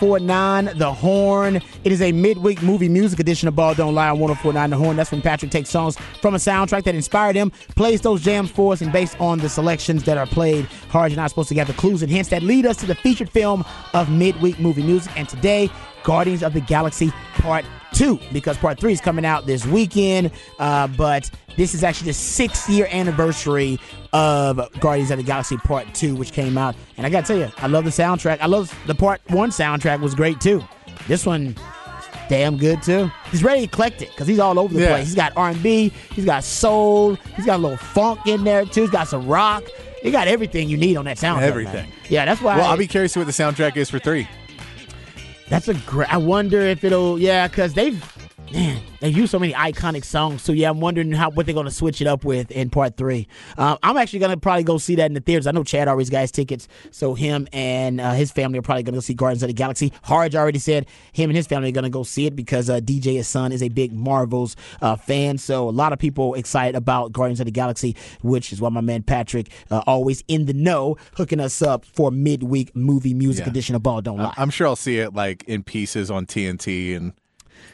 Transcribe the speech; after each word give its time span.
1049 0.00 0.78
The 0.78 0.92
Horn. 0.92 1.56
It 1.56 1.90
is 1.90 2.00
a 2.00 2.12
midweek 2.12 2.62
movie 2.62 2.88
music 2.88 3.18
edition 3.18 3.48
of 3.48 3.56
Ball 3.56 3.74
Don't 3.74 3.94
Lie 3.94 4.10
on 4.10 4.18
1049 4.20 4.70
The 4.70 4.76
Horn. 4.76 4.96
That's 4.96 5.10
when 5.10 5.20
Patrick 5.20 5.50
takes 5.50 5.70
songs 5.70 5.98
from 6.20 6.36
a 6.36 6.38
soundtrack 6.38 6.84
that 6.84 6.94
inspired 6.94 7.34
him, 7.34 7.50
plays 7.74 8.00
those 8.00 8.22
jams 8.22 8.48
for 8.50 8.72
us, 8.72 8.80
and 8.80 8.92
based 8.92 9.20
on 9.20 9.38
the 9.38 9.48
selections 9.48 10.04
that 10.04 10.16
are 10.16 10.26
played, 10.26 10.66
Hard, 10.90 11.10
you're 11.10 11.16
not 11.16 11.30
supposed 11.30 11.48
to 11.48 11.54
gather 11.54 11.72
clues 11.72 12.02
and 12.02 12.10
hints 12.10 12.30
that 12.30 12.42
lead 12.42 12.64
us 12.64 12.76
to 12.76 12.86
the 12.86 12.94
featured 12.94 13.28
film 13.28 13.64
of 13.92 14.08
midweek 14.08 14.60
movie 14.60 14.82
music. 14.84 15.12
And 15.16 15.28
today, 15.28 15.68
Guardians 16.04 16.42
of 16.44 16.52
the 16.52 16.60
Galaxy 16.60 17.12
Part 17.34 17.64
2, 17.94 18.20
because 18.32 18.56
Part 18.56 18.78
3 18.78 18.92
is 18.92 19.00
coming 19.00 19.24
out 19.24 19.46
this 19.46 19.66
weekend. 19.66 20.30
Uh, 20.60 20.86
but 20.86 21.28
this 21.58 21.74
is 21.74 21.84
actually 21.84 22.06
the 22.06 22.14
sixth 22.14 22.70
year 22.70 22.88
anniversary 22.90 23.78
of 24.14 24.56
Guardians 24.80 25.10
of 25.10 25.18
the 25.18 25.22
Galaxy 25.24 25.58
Part 25.58 25.92
2, 25.92 26.16
which 26.16 26.32
came 26.32 26.56
out. 26.56 26.74
And 26.96 27.06
I 27.06 27.10
gotta 27.10 27.26
tell 27.26 27.36
you, 27.36 27.50
I 27.58 27.66
love 27.66 27.84
the 27.84 27.90
soundtrack. 27.90 28.38
I 28.40 28.46
love 28.46 28.74
the 28.86 28.94
Part 28.94 29.20
1 29.28 29.50
soundtrack 29.50 30.00
was 30.00 30.14
great 30.14 30.40
too. 30.40 30.64
This 31.06 31.26
one, 31.26 31.54
damn 32.30 32.56
good 32.56 32.82
too. 32.82 33.10
He's 33.30 33.42
very 33.42 33.62
eclectic 33.64 34.08
because 34.10 34.26
he's 34.26 34.38
all 34.38 34.58
over 34.58 34.72
the 34.72 34.80
Yeah. 34.80 34.88
place. 34.94 35.06
He's 35.06 35.14
got 35.14 35.32
R&B, 35.36 35.92
he's 36.14 36.24
got 36.24 36.42
soul, 36.44 37.16
he's 37.36 37.44
got 37.44 37.56
a 37.56 37.62
little 37.62 37.76
funk 37.76 38.20
in 38.26 38.44
there 38.44 38.64
too. 38.64 38.82
He's 38.82 38.90
got 38.90 39.08
some 39.08 39.26
rock. 39.26 39.64
He 40.02 40.10
got 40.12 40.28
everything 40.28 40.68
you 40.68 40.76
need 40.76 40.96
on 40.96 41.04
that 41.06 41.16
soundtrack. 41.16 41.40
man. 41.40 41.42
Everything. 41.48 41.92
Yeah, 42.08 42.24
that's 42.24 42.40
why. 42.40 42.56
Well, 42.56 42.66
I'll 42.70 42.76
be 42.76 42.86
curious 42.86 43.12
to 43.14 43.18
what 43.18 43.26
the 43.26 43.32
soundtrack 43.32 43.76
is 43.76 43.90
for 43.90 43.98
three. 43.98 44.28
That's 45.48 45.66
a 45.68 45.74
great. 45.74 46.12
I 46.12 46.18
wonder 46.18 46.60
if 46.60 46.84
it'll. 46.84 47.18
Yeah, 47.18 47.48
because 47.48 47.74
they've. 47.74 48.00
Man, 48.52 48.80
they 49.00 49.08
use 49.10 49.30
so 49.30 49.38
many 49.38 49.52
iconic 49.52 50.04
songs. 50.04 50.42
So 50.42 50.52
yeah, 50.52 50.70
I'm 50.70 50.80
wondering 50.80 51.12
how 51.12 51.30
what 51.30 51.46
they're 51.46 51.54
going 51.54 51.66
to 51.66 51.70
switch 51.72 52.00
it 52.00 52.06
up 52.06 52.24
with 52.24 52.50
in 52.50 52.68
part 52.70 52.96
three. 52.96 53.28
Um, 53.56 53.78
I'm 53.82 53.96
actually 53.96 54.18
going 54.18 54.32
to 54.32 54.36
probably 54.36 54.64
go 54.64 54.78
see 54.78 54.94
that 54.96 55.06
in 55.06 55.14
the 55.14 55.20
theaters. 55.20 55.46
I 55.46 55.52
know 55.52 55.62
Chad 55.64 55.88
always 55.88 56.10
got 56.10 56.22
his 56.22 56.32
tickets, 56.32 56.66
so 56.90 57.14
him 57.14 57.46
and 57.52 58.00
uh, 58.00 58.12
his 58.12 58.30
family 58.30 58.58
are 58.58 58.62
probably 58.62 58.82
going 58.82 58.94
to 58.94 58.96
go 58.96 59.00
see 59.00 59.14
Guardians 59.14 59.42
of 59.42 59.48
the 59.48 59.52
Galaxy. 59.54 59.92
Harge 60.02 60.34
already 60.34 60.58
said 60.58 60.86
him 61.12 61.30
and 61.30 61.36
his 61.36 61.46
family 61.46 61.68
are 61.68 61.72
going 61.72 61.84
to 61.84 61.90
go 61.90 62.02
see 62.02 62.26
it 62.26 62.34
because 62.34 62.68
uh, 62.68 62.80
DJ 62.80 63.14
his 63.16 63.28
son 63.28 63.52
is 63.52 63.62
a 63.62 63.68
big 63.68 63.92
Marvels 63.92 64.56
uh, 64.82 64.96
fan. 64.96 65.38
So 65.38 65.68
a 65.68 65.70
lot 65.70 65.92
of 65.92 65.98
people 65.98 66.34
excited 66.34 66.74
about 66.74 67.12
Guardians 67.12 67.40
of 67.40 67.46
the 67.46 67.52
Galaxy, 67.52 67.96
which 68.22 68.52
is 68.52 68.60
why 68.60 68.68
my 68.68 68.80
man 68.80 69.02
Patrick 69.02 69.50
uh, 69.70 69.82
always 69.86 70.24
in 70.28 70.46
the 70.46 70.52
know, 70.54 70.96
hooking 71.16 71.40
us 71.40 71.62
up 71.62 71.84
for 71.84 72.10
midweek 72.10 72.74
movie 72.74 73.14
music 73.14 73.44
Yeah. 73.46 73.50
edition 73.50 73.74
of 73.76 73.82
Ball 73.82 74.00
Don't 74.02 74.18
Lie. 74.18 74.34
I'm 74.36 74.50
sure 74.50 74.66
I'll 74.66 74.76
see 74.76 74.98
it 74.98 75.14
like 75.14 75.44
in 75.44 75.62
pieces 75.62 76.10
on 76.10 76.26
TNT 76.26 76.92
in 76.94 77.12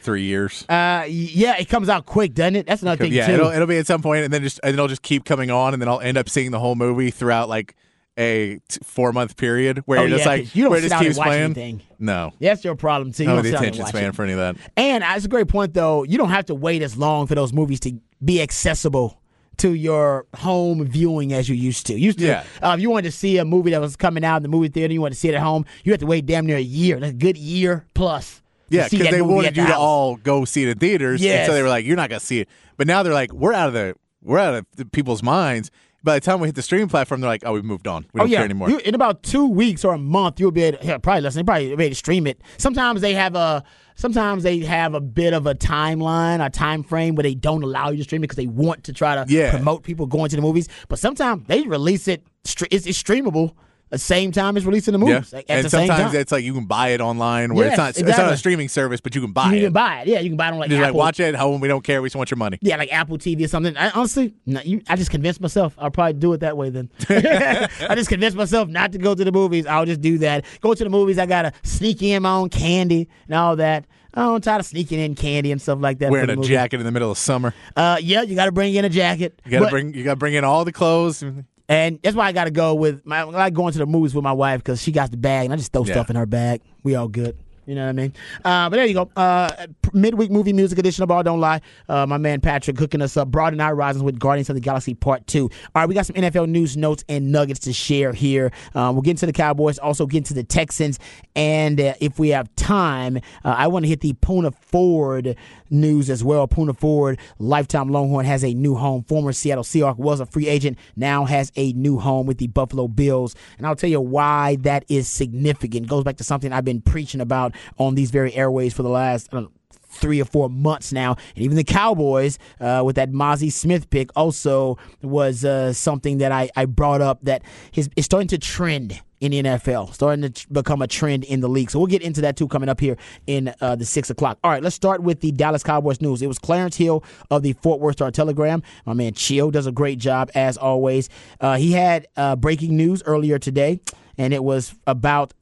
three 0.01 0.23
years. 0.23 0.65
Uh, 0.69 1.05
yeah, 1.07 1.57
it 1.57 1.69
comes 1.69 1.89
out 1.89 2.05
quick, 2.05 2.33
doesn't 2.33 2.55
it? 2.55 2.67
That's 2.67 2.81
another 2.81 3.03
thing 3.03 3.13
yeah, 3.13 3.27
too. 3.27 3.33
it'll 3.33 3.49
it'll 3.51 3.67
be 3.67 3.77
at 3.77 3.87
some 3.87 4.01
point, 4.01 4.23
and 4.25 4.33
then 4.33 4.41
just 4.43 4.59
and 4.63 4.73
it'll 4.73 4.87
just 4.87 5.01
keep 5.01 5.25
coming 5.25 5.51
on, 5.51 5.73
and 5.73 5.81
then 5.81 5.89
I'll 5.89 5.99
end 6.01 6.17
up 6.17 6.29
seeing 6.29 6.51
the 6.51 6.59
whole 6.59 6.75
movie 6.75 7.11
throughout 7.11 7.49
like 7.49 7.75
a 8.17 8.59
t- 8.69 8.79
four 8.83 9.11
month 9.11 9.35
period 9.35 9.79
where 9.85 9.99
Oh, 9.99 10.07
just 10.07 10.23
yeah, 10.23 10.29
like 10.29 10.55
you 10.55 10.63
don't 10.63 10.71
where 10.71 10.79
it 10.79 10.83
sit 10.83 10.89
just 10.89 10.91
down 10.91 10.99
and 11.01 11.07
keeps 11.09 11.17
watch 11.17 11.27
playing. 11.27 11.43
anything. 11.43 11.81
No, 11.99 12.31
That's 12.39 12.63
your 12.63 12.75
problem 12.75 13.11
too. 13.11 13.23
You 13.23 13.29
I 13.29 13.33
don't 13.35 13.43
don't 13.43 13.43
the 13.43 13.49
sit 13.49 13.53
down 13.55 13.63
and 13.65 13.75
attention 13.75 13.87
span 13.97 14.11
for 14.13 14.23
any 14.23 14.33
of 14.33 14.39
that. 14.39 14.55
And 14.77 15.03
uh, 15.03 15.13
it's 15.15 15.25
a 15.25 15.29
great 15.29 15.47
point, 15.49 15.73
though. 15.73 16.03
You 16.03 16.17
don't 16.17 16.29
have 16.29 16.45
to 16.45 16.55
wait 16.55 16.81
as 16.81 16.95
long 16.97 17.27
for 17.27 17.35
those 17.35 17.51
movies 17.51 17.79
to 17.81 17.99
be 18.23 18.41
accessible 18.41 19.19
to 19.57 19.73
your 19.73 20.25
home 20.35 20.85
viewing 20.85 21.33
as 21.33 21.47
you 21.49 21.55
used 21.55 21.85
to. 21.87 21.97
Used 21.99 22.19
to, 22.19 22.25
Yeah. 22.25 22.43
uh, 22.61 22.73
if 22.75 22.81
you 22.81 22.89
wanted 22.89 23.09
to 23.09 23.11
see 23.11 23.37
a 23.37 23.45
movie 23.45 23.71
that 23.71 23.79
was 23.81 23.95
coming 23.97 24.23
out 24.25 24.37
in 24.37 24.43
the 24.43 24.49
movie 24.49 24.67
theater, 24.69 24.93
you 24.93 24.99
wanted 25.01 25.15
to 25.15 25.19
see 25.19 25.29
it 25.29 25.35
at 25.35 25.41
home, 25.41 25.65
you 25.83 25.91
had 25.91 25.99
to 26.01 26.05
wait 26.05 26.25
damn 26.25 26.45
near 26.45 26.57
a 26.57 26.61
year, 26.61 26.97
a 27.01 27.11
good 27.13 27.37
year 27.37 27.85
plus. 27.93 28.41
Yeah, 28.69 28.87
because 28.89 29.09
they 29.09 29.21
wanted 29.21 29.55
the 29.55 29.61
you 29.61 29.67
to 29.67 29.77
all 29.77 30.15
go 30.15 30.45
see 30.45 30.63
it 30.63 30.69
in 30.69 30.77
theaters, 30.79 31.21
Yes. 31.21 31.47
so 31.47 31.53
they 31.53 31.61
were 31.61 31.69
like, 31.69 31.85
"You're 31.85 31.95
not 31.95 32.09
gonna 32.09 32.19
see 32.19 32.39
it." 32.39 32.49
But 32.77 32.87
now 32.87 33.03
they're 33.03 33.13
like, 33.13 33.31
"We're 33.33 33.53
out 33.53 33.67
of 33.67 33.73
the 33.73 33.95
we're 34.23 34.39
out 34.39 34.55
of 34.55 34.65
the 34.75 34.85
people's 34.85 35.21
minds." 35.23 35.69
By 36.03 36.13
the 36.15 36.21
time 36.21 36.39
we 36.39 36.47
hit 36.47 36.53
the 36.55 36.61
streaming 36.61 36.87
platform, 36.87 37.19
they're 37.21 37.29
like, 37.29 37.41
"Oh, 37.45 37.53
we've 37.53 37.63
moved 37.63 37.87
on. 37.87 38.05
We 38.13 38.19
Oh 38.19 38.23
don't 38.23 38.29
yeah, 38.31 38.37
care 38.37 38.45
anymore." 38.45 38.69
You, 38.69 38.77
in 38.79 38.93
about 38.93 39.23
two 39.23 39.47
weeks 39.47 39.83
or 39.83 39.93
a 39.95 39.97
month, 39.97 40.39
you'll 40.39 40.51
be 40.51 40.61
able 40.63 40.77
to, 40.77 40.85
yeah, 40.85 40.97
probably 40.99 41.21
less. 41.21 41.33
than 41.33 41.45
probably 41.47 41.71
able 41.71 41.83
to 41.89 41.95
stream 41.95 42.27
it. 42.27 42.41
Sometimes 42.57 43.01
they 43.01 43.13
have 43.15 43.35
a 43.35 43.63
sometimes 43.95 44.43
they 44.43 44.59
have 44.59 44.93
a 44.93 44.99
bit 45.01 45.33
of 45.33 45.47
a 45.47 45.55
timeline, 45.55 46.45
a 46.45 46.49
time 46.49 46.83
frame 46.83 47.15
where 47.15 47.23
they 47.23 47.33
don't 47.33 47.63
allow 47.63 47.89
you 47.89 47.97
to 47.97 48.03
stream 48.03 48.21
it 48.21 48.27
because 48.27 48.35
they 48.37 48.45
want 48.47 48.83
to 48.83 48.93
try 48.93 49.15
to 49.15 49.25
Yeah. 49.31 49.51
promote 49.51 49.83
people 49.83 50.05
going 50.05 50.29
to 50.29 50.35
the 50.35 50.41
movies. 50.41 50.67
But 50.89 50.99
sometimes 50.99 51.43
they 51.47 51.61
release 51.63 52.07
it. 52.07 52.23
It's, 52.43 52.85
it's 52.87 53.01
streamable 53.01 53.53
the 53.89 53.97
same 53.97 54.31
time 54.31 54.57
it's 54.57 54.65
releasing 54.65 54.93
the 54.97 55.05
yeah, 55.05 55.13
movies. 55.15 55.33
Like, 55.33 55.45
and 55.47 55.65
the 55.65 55.69
sometimes 55.69 56.13
it's 56.13 56.31
like 56.31 56.43
you 56.43 56.53
can 56.53 56.65
buy 56.65 56.89
it 56.89 57.01
online, 57.01 57.53
where 57.53 57.65
Yes, 57.65 57.73
it's 57.73 57.99
not 57.99 58.09
it's 58.09 58.17
not 58.17 58.33
a 58.33 58.37
streaming 58.37 58.67
service, 58.67 58.99
but 58.99 59.15
you 59.15 59.21
can 59.21 59.31
buy 59.31 59.47
you 59.47 59.53
it. 59.53 59.55
You 59.57 59.65
can 59.67 59.73
buy 59.73 60.01
it. 60.01 60.07
Yeah, 60.07 60.19
you 60.19 60.29
can 60.29 60.37
buy 60.37 60.47
it 60.47 60.53
on 60.53 60.59
like 60.59 60.69
Just 60.69 60.81
like 60.81 60.89
Apple. 60.89 60.99
watch 60.99 61.19
it 61.19 61.25
at 61.25 61.35
home. 61.35 61.61
We 61.61 61.67
don't 61.67 61.83
care. 61.83 62.01
We 62.01 62.07
just 62.07 62.15
want 62.15 62.31
your 62.31 62.37
money. 62.37 62.57
Yeah, 62.61 62.77
like 62.77 62.91
Apple 62.91 63.17
TV 63.17 63.45
or 63.45 63.47
something. 63.47 63.77
I, 63.77 63.91
honestly, 63.91 64.33
no, 64.45 64.61
you, 64.61 64.81
I 64.89 64.95
just 64.95 65.11
convinced 65.11 65.39
myself. 65.39 65.75
I'll 65.77 65.91
probably 65.91 66.13
do 66.13 66.33
it 66.33 66.39
that 66.39 66.57
way 66.57 66.69
then. 66.69 66.89
I 67.09 67.95
just 67.95 68.09
convinced 68.09 68.35
myself 68.35 68.69
not 68.69 68.91
to 68.93 68.97
go 68.97 69.15
to 69.15 69.23
the 69.23 69.31
movies. 69.31 69.65
I'll 69.65 69.85
just 69.85 70.01
do 70.01 70.17
that. 70.19 70.45
Go 70.61 70.73
to 70.73 70.83
the 70.83 70.89
movies. 70.89 71.19
I 71.19 71.25
gotta 71.25 71.53
sneak 71.63 72.01
in 72.01 72.23
my 72.23 72.35
own 72.35 72.49
candy 72.49 73.07
and 73.27 73.35
all 73.35 73.55
that. 73.57 73.85
I 74.15 74.21
don't 74.23 74.43
try 74.43 74.57
to 74.57 74.63
sneaking 74.63 74.99
in 74.99 75.13
candy 75.13 75.51
and 75.51 75.61
stuff 75.61 75.79
like 75.81 75.99
that. 75.99 76.09
Wearing 76.09 76.29
a 76.29 76.35
movie. 76.37 76.47
jacket 76.47 76.79
in 76.79 76.85
the 76.85 76.91
middle 76.91 77.11
of 77.11 77.17
summer. 77.17 77.53
Uh, 77.75 77.97
yeah, 78.01 78.21
you 78.21 78.33
got 78.35 78.45
to 78.45 78.53
bring 78.53 78.73
in 78.73 78.85
a 78.85 78.89
jacket. 78.89 79.41
You 79.45 79.51
gotta 79.51 79.69
bring 79.69 79.93
you 79.93 80.03
gotta 80.03 80.15
bring 80.15 80.33
in 80.33 80.43
all 80.43 80.63
the 80.63 80.71
clothes. 80.71 81.23
And 81.67 81.99
that's 82.03 82.15
why 82.15 82.27
I 82.27 82.31
got 82.31 82.45
to 82.45 82.51
go 82.51 82.75
with 82.75 83.05
my. 83.05 83.19
I 83.19 83.23
like 83.23 83.53
going 83.53 83.73
to 83.73 83.79
the 83.79 83.85
movies 83.85 84.13
with 84.13 84.23
my 84.23 84.33
wife 84.33 84.59
because 84.59 84.81
she 84.81 84.91
got 84.91 85.11
the 85.11 85.17
bag 85.17 85.45
and 85.45 85.53
I 85.53 85.57
just 85.57 85.71
throw 85.73 85.83
Yeah. 85.85 85.93
stuff 85.93 86.09
in 86.09 86.15
her 86.15 86.25
bag. 86.25 86.61
We 86.83 86.95
all 86.95 87.07
good. 87.07 87.37
You 87.65 87.75
know 87.75 87.83
what 87.83 87.89
I 87.89 87.93
mean? 87.93 88.13
Uh, 88.43 88.69
but 88.69 88.75
there 88.75 88.85
you 88.85 88.93
go. 88.93 89.09
Uh, 89.15 89.67
midweek 89.93 90.29
movie 90.29 90.53
music 90.53 90.77
edition 90.77 91.03
of 91.03 91.09
Ball 91.09 91.23
Don't 91.23 91.39
Lie. 91.39 91.61
Uh, 91.89 92.05
my 92.05 92.17
man 92.17 92.41
Patrick 92.41 92.77
hooking 92.77 93.01
us 93.01 93.17
up, 93.17 93.29
broadening 93.29 93.61
our 93.61 93.75
horizons 93.75 94.03
with 94.03 94.19
Guardians 94.19 94.49
of 94.49 94.55
the 94.55 94.61
Galaxy 94.61 94.93
Part 94.93 95.25
2. 95.27 95.43
All 95.43 95.49
right, 95.73 95.87
we 95.87 95.95
got 95.95 96.05
some 96.05 96.15
NFL 96.15 96.49
news, 96.49 96.77
notes, 96.77 97.03
and 97.09 97.31
nuggets 97.31 97.61
to 97.61 97.73
share 97.73 98.13
here. 98.13 98.51
Uh, 98.75 98.91
we'll 98.93 99.01
get 99.01 99.11
into 99.11 99.25
the 99.25 99.33
Cowboys, 99.33 99.79
also 99.79 100.05
get 100.05 100.19
into 100.19 100.33
the 100.33 100.43
Texans. 100.43 100.99
And 101.35 101.79
uh, 101.79 101.93
if 101.99 102.19
we 102.19 102.29
have 102.29 102.53
time, 102.55 103.17
uh, 103.43 103.55
I 103.57 103.67
want 103.67 103.83
to 103.83 103.89
hit 103.89 104.01
the 104.01 104.13
Poona 104.13 104.53
Ford 104.53 105.35
news 105.69 106.09
as 106.09 106.23
well. 106.23 106.47
Poona 106.47 106.77
Ford, 106.77 107.19
lifetime 107.39 107.89
Longhorn, 107.89 108.25
has 108.25 108.43
a 108.43 108.53
new 108.53 108.75
home. 108.75 109.03
Former 109.03 109.33
Seattle 109.33 109.63
Seahawk 109.63 109.97
was 109.97 110.19
a 110.19 110.25
free 110.25 110.47
agent, 110.47 110.77
now 110.95 111.25
has 111.25 111.51
a 111.55 111.73
new 111.73 111.97
home 111.97 112.27
with 112.27 112.37
the 112.37 112.47
Buffalo 112.47 112.87
Bills. 112.87 113.35
And 113.57 113.65
I'll 113.65 113.75
tell 113.75 113.89
you 113.89 114.01
why 114.01 114.57
that 114.57 114.85
is 114.87 115.07
significant. 115.07 115.85
It 115.85 115.89
goes 115.89 116.03
back 116.03 116.17
to 116.17 116.23
something 116.23 116.53
I've 116.53 116.65
been 116.65 116.81
preaching 116.81 117.21
about 117.21 117.54
on 117.77 117.95
these 117.95 118.11
very 118.11 118.33
airways 118.33 118.73
for 118.73 118.83
the 118.83 118.89
last 118.89 119.31
know, 119.33 119.49
three 119.95 120.21
or 120.21 120.25
four 120.25 120.49
months 120.49 120.91
now. 120.91 121.15
And 121.35 121.43
even 121.43 121.57
the 121.57 121.63
Cowboys, 121.63 122.37
uh, 122.59 122.83
with 122.85 122.97
that 122.97 123.11
Mazi 123.11 123.51
Smith 123.51 123.89
pick, 123.89 124.09
also 124.15 124.77
was 125.01 125.45
uh, 125.45 125.73
something 125.73 126.19
that 126.19 126.31
I, 126.31 126.49
I 126.55 126.65
brought 126.65 127.01
up 127.01 127.19
that 127.23 127.43
his, 127.71 127.89
is 127.95 128.05
starting 128.05 128.27
to 128.29 128.37
trend 128.37 129.01
in 129.21 129.31
the 129.31 129.41
NFL, 129.41 129.93
starting 129.93 130.31
to 130.31 130.47
become 130.49 130.81
a 130.81 130.87
trend 130.87 131.23
in 131.23 131.39
the 131.39 131.47
league. 131.47 131.71
So 131.71 131.79
we'll 131.79 131.87
get 131.87 132.01
into 132.01 132.21
that 132.21 132.35
too 132.35 132.47
coming 132.47 132.69
up 132.69 132.79
here 132.79 132.97
in 133.25 133.53
uh, 133.61 133.75
the 133.75 133.85
six 133.85 134.09
o'clock. 134.09 134.37
All 134.43 134.51
right, 134.51 134.61
let's 134.61 134.75
start 134.75 135.01
with 135.01 135.21
the 135.21 135.31
Dallas 135.31 135.63
Cowboys 135.63 136.01
news. 136.01 136.21
It 136.21 136.27
was 136.27 136.37
Clarence 136.37 136.75
Hill 136.75 137.03
of 137.31 137.41
the 137.41 137.53
Fort 137.53 137.79
Worth 137.79 137.95
Star 137.95 138.11
Telegram. 138.11 138.61
My 138.85 138.93
man 138.93 139.13
Chio 139.13 139.49
does 139.51 139.67
a 139.67 139.71
great 139.71 139.99
job 139.99 140.29
as 140.35 140.57
always. 140.57 141.09
Uh, 141.39 141.55
he 141.55 141.71
had 141.71 142.07
uh, 142.17 142.35
breaking 142.35 142.75
news 142.75 143.01
earlier 143.05 143.39
today, 143.39 143.79
and 144.17 144.33
it 144.33 144.43
was 144.43 144.75
about 144.85 145.33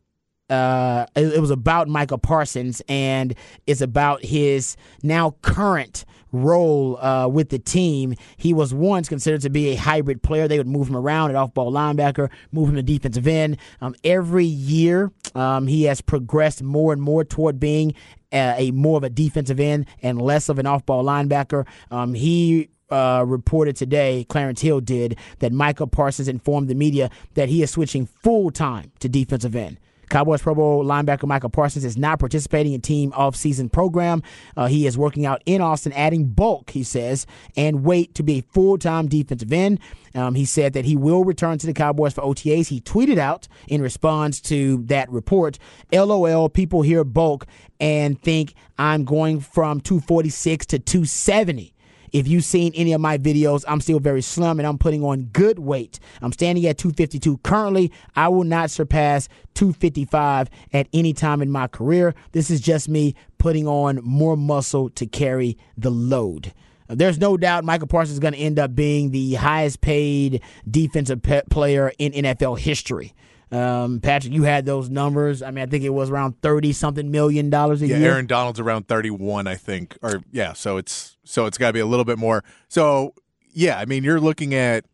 uh, 0.49 1.05
it, 1.15 1.33
it 1.33 1.39
was 1.39 1.51
about 1.51 1.87
Michael 1.87 2.17
Parsons 2.17 2.81
and 2.87 3.35
it's 3.65 3.81
about 3.81 4.23
his 4.23 4.75
now 5.01 5.35
current 5.41 6.05
role 6.31 6.97
uh, 6.97 7.27
with 7.27 7.49
the 7.49 7.59
team. 7.59 8.15
He 8.37 8.53
was 8.53 8.73
once 8.73 9.07
considered 9.07 9.41
to 9.41 9.49
be 9.49 9.69
a 9.69 9.75
hybrid 9.75 10.21
player. 10.21 10.47
They 10.47 10.57
would 10.57 10.67
move 10.67 10.89
him 10.89 10.97
around 10.97 11.29
at 11.29 11.35
off 11.35 11.53
ball 11.53 11.71
linebacker, 11.71 12.29
move 12.51 12.69
him 12.69 12.75
to 12.75 12.83
defensive 12.83 13.27
end. 13.27 13.57
Um, 13.81 13.95
every 14.03 14.45
year, 14.45 15.11
um, 15.35 15.67
he 15.67 15.83
has 15.83 16.01
progressed 16.01 16.61
more 16.61 16.91
and 16.91 17.01
more 17.01 17.23
toward 17.23 17.59
being 17.59 17.93
a, 18.33 18.55
a 18.57 18.71
more 18.71 18.97
of 18.97 19.03
a 19.03 19.09
defensive 19.09 19.59
end 19.59 19.85
and 20.01 20.21
less 20.21 20.49
of 20.49 20.59
an 20.59 20.65
off 20.65 20.85
ball 20.85 21.03
linebacker. 21.03 21.65
Um, 21.91 22.15
he 22.15 22.69
uh, 22.89 23.23
reported 23.25 23.75
today, 23.75 24.25
Clarence 24.27 24.61
Hill 24.61 24.81
did, 24.81 25.17
that 25.39 25.51
Michael 25.51 25.87
Parsons 25.87 26.27
informed 26.27 26.67
the 26.67 26.75
media 26.75 27.09
that 27.35 27.49
he 27.49 27.63
is 27.63 27.71
switching 27.71 28.05
full 28.05 28.51
time 28.51 28.91
to 28.99 29.07
defensive 29.07 29.55
end. 29.55 29.79
Cowboys 30.09 30.41
Pro 30.41 30.55
Bowl 30.55 30.83
linebacker 30.83 31.27
Michael 31.27 31.49
Parsons 31.49 31.85
is 31.85 31.97
not 31.97 32.19
participating 32.19 32.73
in 32.73 32.81
team 32.81 33.13
off-season 33.15 33.69
program. 33.69 34.21
Uh, 34.55 34.67
he 34.67 34.85
is 34.85 34.97
working 34.97 35.25
out 35.25 35.41
in 35.45 35.61
Austin, 35.61 35.93
adding 35.93 36.27
bulk, 36.27 36.69
he 36.71 36.83
says, 36.83 37.25
and 37.55 37.83
weight 37.83 38.13
to 38.15 38.23
be 38.23 38.39
a 38.39 38.41
full-time 38.53 39.07
defensive 39.07 39.51
end. 39.51 39.79
Um, 40.15 40.35
he 40.35 40.45
said 40.45 40.73
that 40.73 40.85
he 40.85 40.95
will 40.95 41.23
return 41.23 41.57
to 41.57 41.65
the 41.65 41.73
Cowboys 41.73 42.13
for 42.13 42.21
OTAs. 42.21 42.67
He 42.67 42.81
tweeted 42.81 43.17
out 43.17 43.47
in 43.67 43.81
response 43.81 44.39
to 44.41 44.83
that 44.85 45.09
report, 45.09 45.57
LOL, 45.91 46.49
people 46.49 46.83
hear 46.83 47.03
bulk 47.03 47.45
and 47.79 48.21
think 48.21 48.53
I'm 48.77 49.03
going 49.05 49.39
from 49.39 49.81
246 49.81 50.67
to 50.67 50.79
270. 50.79 51.72
If 52.13 52.27
you've 52.27 52.45
seen 52.45 52.71
any 52.75 52.93
of 52.93 53.01
my 53.01 53.17
videos, 53.17 53.65
I'm 53.67 53.81
still 53.81 53.99
very 53.99 54.21
slim 54.21 54.59
and 54.59 54.67
I'm 54.67 54.77
putting 54.77 55.03
on 55.03 55.23
good 55.33 55.57
weight. 55.59 55.99
I'm 56.21 56.31
standing 56.31 56.65
at 56.67 56.77
252 56.77 57.37
currently. 57.39 57.91
I 58.15 58.27
will 58.29 58.43
not 58.43 58.69
surpass 58.69 59.27
255 59.55 60.49
at 60.73 60.87
any 60.93 61.13
time 61.13 61.41
in 61.41 61.49
my 61.49 61.67
career. 61.67 62.13
This 62.31 62.49
is 62.51 62.61
just 62.61 62.87
me 62.87 63.15
putting 63.39 63.67
on 63.67 63.99
more 64.03 64.37
muscle 64.37 64.89
to 64.91 65.05
carry 65.07 65.57
the 65.77 65.89
load. 65.89 66.53
There's 66.87 67.17
no 67.17 67.37
doubt 67.37 67.63
Michael 67.63 67.87
Parsons 67.87 68.13
is 68.13 68.19
going 68.19 68.33
to 68.33 68.39
end 68.39 68.59
up 68.59 68.75
being 68.75 69.09
the 69.11 69.33
highest 69.33 69.81
paid 69.81 70.41
defensive 70.69 71.23
pe- 71.23 71.41
player 71.49 71.91
in 71.97 72.11
NFL 72.11 72.59
history. 72.59 73.13
Um, 73.51 73.99
Patrick, 73.99 74.33
you 74.33 74.43
had 74.43 74.65
those 74.65 74.89
numbers. 74.89 75.41
I 75.41 75.51
mean, 75.51 75.63
I 75.63 75.67
think 75.67 75.83
it 75.83 75.89
was 75.89 76.09
around 76.09 76.41
thirty 76.41 76.73
something 76.73 77.09
million 77.11 77.49
dollars 77.49 77.81
a 77.81 77.87
Yeah, 77.87 77.97
year. 77.97 78.11
Aaron 78.13 78.25
Donald's 78.25 78.59
around 78.59 78.87
31, 78.87 79.45
I 79.47 79.55
think. 79.55 79.95
Or 80.01 80.23
yeah, 80.31 80.53
so 80.53 80.77
it's 80.77 81.12
so 81.23 81.45
it's 81.45 81.57
got 81.57 81.67
to 81.67 81.73
be 81.73 81.79
a 81.79 81.85
little 81.85 82.05
bit 82.05 82.17
more. 82.17 82.43
So, 82.67 83.13
yeah, 83.53 83.77
I 83.79 83.85
mean, 83.85 84.03
you're 84.03 84.19
looking 84.19 84.53
at 84.53 84.85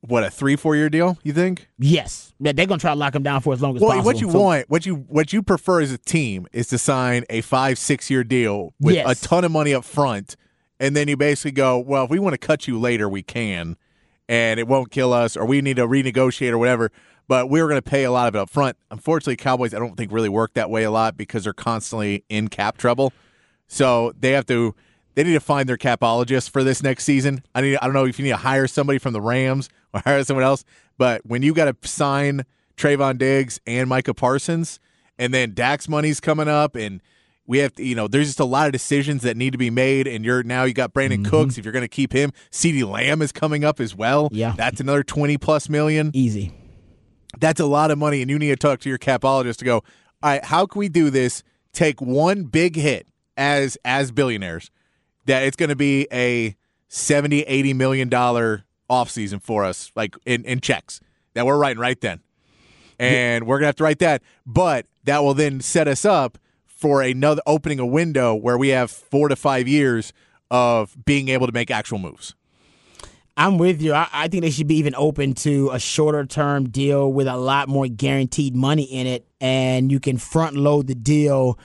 what 0.00 0.24
a 0.24 0.26
3-4 0.28 0.74
year 0.76 0.88
deal, 0.90 1.16
you 1.22 1.32
think? 1.32 1.68
Yes, 1.78 2.32
yeah, 2.40 2.50
they're 2.52 2.66
gonna 2.66 2.80
try 2.80 2.92
to 2.92 2.98
lock 2.98 3.14
him 3.14 3.22
down 3.22 3.40
for 3.40 3.52
as 3.52 3.62
long 3.62 3.76
as 3.76 3.80
Well, 3.82 3.90
possible. 3.92 4.04
what 4.06 4.20
you 4.20 4.30
So- 4.32 4.40
want, 4.40 4.64
what 4.68 4.84
you 4.84 4.94
what 4.96 5.32
you 5.32 5.42
prefer 5.42 5.80
as 5.80 5.92
a 5.92 5.98
team 5.98 6.48
is 6.52 6.66
to 6.68 6.78
sign 6.78 7.24
a 7.30 7.40
5-6 7.42 8.10
year 8.10 8.24
deal 8.24 8.74
with 8.80 8.96
Yes. 8.96 9.22
a 9.22 9.28
ton 9.28 9.44
of 9.44 9.52
money 9.52 9.72
up 9.72 9.84
front 9.84 10.34
and 10.80 10.96
then 10.96 11.06
you 11.06 11.16
basically 11.16 11.52
go, 11.52 11.78
well, 11.78 12.02
if 12.04 12.10
we 12.10 12.18
want 12.18 12.32
to 12.34 12.38
cut 12.38 12.66
you 12.66 12.80
later, 12.80 13.08
we 13.08 13.22
can 13.22 13.76
and 14.28 14.58
it 14.58 14.66
won't 14.66 14.90
kill 14.90 15.12
us 15.12 15.36
or 15.36 15.46
we 15.46 15.60
need 15.60 15.76
to 15.76 15.86
renegotiate 15.86 16.50
or 16.50 16.58
whatever. 16.58 16.90
But 17.28 17.48
we 17.48 17.62
were 17.62 17.68
going 17.68 17.80
to 17.80 17.88
pay 17.88 18.02
a 18.02 18.10
lot 18.10 18.26
of 18.26 18.34
it 18.34 18.38
up 18.38 18.50
front. 18.50 18.76
Unfortunately, 18.90 19.36
Cowboys, 19.36 19.72
I 19.72 19.78
don't 19.78 19.96
think 19.96 20.10
really 20.10 20.28
work 20.28 20.54
that 20.54 20.68
way 20.70 20.82
a 20.82 20.90
lot 20.90 21.16
because 21.16 21.44
they're 21.44 21.52
constantly 21.52 22.24
in 22.28 22.48
cap 22.48 22.76
trouble. 22.76 23.12
So 23.68 24.12
they 24.18 24.32
have 24.32 24.46
to 24.46 24.74
they 25.14 25.24
need 25.24 25.34
to 25.34 25.40
find 25.40 25.68
their 25.68 25.76
capologist 25.76 26.50
for 26.50 26.64
this 26.64 26.82
next 26.82 27.04
season. 27.04 27.42
I 27.54 27.60
need 27.60 27.76
I 27.76 27.86
don't 27.86 27.94
know 27.94 28.06
if 28.06 28.18
you 28.18 28.24
need 28.24 28.30
to 28.30 28.36
hire 28.36 28.66
somebody 28.66 28.98
from 28.98 29.12
the 29.12 29.20
Rams 29.20 29.68
or 29.92 30.00
hire 30.04 30.24
someone 30.24 30.44
else, 30.44 30.64
but 30.98 31.22
when 31.24 31.42
you 31.42 31.54
got 31.54 31.64
to 31.64 31.88
sign 31.88 32.44
Trevon 32.76 33.18
Diggs 33.18 33.60
and 33.66 33.88
Micah 33.88 34.14
Parsons, 34.14 34.80
and 35.18 35.32
then 35.32 35.54
Dax 35.54 35.88
money's 35.88 36.20
coming 36.20 36.48
up, 36.48 36.74
and 36.74 37.00
we 37.46 37.58
have 37.58 37.74
to, 37.74 37.84
you 37.84 37.94
know, 37.94 38.08
there's 38.08 38.28
just 38.28 38.40
a 38.40 38.44
lot 38.44 38.66
of 38.66 38.72
decisions 38.72 39.22
that 39.22 39.36
need 39.36 39.52
to 39.52 39.58
be 39.58 39.70
made, 39.70 40.06
and 40.06 40.24
you're 40.24 40.42
now 40.42 40.64
you 40.64 40.74
got 40.74 40.92
Brandon 40.92 41.22
mm-hmm. 41.22 41.30
Cooks 41.30 41.58
if 41.58 41.64
you're 41.64 41.72
going 41.72 41.82
to 41.84 41.88
keep 41.88 42.12
him. 42.12 42.32
CeeDee 42.50 42.88
Lamb 42.88 43.22
is 43.22 43.32
coming 43.32 43.64
up 43.64 43.80
as 43.80 43.94
well. 43.94 44.28
Yeah. 44.32 44.54
that's 44.56 44.80
another 44.80 45.02
twenty 45.02 45.36
plus 45.38 45.68
million 45.68 46.10
easy. 46.14 46.52
that's 47.38 47.60
a 47.60 47.66
lot 47.66 47.90
of 47.90 47.98
money, 47.98 48.22
and 48.22 48.30
you 48.30 48.38
need 48.38 48.48
to 48.48 48.56
talk 48.56 48.80
to 48.80 48.88
your 48.88 48.98
capologist 48.98 49.56
to 49.58 49.64
go. 49.64 49.76
All 49.76 50.30
right, 50.30 50.44
how 50.44 50.66
can 50.66 50.78
we 50.78 50.88
do 50.88 51.10
this? 51.10 51.42
Take 51.72 52.00
one 52.00 52.44
big 52.44 52.76
hit 52.76 53.06
as 53.36 53.76
as 53.84 54.12
billionaires. 54.12 54.70
That 55.26 55.44
it's 55.44 55.56
going 55.56 55.68
to 55.68 55.76
be 55.76 56.08
a 56.12 56.56
70 56.88 57.42
80 57.42 57.72
million 57.74 58.08
dollar 58.08 58.64
offseason 58.90 59.42
for 59.42 59.64
us, 59.64 59.90
like 59.96 60.14
in, 60.26 60.44
in 60.44 60.60
checks 60.60 61.00
that 61.34 61.46
we're 61.46 61.56
writing 61.56 61.80
right 61.80 62.00
then, 62.00 62.20
and 62.98 63.46
we're 63.46 63.58
gonna 63.58 63.66
have 63.66 63.76
to 63.76 63.84
write 63.84 63.98
that. 64.00 64.22
But 64.44 64.86
that 65.04 65.22
will 65.22 65.34
then 65.34 65.60
set 65.60 65.88
us 65.88 66.04
up 66.04 66.38
for 66.66 67.00
another 67.00 67.40
opening 67.46 67.78
a 67.78 67.86
window 67.86 68.34
where 68.34 68.58
we 68.58 68.68
have 68.68 68.90
four 68.90 69.28
to 69.28 69.36
five 69.36 69.66
years 69.66 70.12
of 70.50 70.96
being 71.04 71.28
able 71.28 71.46
to 71.46 71.52
make 71.52 71.70
actual 71.70 71.98
moves. 71.98 72.34
I'm 73.36 73.56
with 73.56 73.80
you. 73.80 73.94
I, 73.94 74.08
I 74.12 74.28
think 74.28 74.42
they 74.42 74.50
should 74.50 74.66
be 74.66 74.76
even 74.76 74.94
open 74.94 75.32
to 75.34 75.70
a 75.70 75.78
shorter 75.78 76.26
term 76.26 76.68
deal 76.68 77.10
with 77.10 77.26
a 77.26 77.36
lot 77.36 77.68
more 77.68 77.86
guaranteed 77.86 78.54
money 78.54 78.84
in 78.84 79.06
it, 79.06 79.26
and 79.40 79.90
you 79.90 80.00
can 80.00 80.18
front 80.18 80.56
load 80.56 80.86
the 80.86 80.94
deal, 80.94 81.58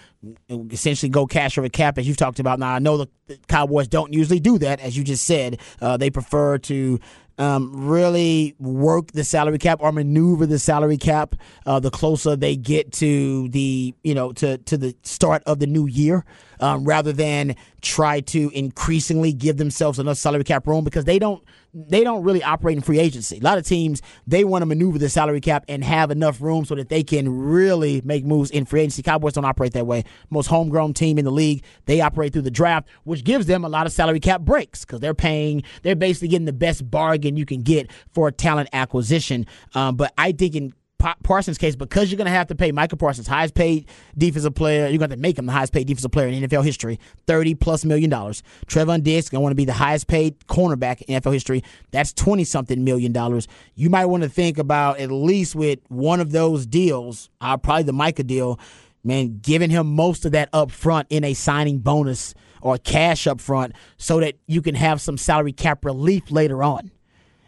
essentially 0.50 1.10
go 1.10 1.26
cash 1.26 1.58
over 1.58 1.68
cap 1.68 1.98
as 1.98 2.08
you've 2.08 2.18
talked 2.18 2.40
about. 2.40 2.60
Now 2.60 2.74
I 2.74 2.80
know 2.80 2.98
the, 2.98 3.10
Cowboys 3.50 3.90
don't 3.90 4.14
usually 4.14 4.40
do 4.40 4.58
that, 4.60 4.80
as 4.80 4.98
you 4.98 5.04
just 5.04 5.26
said. 5.26 5.60
Uh, 5.82 5.98
they 5.98 6.10
prefer 6.10 6.58
to 6.60 7.00
um, 7.38 7.88
really 7.88 8.56
work 8.60 9.12
the 9.12 9.24
salary 9.24 9.58
cap 9.58 9.80
or 9.82 9.92
maneuver 9.92 10.46
the 10.46 10.60
salary 10.60 10.98
cap 10.98 11.36
uh, 11.66 11.80
the 11.80 11.92
closer 11.92 12.36
they 12.36 12.56
get 12.56 12.92
to 12.94 13.48
the 13.50 13.94
you 14.04 14.16
know 14.16 14.32
to 14.34 14.58
to 14.60 14.78
the 14.78 14.96
start 15.04 15.44
of 15.46 15.60
the 15.60 15.68
new 15.68 15.86
year, 15.88 16.26
um, 16.60 16.86
rather 16.86 17.14
than 17.14 17.56
try 17.82 18.20
to 18.22 18.50
increasingly 18.54 19.34
give 19.34 19.58
themselves 19.58 20.00
enough 20.00 20.18
salary 20.18 20.44
cap 20.44 20.66
room 20.68 20.84
because 20.84 21.06
they 21.06 21.20
don't 21.20 21.44
they 21.88 22.04
don't 22.04 22.24
really 22.24 22.44
operate 22.44 22.76
in 22.76 22.82
free 22.82 23.00
agency. 23.00 23.38
A 23.38 23.42
lot 23.42 23.58
of 23.58 23.66
teams 23.66 24.02
they 24.26 24.44
want 24.44 24.62
to 24.62 24.66
maneuver 24.66 24.98
the 24.98 25.10
salary 25.10 25.42
cap 25.42 25.66
and 25.68 25.84
have 25.84 26.10
enough 26.12 26.42
room 26.42 26.66
so 26.66 26.76
that 26.76 26.90
they 26.90 27.04
can 27.04 27.30
really 27.30 28.02
make 28.04 28.26
moves 28.26 28.50
in 28.50 28.66
free 28.66 28.82
agency. 28.82 29.04
Cowboys 29.04 29.34
don't 29.34 29.46
operate 29.46 29.74
that 29.74 29.86
way. 29.86 30.04
Most 30.30 30.48
homegrown 30.48 30.94
team 30.94 31.18
in 31.18 31.26
the 31.26 31.32
league 31.32 31.64
they 31.86 32.02
operate 32.02 32.34
through 32.34 32.42
the 32.44 32.52
draft, 32.52 32.88
which 33.04 33.24
gives 33.24 33.46
them 33.46 33.64
a 33.64 33.70
lot 33.70 33.86
of 33.86 33.92
salary 33.92 34.20
cap 34.20 34.42
breaks 34.42 34.86
because 34.86 35.00
they're 35.00 35.14
paying 35.14 35.64
they're 35.84 35.96
basically 35.96 36.30
getting 36.30 36.46
the 36.46 36.54
best 36.54 36.90
bargain 36.90 37.38
you 37.38 37.46
can 37.46 37.62
get 37.62 37.92
for 38.12 38.32
talent 38.32 38.70
acquisition. 38.74 39.46
Um, 39.76 39.96
but 39.96 40.14
I 40.18 40.32
think 40.32 40.56
in 40.56 40.74
Parsons' 40.98 41.58
case, 41.58 41.76
because 41.76 42.12
you're 42.12 42.18
going 42.18 42.26
to 42.26 42.32
have 42.32 42.48
to 42.48 42.56
pay 42.56 42.72
Michael 42.72 42.98
Parsons, 42.98 43.28
highest 43.28 43.54
paid 43.54 43.88
defensive 44.18 44.56
player, 44.56 44.88
you're 44.88 44.98
going 44.98 45.12
to 45.12 45.18
make 45.18 45.38
him 45.38 45.46
the 45.46 45.52
highest 45.52 45.74
paid 45.74 45.86
defensive 45.88 46.12
player 46.12 46.28
in 46.28 46.44
NFL 46.44 46.64
history, 46.64 47.00
30 47.28 47.56
plus 47.56 47.86
million 47.86 48.10
dollars. 48.10 48.42
Trevon 48.66 49.04
Diggs 49.04 49.30
going 49.30 49.40
to 49.40 49.44
want 49.44 49.52
to 49.52 49.56
be 49.56 49.66
the 49.66 49.74
highest 49.74 50.08
paid 50.08 50.40
cornerback 50.48 51.02
in 51.04 51.22
NFL 51.22 51.34
history. 51.34 51.64
That's 51.92 52.14
20 52.14 52.44
something 52.44 52.84
million 52.84 53.12
dollars. 53.12 53.48
You 53.76 53.90
might 53.90 54.06
want 54.06 54.24
to 54.24 54.30
think 54.30 54.58
about 54.58 55.00
at 55.00 55.12
least 55.12 55.56
with 55.56 55.80
one 55.90 56.20
of 56.20 56.32
those 56.32 56.66
deals, 56.66 57.30
uh, 57.42 57.58
probably 57.58 57.84
the 57.84 57.94
Micah 57.94 58.24
deal, 58.24 58.60
man, 59.04 59.40
giving 59.42 59.70
him 59.70 59.96
most 59.96 60.26
of 60.26 60.32
that 60.32 60.50
up 60.52 60.72
front 60.72 61.08
in 61.10 61.24
a 61.24 61.34
signing 61.34 61.80
bonus 61.80 62.34
or 62.62 62.78
cash 62.78 63.28
up 63.28 63.40
front 63.40 63.74
so 63.98 64.20
that 64.20 64.36
you 64.48 64.62
can 64.62 64.76
have 64.76 65.00
some 65.00 65.18
salary 65.18 65.54
cap 65.54 65.86
relief 65.86 66.32
later 66.32 66.64
on. 66.64 66.92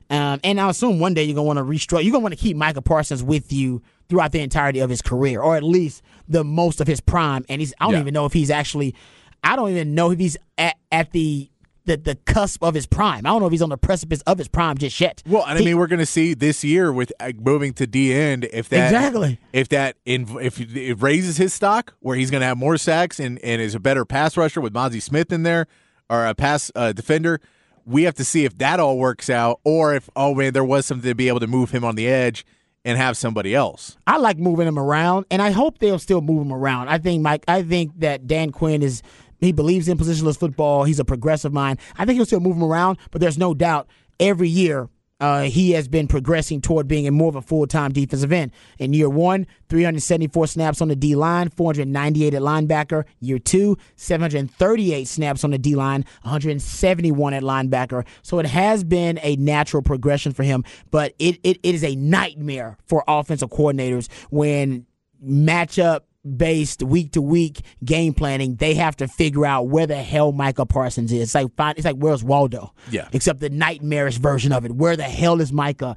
Um, 0.10 0.40
and 0.44 0.60
I 0.60 0.70
assume 0.70 1.00
one 1.00 1.14
day 1.14 1.24
you're 1.24 1.36
gonna 1.36 1.46
want 1.48 1.58
to 1.60 1.64
restructure. 1.66 2.04
You're 2.04 2.12
gonna 2.12 2.24
want 2.24 2.34
to 2.34 2.40
keep 2.40 2.58
Michael 2.58 2.82
Parsons 2.82 3.24
with 3.24 3.54
you 3.54 3.82
throughout 4.10 4.32
the 4.32 4.40
entirety 4.42 4.80
of 4.80 4.90
his 4.90 5.02
career, 5.02 5.42
or 5.42 5.56
at 5.56 5.64
least 5.64 6.02
the 6.28 6.44
most 6.44 6.82
of 6.82 6.88
his 6.88 7.00
prime. 7.00 7.46
And 7.48 7.62
he's 7.62 7.74
I 7.80 7.86
don't 7.86 7.94
Yeah. 7.94 8.00
even 8.02 8.14
know 8.14 8.26
if 8.26 8.34
he's 8.34 8.50
actually. 8.50 8.96
I 9.44 9.56
don't 9.56 9.70
even 9.70 9.96
know 9.96 10.12
if 10.12 10.20
he's 10.20 10.36
at, 10.58 10.76
at 10.92 11.12
the, 11.14 11.50
the 11.86 11.96
the 11.96 12.16
cusp 12.26 12.62
of 12.62 12.74
his 12.74 12.86
prime. 12.86 13.26
I 13.26 13.30
don't 13.30 13.40
know 13.40 13.46
if 13.46 13.52
he's 13.54 13.62
on 13.62 13.70
the 13.70 13.78
precipice 13.78 14.20
of 14.28 14.38
his 14.38 14.48
prime 14.50 14.78
just 14.78 15.00
yet. 15.00 15.24
Well, 15.26 15.44
and 15.48 15.54
I 15.58 15.60
He- 15.60 15.66
mean, 15.66 15.78
we're 15.78 15.88
going 15.88 16.00
to 16.00 16.06
see 16.06 16.34
this 16.34 16.62
year 16.64 16.92
with 16.92 17.14
uh, 17.22 17.32
moving 17.40 17.72
to 17.76 17.88
D 17.88 18.14
end 18.14 18.50
if 18.52 18.68
that 18.70 18.88
Exactly. 18.92 19.40
if 19.54 19.70
that 19.70 19.96
in, 20.06 20.26
if 20.42 20.60
it 20.60 21.02
raises 21.02 21.38
his 21.38 21.54
stock, 21.54 21.94
where 22.00 22.18
he's 22.18 22.30
going 22.32 22.42
to 22.42 22.48
have 22.48 22.58
more 22.58 22.78
sacks 22.78 23.18
and, 23.20 23.40
and 23.40 23.62
is 23.62 23.76
a 23.76 23.80
better 23.80 24.04
pass 24.04 24.36
rusher 24.36 24.60
with 24.60 24.74
Mazi 24.74 25.02
Smith 25.02 25.32
in 25.32 25.44
there 25.44 25.68
or 26.10 26.26
a 26.26 26.36
pass 26.36 26.70
uh, 26.76 26.92
defender. 26.92 27.40
We 27.90 28.04
have 28.04 28.14
to 28.16 28.24
see 28.24 28.46
if 28.46 28.58
that 28.60 28.80
all 28.80 29.00
works 29.00 29.30
out, 29.30 29.60
or 29.64 29.96
if 29.96 30.10
oh 30.16 30.36
man, 30.36 30.54
there 30.54 30.64
was 30.64 30.86
something 30.86 31.10
to 31.10 31.16
be 31.16 31.28
able 31.28 31.40
to 31.40 31.48
move 31.48 31.72
him 31.72 31.84
on 31.84 31.96
the 31.96 32.08
edge 32.08 32.46
and 32.86 32.98
have 32.98 33.18
somebody 33.18 33.56
else. 33.56 33.98
I 34.06 34.18
like 34.18 34.38
moving 34.38 34.68
him 34.68 34.78
around, 34.78 35.26
and 35.32 35.42
I 35.42 35.52
hope 35.52 35.80
they'll 35.80 36.00
still 36.00 36.22
move 36.22 36.44
him 36.44 36.54
around. 36.54 36.90
I 36.90 37.00
think 37.00 37.24
Mike. 37.24 37.44
I 37.48 37.64
think 37.64 38.00
that 38.00 38.28
Dan 38.28 38.52
Quinn 38.52 38.84
is. 38.84 39.02
He 39.40 39.54
believes 39.54 39.88
in 39.88 39.98
positionless 39.98 40.38
football. 40.38 40.84
He's 40.84 41.00
a 41.00 41.06
progressive 41.06 41.54
mind. 41.54 41.80
I 41.98 42.06
think 42.06 42.18
he'll 42.18 42.26
still 42.26 42.42
move 42.42 42.58
him 42.58 42.64
around, 42.64 42.98
but 43.10 43.22
there's 43.22 43.38
no 43.38 43.54
doubt 43.54 43.88
every 44.20 44.50
year 44.50 44.90
uh, 45.20 45.44
he 45.44 45.72
has 45.72 45.88
been 45.88 46.08
progressing 46.08 46.62
toward 46.62 46.88
being 46.88 47.08
a 47.08 47.12
more 47.12 47.30
of 47.30 47.36
a 47.36 47.42
full 47.42 47.68
time 47.68 47.92
defensive 47.92 48.32
end. 48.32 48.52
In 48.78 48.94
year 48.94 49.10
one, 49.10 49.48
374 49.70 50.48
snaps 50.48 50.82
on 50.82 50.88
the 50.88 50.96
D 50.96 51.16
line, 51.16 51.50
498 51.50 52.34
at 52.34 52.42
linebacker. 52.42 53.04
Year 53.20 53.40
two, 53.40 53.78
738 53.96 55.08
snaps 55.08 55.44
on 55.44 55.52
the 55.52 55.58
D 55.58 55.76
line, 55.76 56.06
171 56.22 57.34
at 57.34 57.44
linebacker. 57.44 58.06
So 58.22 58.40
it 58.40 58.46
has 58.46 58.84
been 58.84 59.20
a 59.22 59.36
natural 59.36 59.84
progression 59.84 60.34
for 60.34 60.44
him, 60.44 60.64
but 60.92 61.14
it, 61.20 61.40
it, 61.44 61.60
it 61.64 61.76
is 61.76 61.84
a 61.84 61.96
nightmare 61.96 62.78
for 62.86 63.04
offensive 63.08 63.50
coordinators 63.50 64.10
when 64.30 64.86
matchup 65.26 66.02
based 66.38 66.84
week 66.84 67.14
to 67.14 67.22
week 67.22 67.62
game 67.84 68.14
planning, 68.14 68.56
they 68.56 68.74
have 68.76 68.96
to 68.98 69.08
figure 69.08 69.46
out 69.46 69.68
where 69.68 69.88
the 69.88 69.96
hell 69.96 70.32
Micah 70.32 70.66
Parsons 70.66 71.12
is. 71.12 71.22
It's 71.22 71.36
like 71.36 71.56
find, 71.56 71.78
it's 71.78 71.86
like 71.86 71.96
where's 71.96 72.24
Waldo? 72.24 72.74
Yeah. 72.90 73.08
Except 73.14 73.40
the 73.40 73.50
nightmarish 73.50 74.18
version 74.18 74.52
of 74.52 74.66
it. 74.66 74.72
Where 74.74 74.96
the 74.96 75.04
hell 75.04 75.42
is 75.42 75.52
Micah? 75.52 75.96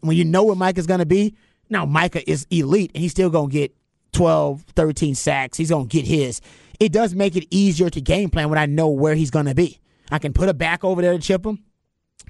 When 0.00 0.16
you 0.16 0.24
know 0.24 0.44
where 0.44 0.56
Micah's 0.56 0.86
gonna 0.86 1.06
be, 1.06 1.34
now 1.68 1.84
Micah 1.84 2.28
is 2.28 2.46
elite 2.50 2.90
and 2.94 3.02
he's 3.02 3.12
still 3.12 3.30
gonna 3.30 3.48
get 3.48 3.74
12, 4.12 4.62
13 4.74 5.14
sacks. 5.14 5.58
He's 5.58 5.70
gonna 5.70 5.86
get 5.86 6.06
his. 6.06 6.40
It 6.80 6.92
does 6.92 7.14
make 7.14 7.36
it 7.36 7.46
easier 7.50 7.90
to 7.90 8.00
game 8.00 8.30
plan 8.30 8.48
when 8.48 8.58
I 8.58 8.66
know 8.66 8.88
where 8.88 9.14
he's 9.14 9.30
gonna 9.30 9.54
be. 9.54 9.80
I 10.10 10.18
can 10.18 10.32
put 10.32 10.48
a 10.48 10.54
back 10.54 10.84
over 10.84 11.02
there 11.02 11.12
to 11.12 11.18
chip 11.18 11.44
him, 11.44 11.62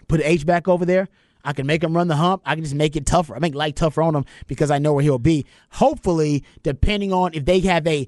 put 0.09 0.21
an 0.21 0.27
H 0.27 0.45
back 0.45 0.67
over 0.67 0.85
there. 0.85 1.09
I 1.45 1.53
can 1.53 1.67
make 1.67 1.83
him 1.83 1.97
run 1.97 2.09
the 2.09 2.17
hump. 2.17 2.43
I 2.45 2.55
can 2.55 2.65
just 2.65 2.75
make 2.75 2.97
it 2.97 3.07
tougher. 3.07 3.35
I 3.35 3.39
make 3.39 3.55
life 3.55 3.75
tougher 3.75 4.03
on 4.03 4.15
him 4.15 4.25
because 4.47 4.71
I 4.71 4.79
know 4.79 4.93
where 4.93 5.03
he'll 5.03 5.19
be. 5.19 5.47
Hopefully, 5.73 6.45
depending 6.63 7.13
on 7.13 7.35
if 7.35 7.45
they 7.45 7.61
have 7.61 7.87
a 7.87 8.07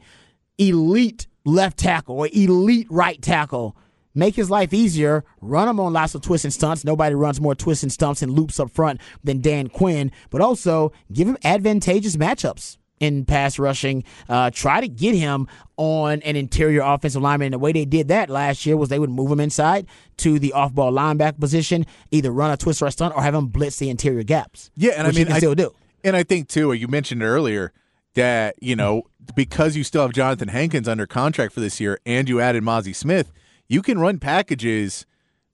elite 0.59 1.27
left 1.45 1.79
tackle 1.79 2.19
or 2.19 2.29
elite 2.33 2.87
right 2.91 3.21
tackle, 3.21 3.77
make 4.15 4.35
his 4.35 4.51
life 4.51 4.75
easier. 4.75 5.25
Run 5.41 5.69
him 5.69 5.81
on 5.81 5.93
lots 5.93 6.15
of 6.15 6.23
twists 6.23 6.45
and 6.45 6.53
stunts. 6.53 6.85
Nobody 6.85 7.15
runs 7.15 7.41
more 7.41 7.55
twists 7.55 7.83
and 7.83 7.93
stunts 7.93 8.23
and 8.23 8.33
loops 8.33 8.61
up 8.61 8.71
front 8.71 9.01
than 9.25 9.41
Dan 9.41 9.69
Quinn. 9.69 10.13
But 10.31 10.41
also 10.41 10.93
give 11.13 11.29
him 11.29 11.39
advantageous 11.45 12.17
matchups 12.17 12.77
in 13.00 13.25
pass 13.25 13.59
rushing. 13.59 14.04
Uh, 14.28 14.50
try 14.50 14.80
to 14.80 14.88
get 14.88 15.14
him 15.14 15.49
on 15.76 16.23
an 16.23 16.37
interior 16.37 16.83
offensive 16.83 17.23
lineman. 17.23 17.47
And 17.47 17.54
the 17.54 17.59
way 17.59 17.73
they 17.73 17.87
did 17.87 18.09
that 18.09 18.30
last 18.30 18.64
year 18.64 18.76
was 18.76 18.90
they 18.90 18.99
would 18.99 19.11
move 19.11 19.33
him 19.33 19.40
inside 19.40 19.87
to 20.19 20.38
the 20.38 20.52
off 20.52 20.75
ball 20.75 20.92
linebacker 20.92 21.40
position, 21.40 21.87
either 22.11 22.30
run 22.30 22.50
a 22.50 22.57
twist 22.57 22.83
or 22.83 22.87
a 22.87 22.92
stunt, 22.92 23.16
or 23.16 23.23
have 23.23 23.35
him 23.35 23.49
blitz 23.49 23.78
the 23.78 23.90
interior 23.90 24.23
gaps. 24.23 24.71
Yeah, 24.76 24.92
and 24.97 25.09
I 25.09 25.12
mean, 25.12 25.33
I 25.33 25.38
still 25.38 25.54
do. 25.54 25.75
And 26.04 26.14
I 26.14 26.23
think 26.23 26.49
too, 26.49 26.73
you 26.73 26.87
mentioned 26.87 27.23
earlier 27.23 27.73
that 28.14 28.54
you 28.61 28.76
know 28.76 29.04
because 29.35 29.76
you 29.76 29.85
still 29.85 30.02
have 30.02 30.12
Johnathan 30.12 30.50
Hankins 30.50 30.88
under 30.88 31.07
contract 31.07 31.52
for 31.52 31.61
this 31.61 31.80
year, 31.80 31.99
and 32.04 32.28
you 32.28 32.40
added 32.40 32.62
Mazi 32.62 32.95
Smith, 32.95 33.33
you 33.69 33.83
can 33.83 33.99
run 33.99 34.19
packages 34.19 35.07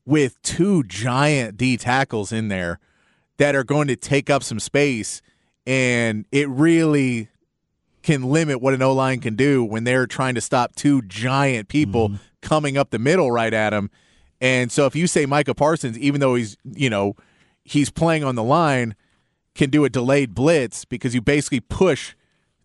with 0.05 0.41
two 0.43 0.83
giant 0.85 1.57
D 1.57 1.77
tackles 1.77 2.33
in 2.33 2.49
there 2.49 2.79
that 3.39 3.55
are 3.55 3.65
going 3.65 3.89
to 3.89 3.97
take 3.97 4.31
up 4.31 4.43
some 4.43 4.59
space 4.59 5.21
and 5.67 6.25
it 6.31 6.49
really 6.49 7.29
can 8.07 8.23
limit 8.23 8.63
what 8.63 8.73
an 8.73 8.81
O 8.83 8.93
line 8.93 9.19
can 9.21 9.35
do 9.35 9.65
when 9.65 9.83
they're 9.83 10.07
trying 10.07 10.37
to 10.37 10.41
stop 10.41 10.77
two 10.77 11.03
giant 11.03 11.67
people 11.69 12.09
Mm-hmm. 12.09 12.17
coming 12.41 12.79
up 12.79 12.91
the 12.91 12.99
middle 13.01 13.33
right 13.33 13.53
at 13.53 13.73
him. 13.73 13.91
And 14.41 14.71
so 14.71 14.87
if 14.87 14.95
you 14.95 15.09
say 15.09 15.27
Micah 15.27 15.55
Parsons, 15.55 15.99
even 15.99 16.21
though 16.21 16.37
he's 16.37 16.57
you 16.65 16.89
know 16.89 17.17
he's 17.65 17.91
playing 17.91 18.23
on 18.23 18.37
the 18.37 18.45
line, 18.45 18.95
can 19.57 19.71
do 19.71 19.85
a 19.85 19.91
delayed 19.91 20.35
blitz 20.35 20.85
because 20.85 21.15
you 21.17 21.21
basically 21.21 21.59
push, 21.59 22.15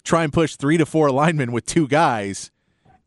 try 0.04 0.24
and 0.24 0.32
push 0.32 0.56
three 0.56 0.78
to 0.78 0.86
four 0.86 1.10
linemen 1.10 1.52
with 1.52 1.66
two 1.66 1.88
guys, 1.88 2.52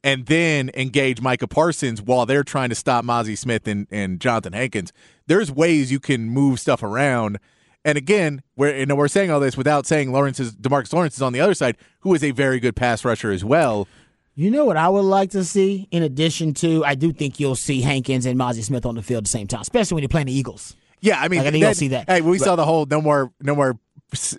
and 0.02 0.26
then 0.26 0.70
engage 0.74 1.20
Micah 1.20 1.46
Parsons 1.46 2.02
while 2.02 2.26
they're 2.26 2.42
trying 2.42 2.70
to 2.70 2.74
stop 2.74 3.04
Mazi 3.04 3.38
Smith 3.38 3.68
and, 3.68 3.86
and 3.92 4.18
Johnathan 4.18 4.54
Hankins. 4.54 4.92
There's 5.28 5.52
ways 5.52 5.92
you 5.92 6.00
can 6.00 6.28
move 6.30 6.58
stuff 6.58 6.82
around. 6.82 7.38
And 7.84 7.98
again, 7.98 8.42
we're 8.56 8.74
you 8.76 8.86
know 8.86 8.94
we're 8.94 9.08
saying 9.08 9.30
all 9.30 9.40
this 9.40 9.56
without 9.56 9.86
saying 9.86 10.10
Lawrence 10.12 10.40
is 10.40 10.54
Demarcus 10.54 10.92
Lawrence 10.92 11.16
is 11.16 11.22
on 11.22 11.32
the 11.32 11.40
other 11.40 11.54
side, 11.54 11.76
who 12.00 12.14
is 12.14 12.24
a 12.24 12.30
very 12.30 12.58
good 12.60 12.74
pass 12.76 13.04
rusher 13.04 13.30
as 13.30 13.44
well. 13.44 13.86
You 14.36 14.50
know 14.50 14.64
what 14.64 14.76
I 14.76 14.88
would 14.88 15.02
like 15.02 15.30
to 15.30 15.44
see? 15.44 15.86
In 15.92 16.02
addition 16.02 16.54
to, 16.54 16.84
I 16.84 16.96
do 16.96 17.12
think 17.12 17.38
you'll 17.38 17.54
see 17.54 17.82
Hankins 17.82 18.26
and 18.26 18.38
Mazi 18.38 18.64
Smith 18.64 18.84
on 18.84 18.96
the 18.96 19.02
field 19.02 19.18
at 19.18 19.24
the 19.24 19.30
same 19.30 19.46
time, 19.46 19.60
especially 19.60 19.94
when 19.94 20.02
you're 20.02 20.08
playing 20.08 20.26
the 20.26 20.32
Eagles. 20.36 20.74
Yeah, 21.00 21.20
I 21.20 21.28
mean, 21.28 21.38
Like, 21.40 21.48
I 21.48 21.50
think 21.52 21.62
you'll 21.62 21.74
see 21.74 21.88
that. 21.88 22.08
Hey, 22.08 22.20
we 22.20 22.38
But- 22.38 22.44
saw 22.44 22.56
the 22.56 22.64
whole 22.64 22.86
no 22.86 23.00
more, 23.00 23.30
no 23.40 23.54
more 23.54 23.78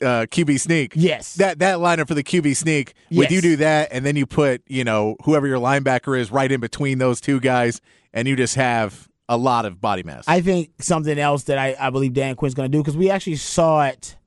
uh, 0.01 0.25
QB 0.31 0.59
sneak. 0.59 0.93
Yes. 0.95 1.35
that 1.35 1.59
that 1.59 1.77
lineup 1.79 2.07
for 2.07 2.13
the 2.13 2.23
QB 2.23 2.55
sneak. 2.57 2.93
With 3.11 3.29
Yes. 3.29 3.31
you 3.31 3.41
do 3.41 3.55
that, 3.57 3.89
and 3.91 4.05
then 4.05 4.15
you 4.15 4.25
put 4.25 4.63
you 4.67 4.83
know 4.83 5.15
whoever 5.23 5.47
your 5.47 5.59
linebacker 5.59 6.19
is 6.19 6.31
right 6.31 6.51
in 6.51 6.59
between 6.59 6.97
those 6.97 7.21
two 7.21 7.39
guys, 7.39 7.79
and 8.13 8.27
you 8.27 8.35
just 8.35 8.55
have 8.55 9.07
a 9.27 9.37
lot 9.37 9.65
of 9.65 9.81
body 9.81 10.03
mass. 10.03 10.23
I 10.27 10.41
think 10.41 10.71
something 10.79 11.17
else 11.17 11.43
that 11.43 11.57
I, 11.57 11.75
I 11.79 11.89
believe 11.89 12.13
Dan 12.13 12.35
Quinn's 12.35 12.53
going 12.53 12.71
to 12.71 12.77
do 12.77 12.81
because 12.81 12.97
we 12.97 13.09
actually 13.09 13.37
saw 13.37 13.85
it 13.85 14.17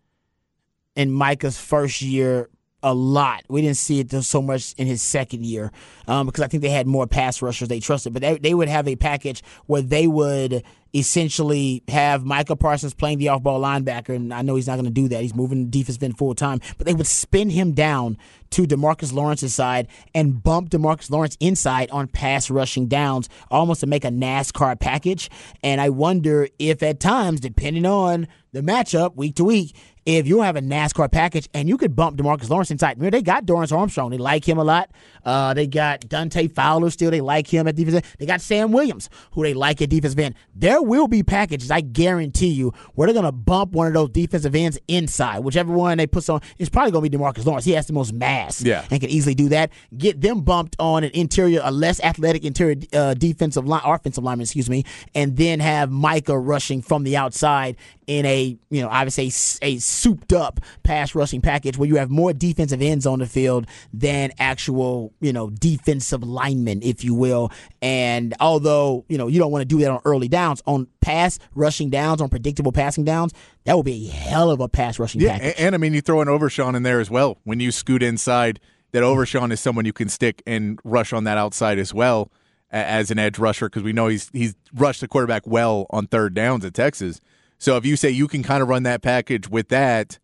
in 0.97 1.11
Micah's 1.11 1.59
first 1.59 2.03
year 2.03 2.51
a 2.83 2.95
lot. 2.95 3.45
We 3.49 3.63
didn't 3.63 3.77
see 3.77 4.01
it 4.01 4.11
so 4.11 4.41
much 4.41 4.75
in 4.79 4.87
his 4.87 5.03
second 5.03 5.45
year 5.45 5.73
um, 6.07 6.27
because 6.27 6.43
I 6.43 6.47
think 6.49 6.63
they 6.63 6.71
had 6.71 6.87
more 6.87 7.07
pass 7.07 7.43
rushers 7.43 7.69
they 7.69 7.81
trusted. 7.81 8.13
But 8.13 8.23
they, 8.23 8.39
they 8.39 8.55
would 8.55 8.69
have 8.69 8.87
a 8.87 8.97
package 8.97 9.43
where 9.67 9.83
they 9.83 10.07
would 10.07 10.63
essentially 10.95 11.83
have 11.89 12.25
Micah 12.25 12.57
Parsons 12.57 12.95
playing 12.95 13.19
the 13.19 13.29
off-ball 13.29 13.61
linebacker, 13.61 14.15
and 14.15 14.33
I 14.33 14.43
know 14.43 14.55
he's 14.55 14.67
not 14.67 14.77
going 14.77 14.87
to 14.87 14.91
do 14.91 15.09
that. 15.09 15.21
He's 15.21 15.35
moving 15.35 15.65
the 15.65 15.71
defensive 15.71 16.03
end 16.03 16.17
full 16.17 16.35
time, 16.35 16.61
but 16.79 16.87
they 16.87 16.95
would 16.95 17.07
spin 17.07 17.51
him 17.51 17.73
down 17.73 18.17
to 18.51 18.67
Demarcus 18.67 19.13
Lawrence's 19.13 19.55
side 19.55 19.89
and 20.15 20.43
bump 20.43 20.71
Demarcus 20.71 21.11
Lawrence 21.11 21.37
inside 21.41 21.91
on 21.91 22.09
pass 22.09 22.49
rushing 22.49 22.87
downs, 22.87 23.29
almost 23.51 23.81
to 23.81 23.87
make 23.87 24.05
a 24.05 24.11
NASCAR 24.11 24.81
package. 24.81 25.31
And 25.63 25.81
I 25.81 25.91
wonder 25.91 26.49
if 26.59 26.83
at 26.83 27.01
times, 27.01 27.41
depending 27.41 27.85
on 27.85 28.27
the 28.53 28.63
matchup 28.63 29.15
week 29.15 29.35
to 29.37 29.45
week, 29.45 29.77
if 30.17 30.27
you 30.27 30.41
have 30.41 30.57
a 30.57 30.61
NASCAR 30.61 31.13
package 31.13 31.49
and 31.53 31.69
you 31.69 31.77
could 31.77 31.95
bump 31.95 32.17
Demarcus 32.17 32.49
Lawrence 32.49 32.71
inside. 32.71 32.97
Remember, 32.97 33.17
they 33.17 33.23
got 33.23 33.45
Dorance 33.45 33.77
Armstrong. 33.77 34.11
They 34.11 34.17
like 34.17 34.49
him 34.49 34.57
a 34.57 34.65
lot. 34.65 34.91
Uh, 35.23 35.53
they 35.53 35.67
got 35.67 36.09
Dante 36.09 36.49
Fowler 36.49 36.89
still. 36.91 37.11
They 37.11 37.21
like 37.21 37.47
him 37.47 37.69
at 37.69 37.77
defense 37.77 37.97
end. 37.97 38.05
They 38.19 38.25
got 38.25 38.41
Sam 38.41 38.73
Williams, 38.73 39.11
who 39.33 39.43
they 39.43 39.53
like 39.53 39.83
at 39.83 39.91
defensive 39.91 40.19
end. 40.19 40.35
There 40.55 40.81
will 40.81 41.09
be 41.09 41.23
packages, 41.23 41.71
I 41.71 41.83
guarantee 41.83 42.49
you, 42.49 42.73
where 42.95 43.07
they're 43.07 43.13
going 43.13 43.27
to 43.27 43.33
bump 43.33 43.73
one 43.73 43.87
of 43.87 43.93
those 43.93 44.09
defensive 44.09 44.55
ends 44.55 44.79
inside. 44.89 45.41
Whichever 45.41 45.75
one 45.75 45.99
they 45.99 46.07
put 46.07 46.29
on, 46.31 46.41
it's 46.59 46.71
probably 46.71 46.93
going 46.93 47.05
to 47.05 47.11
be 47.11 47.17
Demarcus 47.19 47.45
Lawrence. 47.45 47.67
He 47.67 47.73
has 47.73 47.87
the 47.87 47.93
most 47.93 48.15
mass 48.15 48.63
Yeah. 48.63 48.87
and 48.91 49.01
can 49.01 49.11
easily 49.11 49.35
do 49.35 49.51
that. 49.51 49.71
Get 49.99 50.23
them 50.23 50.41
bumped 50.41 50.75
on 50.79 51.05
an 51.05 51.11
interior, 51.13 51.61
a 51.63 51.71
less 51.71 52.01
athletic 52.01 52.45
interior 52.47 52.77
uh, 52.95 53.13
defensive 53.13 53.67
line, 53.69 53.83
offensive 53.85 54.25
lineman, 54.25 54.45
excuse 54.45 54.71
me, 54.71 54.85
and 55.15 55.37
then 55.37 55.61
have 55.61 55.91
Micah 55.91 56.39
rushing 56.39 56.81
from 56.81 57.05
the 57.05 57.17
outside 57.17 57.77
in 58.07 58.25
a, 58.25 58.57
you 58.71 58.81
know, 58.81 58.89
obviously 58.89 59.25
a, 59.25 59.27
s- 59.27 59.59
a 59.61 59.79
souped 59.99 60.33
up 60.33 60.61
pass 60.83 61.15
rushing 61.15 61.41
package 61.41 61.77
where 61.77 61.89
you 61.89 61.97
have 61.97 62.11
more 62.11 62.33
defensive 62.33 62.81
ends 62.81 63.07
on 63.07 63.19
the 63.19 63.27
field 63.27 63.67
than 63.93 64.31
actual, 64.39 65.13
you 65.21 65.33
know, 65.33 65.51
defensive 65.51 66.23
linemen, 66.23 66.81
if 66.83 67.05
you 67.05 67.15
will. 67.15 67.51
And 67.83 68.35
although, 68.41 69.05
you 69.09 69.19
know, 69.19 69.29
you 69.29 69.39
don't 69.39 69.51
want 69.51 69.63
to 69.63 69.67
do 69.67 69.79
that 69.81 69.91
on 69.91 70.01
early 70.05 70.29
downs, 70.29 70.63
on 70.67 70.87
pass 71.01 71.39
rushing 71.55 71.91
downs, 71.91 72.21
on 72.21 72.29
predictable 72.29 72.73
passing 72.73 73.05
downs, 73.05 73.33
that 73.65 73.77
would 73.77 73.87
be 73.87 74.09
a 74.09 74.11
hell 74.11 74.51
of 74.51 74.61
a 74.61 74.69
pass 74.69 74.99
rushing 74.99 75.21
yeah, 75.21 75.33
package. 75.33 75.55
and, 75.57 75.67
and 75.67 75.75
I 75.75 75.79
mean, 75.79 75.95
you 75.95 76.01
throw 76.01 76.21
an 76.21 76.29
Overshown 76.29 76.75
in 76.75 76.83
there 76.83 77.01
as 77.01 77.11
well. 77.11 77.39
When 77.45 77.61
you 77.61 77.73
scoot 77.73 78.03
inside, 78.03 78.61
that 78.93 79.03
Overshown 79.03 79.53
is 79.53 79.61
someone 79.61 79.85
you 79.85 79.93
can 79.93 80.09
stick 80.09 80.43
and 80.47 80.79
rush 80.85 81.13
on 81.13 81.25
that 81.25 81.39
outside 81.39 81.79
as 81.79 81.93
well 81.93 82.31
as 82.71 83.11
an 83.11 83.19
edge 83.19 83.39
rusher 83.39 83.67
because 83.69 83.83
we 83.83 83.93
know 83.93 84.09
he's 84.09 84.31
he's 84.33 84.55
rushed 84.75 85.01
the 85.01 85.09
quarterback 85.09 85.47
well 85.47 85.87
on 85.91 86.07
third 86.07 86.35
downs 86.35 86.65
at 86.65 86.75
Texas. 86.75 87.21
So 87.59 87.77
if 87.77 87.85
you 87.85 87.97
say 87.97 88.11
you 88.11 88.29
can 88.29 88.43
kind 88.43 88.63
of 88.63 88.69
run 88.69 88.85
that 88.85 89.03
package 89.03 89.49
with 89.49 89.69
that, 89.69 90.19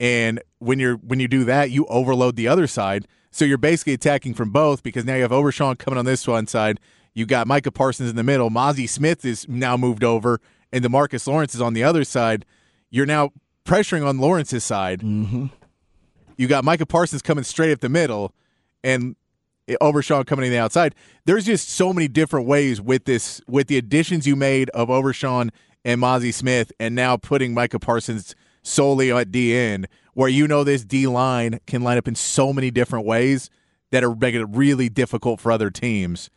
and 0.00 0.40
when 0.58 0.78
you're 0.78 0.96
when 0.96 1.20
you 1.20 1.28
do 1.28 1.44
that, 1.44 1.70
you 1.70 1.86
overload 1.86 2.36
the 2.36 2.48
other 2.48 2.66
side. 2.66 3.06
So 3.30 3.44
you're 3.44 3.58
basically 3.58 3.92
attacking 3.92 4.34
from 4.34 4.50
both 4.50 4.82
because 4.82 5.04
now 5.04 5.16
you 5.16 5.22
have 5.22 5.32
Overshown 5.32 5.76
coming 5.76 5.98
on 5.98 6.04
this 6.04 6.26
one 6.26 6.46
side. 6.46 6.80
You 7.14 7.26
got 7.26 7.46
Micah 7.46 7.72
Parsons 7.72 8.08
in 8.08 8.16
the 8.16 8.22
middle. 8.22 8.48
Mazi 8.48 8.88
Smith 8.88 9.24
is 9.24 9.46
now 9.48 9.76
moved 9.76 10.04
over, 10.04 10.40
and 10.72 10.84
Demarcus 10.84 11.26
Lawrence 11.26 11.54
is 11.54 11.60
on 11.60 11.74
the 11.74 11.82
other 11.84 12.04
side. 12.04 12.44
You're 12.90 13.06
now 13.06 13.32
pressuring 13.64 14.06
on 14.06 14.18
Lawrence's 14.18 14.64
side. 14.64 15.00
Mm-hmm. 15.00 15.46
You 16.36 16.46
got 16.46 16.64
Micah 16.64 16.86
Parsons 16.86 17.20
coming 17.20 17.44
straight 17.44 17.72
up 17.72 17.80
the 17.80 17.88
middle, 17.88 18.32
and 18.84 19.16
Overshown 19.80 20.24
coming 20.24 20.46
in 20.46 20.52
the 20.52 20.58
outside. 20.58 20.94
There's 21.24 21.44
just 21.44 21.68
so 21.68 21.92
many 21.92 22.08
different 22.08 22.46
ways 22.46 22.80
with 22.80 23.04
this, 23.04 23.42
with 23.46 23.66
the 23.66 23.76
additions 23.76 24.26
you 24.26 24.36
made 24.36 24.70
of 24.70 24.88
Overshown 24.88 25.50
and 25.84 26.00
Mazi 26.00 26.32
Smith, 26.32 26.72
and 26.80 26.94
now 26.94 27.16
putting 27.16 27.54
Micah 27.54 27.78
Parsons 27.78 28.34
solely 28.62 29.10
at 29.12 29.30
DN, 29.30 29.86
where 30.14 30.28
you 30.28 30.46
know 30.48 30.64
this 30.64 30.84
D 30.84 31.06
line 31.06 31.60
can 31.66 31.82
line 31.82 31.98
up 31.98 32.08
in 32.08 32.14
so 32.14 32.52
many 32.52 32.70
different 32.70 33.06
ways 33.06 33.48
that 33.90 34.04
are 34.04 34.14
making 34.14 34.40
it 34.42 34.48
really 34.50 34.88
difficult 34.88 35.40
for 35.40 35.50
other 35.52 35.70
teams. 35.70 36.30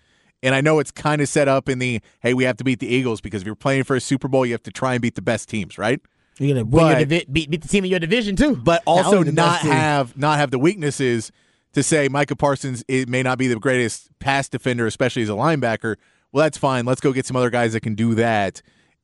And 0.44 0.56
I 0.56 0.62
know 0.62 0.80
it's 0.80 0.92
kind 0.92 1.22
of 1.22 1.30
set 1.30 1.48
up 1.48 1.70
in 1.70 1.80
the 1.80 2.02
hey, 2.22 2.34
we 2.34 2.44
have 2.46 2.58
to 2.58 2.64
beat 2.64 2.80
the 2.80 2.88
Eagles 2.88 3.22
because 3.22 3.42
if 3.42 3.46
you're 3.46 3.56
playing 3.56 3.84
for 3.84 3.96
a 3.96 4.02
Super 4.02 4.28
Bowl, 4.28 4.46
you 4.46 4.54
have 4.54 4.64
to 4.64 4.72
try 4.72 4.94
and 4.94 5.02
beat 5.02 5.16
the 5.16 5.22
best 5.22 5.50
teams, 5.50 5.78
right? 5.78 6.00
You're 6.40 6.56
gonna 6.56 6.66
But- 6.66 7.00
divi- 7.00 7.26
beat, 7.32 7.50
beat 7.52 7.62
the 7.62 7.68
team 7.68 7.84
in 7.84 7.92
your 7.92 8.00
division 8.00 8.36
too, 8.36 8.56
but 8.56 8.82
also 8.88 9.22
not 9.24 9.60
have 9.62 10.18
not 10.18 10.40
have 10.40 10.50
the 10.52 10.58
weaknesses 10.60 11.32
to 11.74 11.84
say 11.84 12.08
Micah 12.08 12.36
Parsons 12.36 12.84
it 12.88 13.08
may 13.08 13.22
not 13.22 13.38
be 13.38 13.48
the 13.48 13.58
greatest 13.60 14.10
pass 14.20 14.50
defender, 14.50 14.86
especially 14.88 15.22
as 15.22 15.30
a 15.30 15.34
linebacker. 15.34 15.96
Well, 16.32 16.44
that's 16.44 16.58
fine. 16.58 16.86
Let's 16.86 17.02
go 17.02 17.12
get 17.12 17.26
some 17.26 17.36
other 17.36 17.50
guys 17.50 17.74
that 17.74 17.82
can 17.82 17.94
do 17.96 18.16
that 18.16 18.62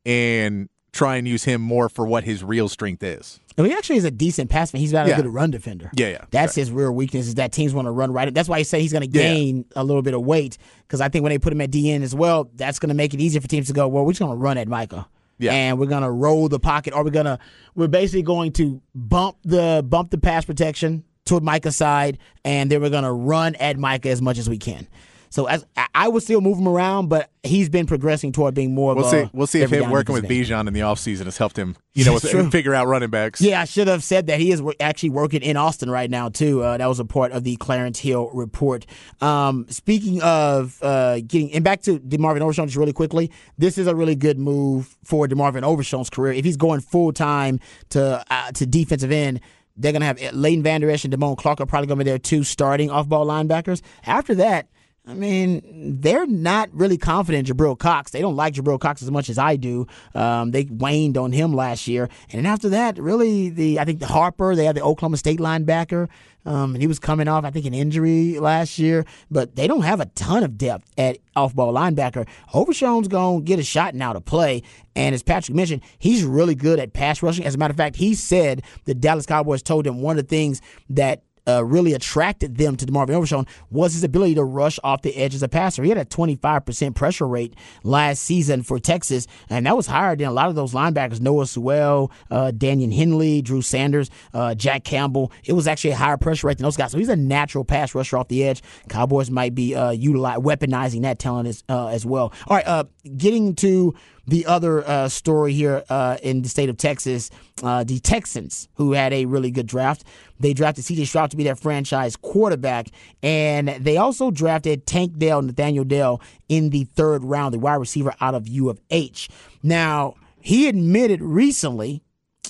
and 0.08 0.68
try 0.92 1.16
and 1.16 1.28
use 1.28 1.44
him 1.44 1.60
more 1.60 1.88
for 1.88 2.06
what 2.06 2.24
his 2.24 2.42
real 2.42 2.68
strength 2.68 3.02
is. 3.02 3.38
And 3.58 3.66
he 3.66 3.72
actually 3.72 3.96
is 3.96 4.04
a 4.04 4.10
decent 4.10 4.50
pass 4.50 4.72
man. 4.72 4.80
He's 4.80 4.92
not 4.92 5.06
Yeah. 5.06 5.14
a 5.18 5.22
good 5.22 5.26
run 5.32 5.50
defender. 5.50 5.90
Yeah, 5.94 6.08
yeah. 6.08 6.24
That's 6.30 6.54
his 6.54 6.70
real 6.72 6.92
weakness 6.92 7.26
is 7.26 7.34
that 7.34 7.52
teams 7.52 7.74
want 7.74 7.86
to 7.86 7.90
run 7.90 8.12
right. 8.12 8.32
That's 8.32 8.48
why 8.48 8.58
he 8.58 8.64
say 8.64 8.80
he's 8.80 8.92
going 8.92 9.08
to 9.08 9.18
Yeah. 9.18 9.22
gain 9.34 9.64
a 9.76 9.84
little 9.84 10.00
bit 10.02 10.14
of 10.14 10.22
weight 10.22 10.56
because 10.82 11.00
I 11.00 11.08
think 11.08 11.24
when 11.24 11.30
they 11.30 11.38
put 11.38 11.52
him 11.52 11.60
at 11.60 11.70
DN 11.70 12.02
as 12.02 12.14
well, 12.14 12.48
that's 12.54 12.78
going 12.78 12.88
to 12.88 12.94
make 12.94 13.12
it 13.14 13.20
easier 13.20 13.40
for 13.40 13.48
teams 13.48 13.66
to 13.66 13.72
go. 13.72 13.86
Well, 13.88 14.04
we're 14.04 14.12
just 14.12 14.20
going 14.20 14.32
to 14.32 14.36
run 14.38 14.56
at 14.58 14.66
Micah. 14.68 15.06
Yeah. 15.40 15.52
And 15.52 15.78
we're 15.78 15.86
gonna 15.86 16.10
roll 16.10 16.48
the 16.48 16.58
pocket, 16.58 16.92
or 16.94 17.04
we're 17.04 17.10
gonna 17.10 17.38
we're 17.76 17.86
basically 17.86 18.22
going 18.22 18.50
to 18.54 18.82
bump 18.92 19.36
the 19.44 19.84
bump 19.88 20.10
the 20.10 20.18
pass 20.18 20.44
protection 20.44 21.04
to 21.26 21.38
Micah's 21.40 21.76
side, 21.76 22.18
and 22.44 22.68
then 22.72 22.80
we're 22.82 22.90
gonna 22.90 23.12
run 23.12 23.54
at 23.54 23.76
Micah 23.78 24.08
as 24.08 24.20
much 24.20 24.36
as 24.38 24.48
we 24.50 24.58
can. 24.58 24.88
So 25.30 25.46
as 25.46 25.64
I- 25.94 26.08
would 26.08 26.22
still 26.22 26.40
move 26.40 26.58
him 26.58 26.66
around, 26.68 27.08
but 27.08 27.30
he's 27.42 27.68
been 27.68 27.86
progressing 27.86 28.32
toward 28.32 28.54
being 28.54 28.74
more 28.74 28.94
We'll 28.94 29.04
of 29.04 29.10
see. 29.10 29.18
a 29.18 29.30
We'll 29.34 29.46
see 29.46 29.60
if 29.60 29.70
him 29.70 29.90
working 29.90 30.14
with. 30.14 30.24
Bijan 30.24 30.66
in 30.66 30.72
the 30.72 30.80
offseason 30.80 31.24
has 31.26 31.36
helped 31.36 31.58
him, 31.58 31.76
you 31.94 32.04
know, 32.04 32.14
with, 32.14 32.50
figure 32.52 32.74
out 32.74 32.86
running 32.86 33.10
backs. 33.10 33.40
Yeah, 33.40 33.60
I 33.60 33.64
should 33.64 33.88
have 33.88 34.02
said 34.02 34.28
that 34.28 34.40
he 34.40 34.50
is 34.52 34.62
actually 34.80 35.10
working 35.10 35.42
in 35.42 35.56
Austin 35.56 35.90
right 35.90 36.10
now 36.10 36.28
too. 36.30 36.62
Uh, 36.62 36.78
that 36.78 36.86
was 36.86 36.98
a 37.00 37.04
part 37.04 37.32
of 37.32 37.44
the 37.44 37.56
Clarence 37.56 37.98
Hill 37.98 38.30
report. 38.32 38.86
Um, 39.20 39.66
speaking 39.68 40.22
of 40.22 40.78
uh, 40.82 41.20
getting 41.20 41.52
and 41.52 41.62
back 41.64 41.82
to 41.82 41.98
Demarvin 41.98 42.40
Overshown 42.40 42.66
just 42.66 42.76
really 42.76 42.92
quickly, 42.92 43.30
this 43.58 43.76
is 43.76 43.86
a 43.86 43.94
really 43.94 44.14
good 44.14 44.38
move 44.38 44.96
for 45.04 45.26
Demarvin 45.26 45.62
Overshown's 45.62 46.10
career. 46.10 46.32
If 46.32 46.44
he's 46.44 46.56
going 46.56 46.80
full 46.80 47.12
time 47.12 47.60
to 47.90 48.24
uh, 48.30 48.52
to 48.52 48.66
defensive 48.66 49.10
end. 49.12 49.40
They're 49.80 49.92
gonna 49.92 50.06
have 50.06 50.20
Leighton 50.32 50.64
Vander 50.64 50.90
Esch 50.90 51.04
and 51.04 51.14
Damone 51.14 51.36
Clark 51.36 51.60
are 51.60 51.66
probably 51.66 51.86
gonna 51.86 51.98
be 51.98 52.10
there 52.10 52.18
two 52.18 52.42
starting 52.42 52.90
off 52.90 53.08
ball 53.08 53.24
linebackers. 53.24 53.80
After 54.04 54.34
that, 54.34 54.66
I 55.08 55.14
mean, 55.14 55.96
they're 56.02 56.26
not 56.26 56.68
really 56.74 56.98
confident 56.98 57.48
in 57.48 57.56
Jabril 57.56 57.78
Cox. 57.78 58.10
They 58.10 58.20
don't 58.20 58.36
like 58.36 58.52
Jabril 58.52 58.78
Cox 58.78 59.02
as 59.02 59.10
much 59.10 59.30
as 59.30 59.38
I 59.38 59.56
do. 59.56 59.86
Um, 60.14 60.50
they 60.50 60.64
waned 60.64 61.16
on 61.16 61.32
him 61.32 61.54
last 61.54 61.88
year, 61.88 62.10
and 62.30 62.46
after 62.46 62.68
that, 62.68 62.98
really, 62.98 63.48
the 63.48 63.80
I 63.80 63.86
think 63.86 64.00
the 64.00 64.06
Harper. 64.06 64.54
They 64.54 64.66
had 64.66 64.76
the 64.76 64.82
Oklahoma 64.82 65.16
State 65.16 65.38
linebacker, 65.38 66.08
um, 66.44 66.74
and 66.74 66.82
he 66.82 66.86
was 66.86 66.98
coming 66.98 67.26
off 67.26 67.46
I 67.46 67.50
think 67.50 67.64
an 67.64 67.72
injury 67.72 68.38
last 68.38 68.78
year. 68.78 69.06
But 69.30 69.56
they 69.56 69.66
don't 69.66 69.80
have 69.80 70.00
a 70.00 70.06
ton 70.06 70.44
of 70.44 70.58
depth 70.58 70.84
at 70.98 71.16
off-ball 71.34 71.72
linebacker. 71.72 72.28
Overshown's 72.52 73.08
gonna 73.08 73.40
get 73.40 73.58
a 73.58 73.64
shot 73.64 73.94
now 73.94 74.12
to 74.12 74.20
play, 74.20 74.62
and 74.94 75.14
as 75.14 75.22
Patrick 75.22 75.56
mentioned, 75.56 75.80
he's 75.98 76.22
really 76.22 76.54
good 76.54 76.78
at 76.78 76.92
pass 76.92 77.22
rushing. 77.22 77.46
As 77.46 77.54
a 77.54 77.58
matter 77.58 77.72
of 77.72 77.78
fact, 77.78 77.96
he 77.96 78.14
said 78.14 78.62
the 78.84 78.94
Dallas 78.94 79.24
Cowboys 79.24 79.62
told 79.62 79.86
him 79.86 80.02
one 80.02 80.18
of 80.18 80.24
the 80.24 80.28
things 80.28 80.60
that 80.90 81.22
uh, 81.48 81.64
really 81.64 81.94
attracted 81.94 82.56
them 82.56 82.76
to 82.76 82.90
Marvin 82.90 83.16
Overshown 83.16 83.46
was 83.70 83.94
his 83.94 84.04
ability 84.04 84.34
to 84.34 84.44
rush 84.44 84.78
off 84.84 85.02
the 85.02 85.16
edge 85.16 85.34
as 85.34 85.42
a 85.42 85.48
passer. 85.48 85.82
He 85.82 85.88
had 85.88 85.98
a 85.98 86.04
25% 86.04 86.94
pressure 86.94 87.26
rate 87.26 87.54
last 87.82 88.22
season 88.22 88.62
for 88.62 88.78
Texas, 88.78 89.26
and 89.48 89.66
that 89.66 89.76
was 89.76 89.86
higher 89.86 90.14
than 90.14 90.28
a 90.28 90.32
lot 90.32 90.48
of 90.48 90.54
those 90.54 90.72
linebackers, 90.72 91.20
Noah 91.20 91.46
Sewell, 91.46 92.10
uh, 92.30 92.52
Daiyan 92.54 92.94
Henley, 92.94 93.42
Drew 93.42 93.62
Sanders, 93.62 94.10
uh, 94.34 94.54
Jack 94.54 94.84
Campbell. 94.84 95.32
It 95.44 95.54
was 95.54 95.66
actually 95.66 95.90
a 95.90 95.96
higher 95.96 96.16
pressure 96.16 96.46
rate 96.46 96.58
than 96.58 96.64
those 96.64 96.76
guys. 96.76 96.92
So 96.92 96.98
he's 96.98 97.08
a 97.08 97.16
natural 97.16 97.64
pass 97.64 97.94
rusher 97.94 98.18
off 98.18 98.28
the 98.28 98.44
edge. 98.44 98.62
Cowboys 98.88 99.30
might 99.30 99.54
be 99.54 99.74
uh, 99.74 99.90
utilize, 99.90 100.38
weaponizing 100.38 101.02
that 101.02 101.18
talent 101.18 101.48
as, 101.48 101.64
uh, 101.68 101.88
as 101.88 102.04
well. 102.04 102.32
All 102.46 102.56
right, 102.56 102.66
uh, 102.66 102.84
getting 103.16 103.54
to 103.56 103.94
the 104.28 104.44
other 104.44 104.86
uh, 104.86 105.08
story 105.08 105.54
here 105.54 105.82
uh, 105.88 106.18
in 106.22 106.42
the 106.42 106.48
state 106.48 106.68
of 106.68 106.76
Texas, 106.76 107.30
uh, 107.62 107.82
the 107.82 107.98
Texans, 107.98 108.68
who 108.74 108.92
had 108.92 109.12
a 109.12 109.24
really 109.24 109.50
good 109.50 109.66
draft, 109.66 110.04
they 110.38 110.52
drafted 110.52 110.84
C.J. 110.84 111.06
Stroud 111.06 111.30
to 111.30 111.36
be 111.36 111.44
their 111.44 111.56
franchise 111.56 112.14
quarterback, 112.14 112.88
and 113.22 113.68
they 113.68 113.96
also 113.96 114.30
drafted 114.30 114.86
Tank 114.86 115.18
Dell, 115.18 115.40
Nathaniel 115.40 115.84
Dell, 115.84 116.20
in 116.48 116.70
the 116.70 116.84
third 116.84 117.24
round, 117.24 117.54
the 117.54 117.58
wide 117.58 117.76
receiver 117.76 118.14
out 118.20 118.34
of 118.34 118.46
U 118.46 118.68
of 118.68 118.80
H. 118.90 119.30
Now 119.62 120.14
he 120.40 120.68
admitted 120.68 121.22
recently, 121.22 122.02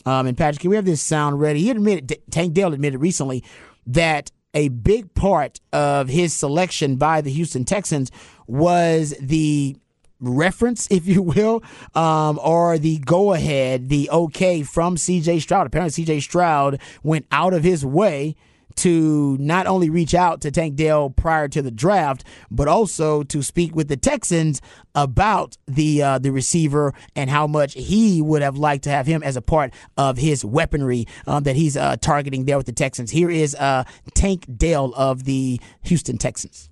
um, 0.04 0.26
and 0.26 0.36
Patrick, 0.36 0.60
can 0.60 0.70
we 0.70 0.76
have 0.76 0.84
this 0.84 1.00
sound 1.00 1.40
ready? 1.40 1.60
He 1.60 1.70
admitted, 1.70 2.18
Tank 2.30 2.54
Dell 2.54 2.74
admitted 2.74 3.00
recently 3.00 3.44
that 3.86 4.32
a 4.52 4.68
big 4.68 5.14
part 5.14 5.60
of 5.72 6.08
his 6.08 6.34
selection 6.34 6.96
by 6.96 7.20
the 7.20 7.30
Houston 7.30 7.64
Texans 7.64 8.10
was 8.46 9.14
the 9.20 9.76
reference, 10.20 10.86
if 10.90 11.06
you 11.06 11.22
will, 11.22 11.62
um, 11.94 12.38
or 12.42 12.78
the 12.78 12.98
go 12.98 13.32
ahead, 13.32 13.88
the 13.88 14.10
okay 14.10 14.62
from 14.62 14.96
CJ 14.96 15.40
Stroud. 15.40 15.66
Apparently, 15.66 16.04
CJ 16.04 16.22
Stroud 16.22 16.80
went 17.02 17.26
out 17.30 17.54
of 17.54 17.64
his 17.64 17.84
way 17.84 18.36
to 18.78 19.36
not 19.40 19.66
only 19.66 19.90
reach 19.90 20.14
out 20.14 20.40
to 20.40 20.52
Tank 20.52 20.76
Dell 20.76 21.10
prior 21.10 21.48
to 21.48 21.62
the 21.62 21.70
draft, 21.70 22.22
but 22.48 22.68
also 22.68 23.24
to 23.24 23.42
speak 23.42 23.74
with 23.74 23.88
the 23.88 23.96
Texans 23.96 24.60
about 24.94 25.56
the 25.66 26.00
uh, 26.00 26.18
the 26.18 26.30
receiver 26.30 26.94
and 27.16 27.28
how 27.28 27.48
much 27.48 27.74
he 27.74 28.22
would 28.22 28.40
have 28.40 28.56
liked 28.56 28.84
to 28.84 28.90
have 28.90 29.06
him 29.06 29.22
as 29.24 29.36
a 29.36 29.42
part 29.42 29.74
of 29.96 30.16
his 30.16 30.44
weaponry 30.44 31.06
um, 31.26 31.42
that 31.42 31.56
he's 31.56 31.76
uh, 31.76 31.96
targeting 31.96 32.44
there 32.44 32.56
with 32.56 32.66
the 32.66 32.72
Texans. 32.72 33.10
Here 33.10 33.30
is 33.30 33.56
uh, 33.56 33.82
Tank 34.14 34.46
Dell 34.56 34.94
of 34.94 35.24
the 35.24 35.60
Houston 35.82 36.16
Texans. 36.16 36.70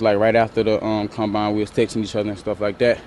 Like 0.00 0.18
right 0.18 0.36
after 0.36 0.62
the 0.62 0.84
um, 0.84 1.08
combine, 1.08 1.54
we 1.54 1.60
was 1.60 1.70
texting 1.70 2.04
each 2.04 2.14
other 2.14 2.30
and 2.30 2.38
stuff 2.38 2.60
like 2.60 2.78
that. 2.78 3.00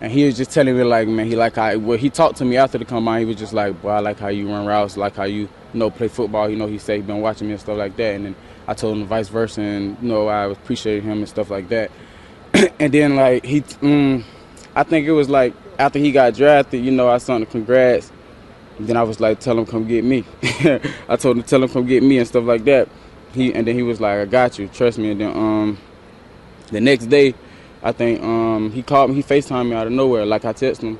And 0.00 0.12
he 0.12 0.26
was 0.26 0.36
just 0.36 0.50
telling 0.50 0.76
me 0.76 0.84
like, 0.84 1.08
man, 1.08 1.26
he 1.26 1.36
like 1.36 1.56
how 1.56 1.76
well 1.78 1.96
he 1.96 2.10
talked 2.10 2.36
to 2.38 2.44
me 2.44 2.58
after 2.58 2.76
the 2.76 2.84
combine. 2.84 3.20
He 3.20 3.24
was 3.24 3.36
just 3.36 3.54
like, 3.54 3.80
boy, 3.80 3.90
I 3.90 4.00
like 4.00 4.18
how 4.18 4.28
you 4.28 4.48
run 4.48 4.66
routes, 4.66 4.96
like 4.96 5.16
how 5.16 5.24
you, 5.24 5.42
you 5.42 5.48
know 5.72 5.90
play 5.90 6.08
football. 6.08 6.50
You 6.50 6.56
know, 6.56 6.66
he 6.66 6.78
said 6.78 6.96
he 6.96 7.02
been 7.02 7.22
watching 7.22 7.46
me 7.46 7.54
and 7.54 7.60
stuff 7.60 7.78
like 7.78 7.96
that. 7.96 8.14
And 8.14 8.26
then 8.26 8.36
I 8.68 8.74
told 8.74 8.98
him 8.98 9.06
vice 9.06 9.28
versa, 9.28 9.62
and 9.62 9.96
you 10.02 10.08
know 10.08 10.28
I 10.28 10.44
appreciated 10.50 11.04
him 11.04 11.18
and 11.18 11.28
stuff 11.28 11.50
like 11.50 11.68
that. 11.70 11.90
and 12.78 12.92
then 12.92 13.16
like 13.16 13.44
he, 13.44 13.64
um, 13.80 14.22
I 14.74 14.82
think 14.82 15.06
it 15.06 15.12
was 15.12 15.30
like 15.30 15.54
after 15.78 15.98
he 15.98 16.12
got 16.12 16.34
drafted, 16.34 16.84
you 16.84 16.90
know, 16.90 17.08
I 17.08 17.18
sent 17.18 17.44
him 17.44 17.50
congrats. 17.50 18.12
And 18.78 18.86
then 18.86 18.98
I 18.98 19.02
was 19.02 19.20
like, 19.20 19.40
tell 19.40 19.58
him 19.58 19.64
come 19.64 19.88
get 19.88 20.04
me. 20.04 20.24
I 21.08 21.16
told 21.16 21.38
him 21.38 21.42
tell 21.44 21.62
him 21.62 21.70
come 21.70 21.86
get 21.86 22.02
me 22.02 22.18
and 22.18 22.28
stuff 22.28 22.44
like 22.44 22.64
that. 22.64 22.88
He 23.36 23.54
and 23.54 23.66
then 23.66 23.74
he 23.74 23.82
was 23.82 24.00
like, 24.00 24.18
I 24.18 24.24
got 24.24 24.58
you, 24.58 24.66
trust 24.68 24.98
me. 24.98 25.10
And 25.10 25.20
then 25.20 25.36
um, 25.36 25.78
the 26.72 26.80
next 26.80 27.06
day, 27.06 27.34
I 27.82 27.92
think 27.92 28.22
um, 28.22 28.72
he 28.72 28.82
called 28.82 29.10
me. 29.10 29.16
He 29.16 29.22
Facetimed 29.22 29.68
me 29.68 29.76
out 29.76 29.86
of 29.86 29.92
nowhere. 29.92 30.24
Like 30.24 30.46
I 30.46 30.54
texted 30.54 30.80
him. 30.82 30.98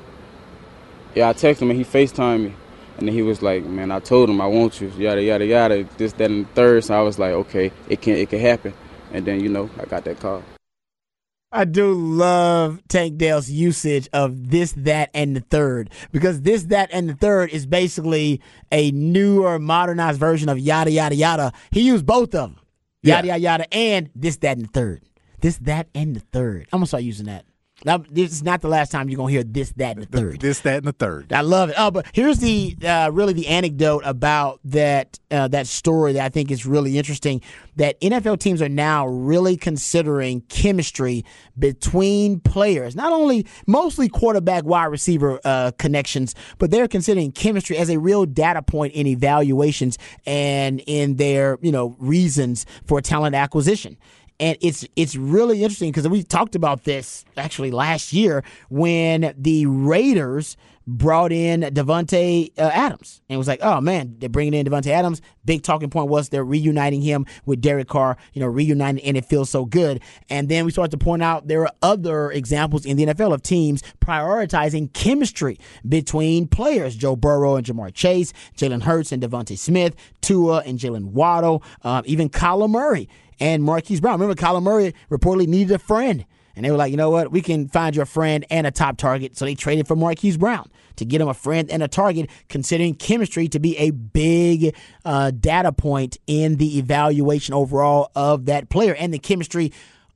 Yeah, 1.14 1.30
I 1.30 1.32
texted 1.32 1.62
him 1.62 1.70
and 1.70 1.78
he 1.78 1.84
Facetimed 1.84 2.44
me. 2.44 2.54
And 2.98 3.08
then 3.08 3.14
he 3.14 3.22
was 3.22 3.42
like, 3.42 3.64
"Man, 3.64 3.90
I 3.90 4.00
told 4.00 4.28
him 4.28 4.40
I 4.40 4.46
want 4.46 4.80
you." 4.80 4.88
Yada 4.96 5.22
yada 5.22 5.46
yada. 5.46 5.84
This, 5.96 6.12
that, 6.14 6.30
and 6.30 6.46
the 6.46 6.52
third. 6.52 6.84
So 6.84 6.98
I 6.98 7.02
was 7.02 7.18
like, 7.18 7.32
"Okay, 7.32 7.72
it 7.88 8.00
can 8.02 8.16
it 8.16 8.28
can 8.28 8.40
happen." 8.40 8.74
And 9.12 9.24
then 9.26 9.40
you 9.40 9.48
know, 9.48 9.70
I 9.80 9.86
got 9.86 10.04
that 10.04 10.20
call. 10.20 10.42
I 11.52 11.64
do 11.64 11.92
love 11.92 12.82
Tank 12.88 13.18
Dell's 13.18 13.48
usage 13.48 14.08
of 14.12 14.50
this, 14.50 14.72
that, 14.72 15.10
and 15.14 15.36
the 15.36 15.40
third 15.40 15.90
because 16.10 16.42
this, 16.42 16.64
that, 16.64 16.90
and 16.92 17.08
the 17.08 17.14
third 17.14 17.50
is 17.50 17.66
basically 17.66 18.40
a 18.72 18.90
newer, 18.90 19.58
modernized 19.58 20.18
version 20.18 20.48
of 20.48 20.58
yada 20.58 20.90
yada 20.90 21.14
yada. 21.14 21.52
He 21.70 21.82
used 21.82 22.04
both 22.04 22.34
of 22.34 22.50
them, 22.50 22.56
yada 23.02 23.28
yeah. 23.28 23.36
yada 23.36 23.42
yada, 23.42 23.74
and 23.74 24.10
this, 24.14 24.36
that, 24.38 24.56
and 24.56 24.66
the 24.66 24.70
third. 24.70 25.02
This, 25.40 25.58
that, 25.58 25.88
and 25.94 26.16
the 26.16 26.20
third. 26.20 26.66
I'm 26.72 26.80
gonna 26.80 26.86
start 26.86 27.04
using 27.04 27.26
that. 27.26 27.44
Now, 27.86 27.98
this 27.98 28.32
is 28.32 28.42
not 28.42 28.62
the 28.62 28.68
last 28.68 28.90
time 28.90 29.08
you're 29.08 29.16
gonna 29.16 29.30
hear 29.30 29.44
this, 29.44 29.70
that, 29.76 29.96
and 29.96 30.04
the 30.04 30.18
third. 30.18 30.40
This, 30.40 30.58
that, 30.60 30.78
and 30.78 30.86
the 30.86 30.92
third. 30.92 31.32
I 31.32 31.42
love 31.42 31.70
it. 31.70 31.76
Oh, 31.78 31.92
but 31.92 32.06
here's 32.12 32.38
the 32.38 32.76
uh, 32.84 33.10
really 33.12 33.32
the 33.32 33.46
anecdote 33.46 34.02
about 34.04 34.58
that 34.64 35.20
uh, 35.30 35.46
that 35.48 35.68
story 35.68 36.14
that 36.14 36.24
I 36.24 36.28
think 36.28 36.50
is 36.50 36.66
really 36.66 36.98
interesting. 36.98 37.40
That 37.76 38.00
NFL 38.00 38.40
teams 38.40 38.60
are 38.60 38.68
now 38.68 39.06
really 39.06 39.56
considering 39.56 40.40
chemistry 40.48 41.24
between 41.56 42.40
players, 42.40 42.96
not 42.96 43.12
only 43.12 43.46
mostly 43.68 44.08
quarterback, 44.08 44.64
wide 44.64 44.86
receiver 44.86 45.38
uh, 45.44 45.70
connections, 45.78 46.34
but 46.58 46.72
they're 46.72 46.88
considering 46.88 47.30
chemistry 47.30 47.76
as 47.76 47.88
a 47.88 48.00
real 48.00 48.26
data 48.26 48.62
point 48.62 48.94
in 48.94 49.06
evaluations 49.06 49.96
and 50.26 50.82
in 50.88 51.16
their 51.16 51.56
you 51.62 51.70
know 51.70 51.94
reasons 52.00 52.66
for 52.84 53.00
talent 53.00 53.36
acquisition 53.36 53.96
and 54.40 54.56
it's 54.60 54.86
it's 54.96 55.16
really 55.16 55.62
interesting 55.62 55.90
because 55.90 56.08
we 56.08 56.22
talked 56.22 56.54
about 56.54 56.84
this 56.84 57.24
actually 57.36 57.70
last 57.70 58.12
year 58.12 58.44
when 58.68 59.34
the 59.36 59.66
Raiders 59.66 60.56
brought 60.86 61.32
in 61.32 61.62
Davante 61.62 62.52
uh, 62.58 62.70
Adams 62.72 63.20
and 63.28 63.38
was 63.38 63.48
like, 63.48 63.60
oh 63.62 63.80
man, 63.80 64.16
they're 64.18 64.28
bringing 64.28 64.54
in 64.54 64.66
Davante 64.66 64.88
Adams. 64.88 65.20
Big 65.44 65.62
talking 65.62 65.90
point 65.90 66.08
was 66.08 66.28
they're 66.28 66.44
reuniting 66.44 67.02
him 67.02 67.26
with 67.44 67.60
Derek 67.60 67.88
Carr, 67.88 68.16
you 68.32 68.40
know, 68.40 68.46
reuniting, 68.46 69.02
and 69.04 69.16
it 69.16 69.24
feels 69.24 69.50
so 69.50 69.64
good. 69.64 70.00
And 70.28 70.48
then 70.48 70.64
we 70.64 70.70
started 70.70 70.90
to 70.92 71.04
point 71.04 71.22
out 71.22 71.48
there 71.48 71.62
are 71.62 71.72
other 71.82 72.30
examples 72.30 72.86
in 72.86 72.96
the 72.96 73.06
NFL 73.06 73.32
of 73.32 73.42
teams 73.42 73.82
prioritizing 74.00 74.92
chemistry 74.92 75.58
between 75.88 76.46
players: 76.46 76.94
Joe 76.96 77.16
Burrow 77.16 77.56
and 77.56 77.66
Ja'Marr 77.66 77.92
Chase, 77.92 78.32
Jalen 78.56 78.82
Hurts 78.82 79.12
and 79.12 79.22
DeVonta 79.22 79.58
Smith, 79.58 79.94
Tua 80.20 80.62
and 80.66 80.78
Jaylen 80.78 81.06
Waddle, 81.06 81.62
um, 81.82 82.02
even 82.06 82.28
Kyler 82.28 82.70
Murray 82.70 83.08
and 83.40 83.62
Marquise 83.62 84.00
Brown. 84.00 84.20
Remember, 84.20 84.40
Kyler 84.40 84.62
Murray 84.62 84.94
reportedly 85.10 85.46
needed 85.46 85.74
a 85.74 85.78
friend. 85.78 86.24
And 86.56 86.64
they 86.64 86.70
were 86.70 86.76
like, 86.76 86.90
you 86.90 86.96
know 86.96 87.10
what? 87.10 87.30
We 87.30 87.42
can 87.42 87.68
find 87.68 87.94
you 87.94 88.02
a 88.02 88.06
friend 88.06 88.44
and 88.50 88.66
a 88.66 88.70
top 88.70 88.96
target. 88.96 89.36
So 89.36 89.44
they 89.44 89.54
traded 89.54 89.86
for 89.86 89.94
Marquise 89.94 90.38
Brown 90.38 90.70
to 90.96 91.04
get 91.04 91.20
him 91.20 91.28
a 91.28 91.34
friend 91.34 91.70
and 91.70 91.82
a 91.82 91.88
target, 91.88 92.30
considering 92.48 92.94
chemistry 92.94 93.46
to 93.48 93.58
be 93.58 93.76
a 93.76 93.90
big 93.90 94.74
uh, 95.04 95.30
data 95.30 95.70
point 95.70 96.16
in 96.26 96.56
the 96.56 96.78
evaluation 96.78 97.54
overall 97.54 98.10
of 98.16 98.46
that 98.46 98.70
player 98.70 98.94
and 98.94 99.12
the 99.12 99.18
chemistry 99.18 99.72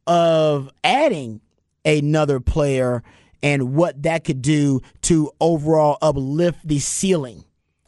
of 0.06 0.70
adding 0.82 1.42
another 1.84 2.40
player 2.40 3.02
and 3.42 3.74
what 3.74 4.02
that 4.02 4.24
could 4.24 4.42
do 4.42 4.80
to 5.02 5.30
overall 5.40 5.98
uplift 6.02 6.66
the 6.66 6.78
ceiling 6.78 7.44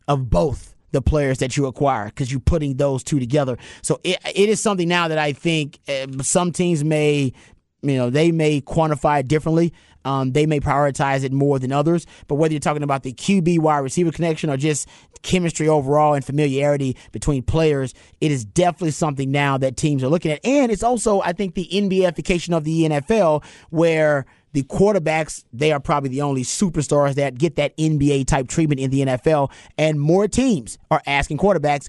of 0.07 0.31
both 0.31 0.75
the 0.93 1.03
players 1.03 1.39
that 1.39 1.57
you 1.57 1.67
acquire 1.67 2.07
because 2.07 2.31
you're 2.31 2.41
putting 2.41 2.77
those 2.77 3.03
two 3.03 3.19
together. 3.19 3.57
So 3.81 4.01
it, 4.05 4.19
it 4.35 4.49
is 4.49 4.61
something 4.61 4.89
now 4.89 5.09
that 5.09 5.19
I 5.19 5.33
think 5.33 5.79
uh, 5.89 6.07
some 6.23 6.53
teams 6.53 6.85
may, 6.85 7.33
you 7.83 7.97
know, 7.97 8.11
they 8.11 8.33
may 8.33 8.61
quantify 8.61 9.21
it 9.21 9.29
differently. 9.29 9.73
Um, 10.05 10.33
they 10.33 10.47
may 10.47 10.59
prioritize 10.59 11.23
it 11.23 11.33
more 11.33 11.59
than 11.59 11.71
others. 11.71 12.07
But 12.27 12.37
whether 12.37 12.53
you're 12.53 12.61
talking 12.61 12.83
about 12.83 13.03
the 13.03 13.13
QB 13.13 13.61
wide 13.61 13.79
receiver 13.79 14.11
connection 14.11 14.51
or 14.51 14.57
just 14.57 14.89
chemistry 15.23 15.69
overall 15.69 16.15
and 16.15 16.25
familiarity 16.25 16.97
between 17.13 17.43
players, 17.43 17.95
it 18.21 18.33
is 18.33 18.45
definitely 18.45 18.91
something 18.91 19.31
now 19.31 19.59
that 19.59 19.77
teams 19.77 20.03
are 20.03 20.09
looking 20.09 20.33
at. 20.33 20.45
And 20.45 20.73
it's 20.73 20.83
also, 20.83 21.21
I 21.21 21.33
think, 21.33 21.55
the 21.55 21.69
NBAification 21.73 22.57
of 22.57 22.65
the 22.65 22.85
NFL 22.89 23.45
where– 23.71 24.27
the 24.53 24.63
quarterbacks, 24.65 25.45
they 25.53 25.73
are 25.73 25.81
probably 25.81 26.11
the 26.11 26.23
only 26.23 26.43
superstars 26.43 27.15
that 27.15 27.39
get 27.39 27.57
that 27.57 27.77
NBA 27.77 28.27
type 28.27 28.49
treatment 28.49 28.81
in 28.81 28.91
the 28.91 29.01
NFL. 29.01 29.51
And 29.79 30.01
more 30.01 30.29
teams 30.29 30.79
are 30.91 31.03
asking 31.07 31.39
quarterbacks, 31.39 31.89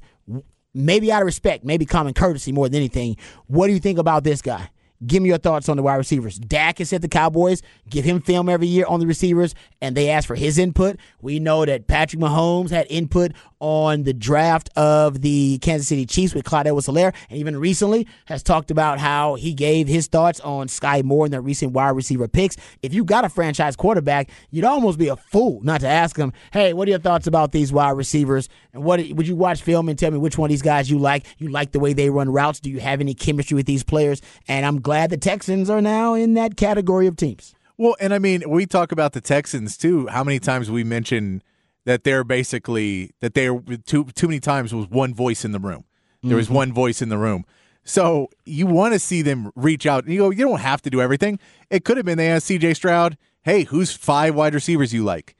maybe 0.73 1.11
out 1.11 1.21
of 1.21 1.25
respect, 1.25 1.65
maybe 1.65 1.85
common 1.85 2.13
courtesy 2.13 2.51
more 2.51 2.69
than 2.69 2.77
anything, 2.77 3.17
what 3.47 3.67
do 3.67 3.73
you 3.73 3.79
think 3.79 3.99
about 3.99 4.23
this 4.23 4.41
guy? 4.41 4.69
Give 5.05 5.21
me 5.21 5.29
your 5.29 5.37
thoughts 5.37 5.69
on 5.69 5.77
the 5.77 5.83
wide 5.83 5.95
receivers. 5.95 6.37
Dak 6.37 6.77
has 6.77 6.89
said 6.89 7.01
the 7.01 7.07
Cowboys 7.07 7.61
give 7.89 8.05
him 8.05 8.21
film 8.21 8.49
every 8.49 8.67
year 8.67 8.85
on 8.87 8.99
the 8.99 9.07
receivers, 9.07 9.55
and 9.81 9.95
they 9.97 10.09
ask 10.09 10.27
for 10.27 10.35
his 10.35 10.57
input. 10.57 10.97
We 11.21 11.39
know 11.39 11.65
that 11.65 11.87
Patrick 11.87 12.21
Mahomes 12.21 12.69
had 12.69 12.87
input 12.89 13.33
on 13.59 14.03
the 14.03 14.13
draft 14.13 14.69
of 14.75 15.21
the 15.21 15.57
Kansas 15.59 15.87
City 15.87 16.05
Chiefs 16.05 16.35
with 16.35 16.43
Clyde 16.43 16.67
Edwards-Helaire, 16.67 17.13
and 17.29 17.39
even 17.39 17.57
recently 17.57 18.07
has 18.25 18.43
talked 18.43 18.71
about 18.71 18.99
how 18.99 19.35
he 19.35 19.53
gave 19.53 19.87
his 19.87 20.07
thoughts 20.07 20.39
on 20.41 20.67
Skyy 20.67 21.03
Moore 21.03 21.25
and 21.25 21.33
their 21.33 21.41
recent 21.41 21.71
wide 21.71 21.91
receiver 21.91 22.27
picks. 22.27 22.57
If 22.81 22.93
you 22.93 23.03
got 23.05 23.23
a 23.23 23.29
franchise 23.29 23.75
quarterback, 23.75 24.29
you'd 24.51 24.65
almost 24.65 24.99
be 24.99 25.07
a 25.07 25.15
fool 25.15 25.61
not 25.63 25.81
to 25.81 25.87
ask 25.87 26.17
him, 26.17 26.33
"Hey, 26.51 26.73
what 26.73 26.87
are 26.87 26.91
your 26.91 26.99
thoughts 26.99 27.25
about 27.25 27.51
these 27.51 27.71
wide 27.71 27.91
receivers? 27.91 28.49
And 28.73 28.83
what 28.83 28.99
would 29.11 29.27
you 29.27 29.35
watch 29.35 29.61
film 29.61 29.87
and 29.87 29.97
tell 29.97 30.11
me 30.11 30.17
which 30.17 30.37
one 30.37 30.47
of 30.47 30.51
these 30.51 30.61
guys 30.61 30.89
you 30.89 30.99
like? 30.99 31.25
You 31.37 31.49
like 31.49 31.71
the 31.71 31.79
way 31.79 31.93
they 31.93 32.09
run 32.09 32.29
routes? 32.29 32.59
Do 32.59 32.69
you 32.69 32.81
have 32.81 32.99
any 32.99 33.13
chemistry 33.13 33.55
with 33.55 33.65
these 33.65 33.83
players?" 33.83 34.21
And 34.47 34.65
I'm 34.65 34.81
glad 34.81 34.92
the 35.07 35.17
Texans 35.17 35.69
are 35.69 35.81
now 35.81 36.13
in 36.13 36.33
that 36.35 36.57
category 36.57 37.07
of 37.07 37.15
teams. 37.15 37.53
Well, 37.77 37.95
and 37.99 38.13
I 38.13 38.19
mean, 38.19 38.43
we 38.47 38.65
talk 38.65 38.91
about 38.91 39.13
the 39.13 39.21
Texans 39.21 39.77
too. 39.77 40.07
How 40.07 40.23
many 40.23 40.39
times 40.39 40.69
we 40.69 40.83
mention 40.83 41.41
that 41.85 42.03
they're 42.03 42.23
basically 42.23 43.11
that 43.19 43.33
they're 43.33 43.59
too 43.85 44.05
too 44.15 44.27
many 44.27 44.39
times 44.39 44.73
was 44.73 44.87
one 44.87 45.13
voice 45.13 45.43
in 45.43 45.51
the 45.51 45.59
room. 45.59 45.85
There 46.23 46.37
was 46.37 46.45
mm-hmm. 46.45 46.55
one 46.55 46.73
voice 46.73 47.01
in 47.01 47.09
the 47.09 47.17
room. 47.17 47.45
So 47.83 48.29
you 48.45 48.65
want 48.65 48.93
to 48.93 48.99
see 48.99 49.21
them 49.21 49.51
reach 49.55 49.85
out. 49.85 50.07
You 50.07 50.19
go, 50.19 50.29
you 50.29 50.45
don't 50.45 50.61
have 50.61 50.81
to 50.83 50.89
do 50.89 51.01
everything. 51.01 51.37
It 51.69 51.83
could 51.83 51.97
have 51.97 52.05
been 52.05 52.17
they 52.17 52.29
asked 52.29 52.49
CJ 52.49 52.77
Stroud, 52.77 53.17
hey, 53.43 53.63
who's 53.63 53.91
five 53.93 54.33
wide 54.33 54.53
receivers 54.53 54.93
you 54.93 55.03
like? 55.03 55.35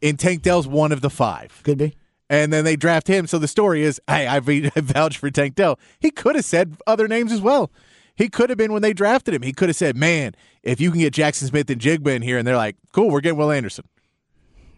And 0.00 0.18
Tank 0.18 0.42
Dell's 0.42 0.68
one 0.68 0.92
of 0.92 1.00
the 1.00 1.10
five. 1.10 1.60
Could 1.64 1.78
be. 1.78 1.96
And 2.28 2.52
then 2.52 2.64
they 2.64 2.76
draft 2.76 3.08
him. 3.08 3.26
So 3.26 3.38
the 3.38 3.48
story 3.48 3.82
is, 3.82 4.00
hey, 4.06 4.28
I 4.28 4.38
vouched 4.76 5.18
for 5.18 5.30
Tank 5.30 5.56
Dell. 5.56 5.80
He 5.98 6.12
could 6.12 6.36
have 6.36 6.44
said 6.44 6.76
other 6.86 7.08
names 7.08 7.32
as 7.32 7.40
well. 7.40 7.72
He 8.16 8.28
could 8.28 8.50
have 8.50 8.58
been 8.58 8.72
when 8.72 8.82
they 8.82 8.92
drafted 8.92 9.34
him. 9.34 9.42
He 9.42 9.52
could 9.52 9.68
have 9.68 9.76
said, 9.76 9.96
man, 9.96 10.34
if 10.62 10.80
you 10.80 10.90
can 10.90 11.00
get 11.00 11.14
Jaxon 11.14 11.48
Smith-Njigba 11.48 12.14
in 12.14 12.22
here, 12.22 12.38
and 12.38 12.46
they're 12.46 12.56
like, 12.56 12.76
cool, 12.92 13.10
we're 13.10 13.20
getting 13.20 13.38
Will 13.38 13.50
Anderson. 13.50 13.84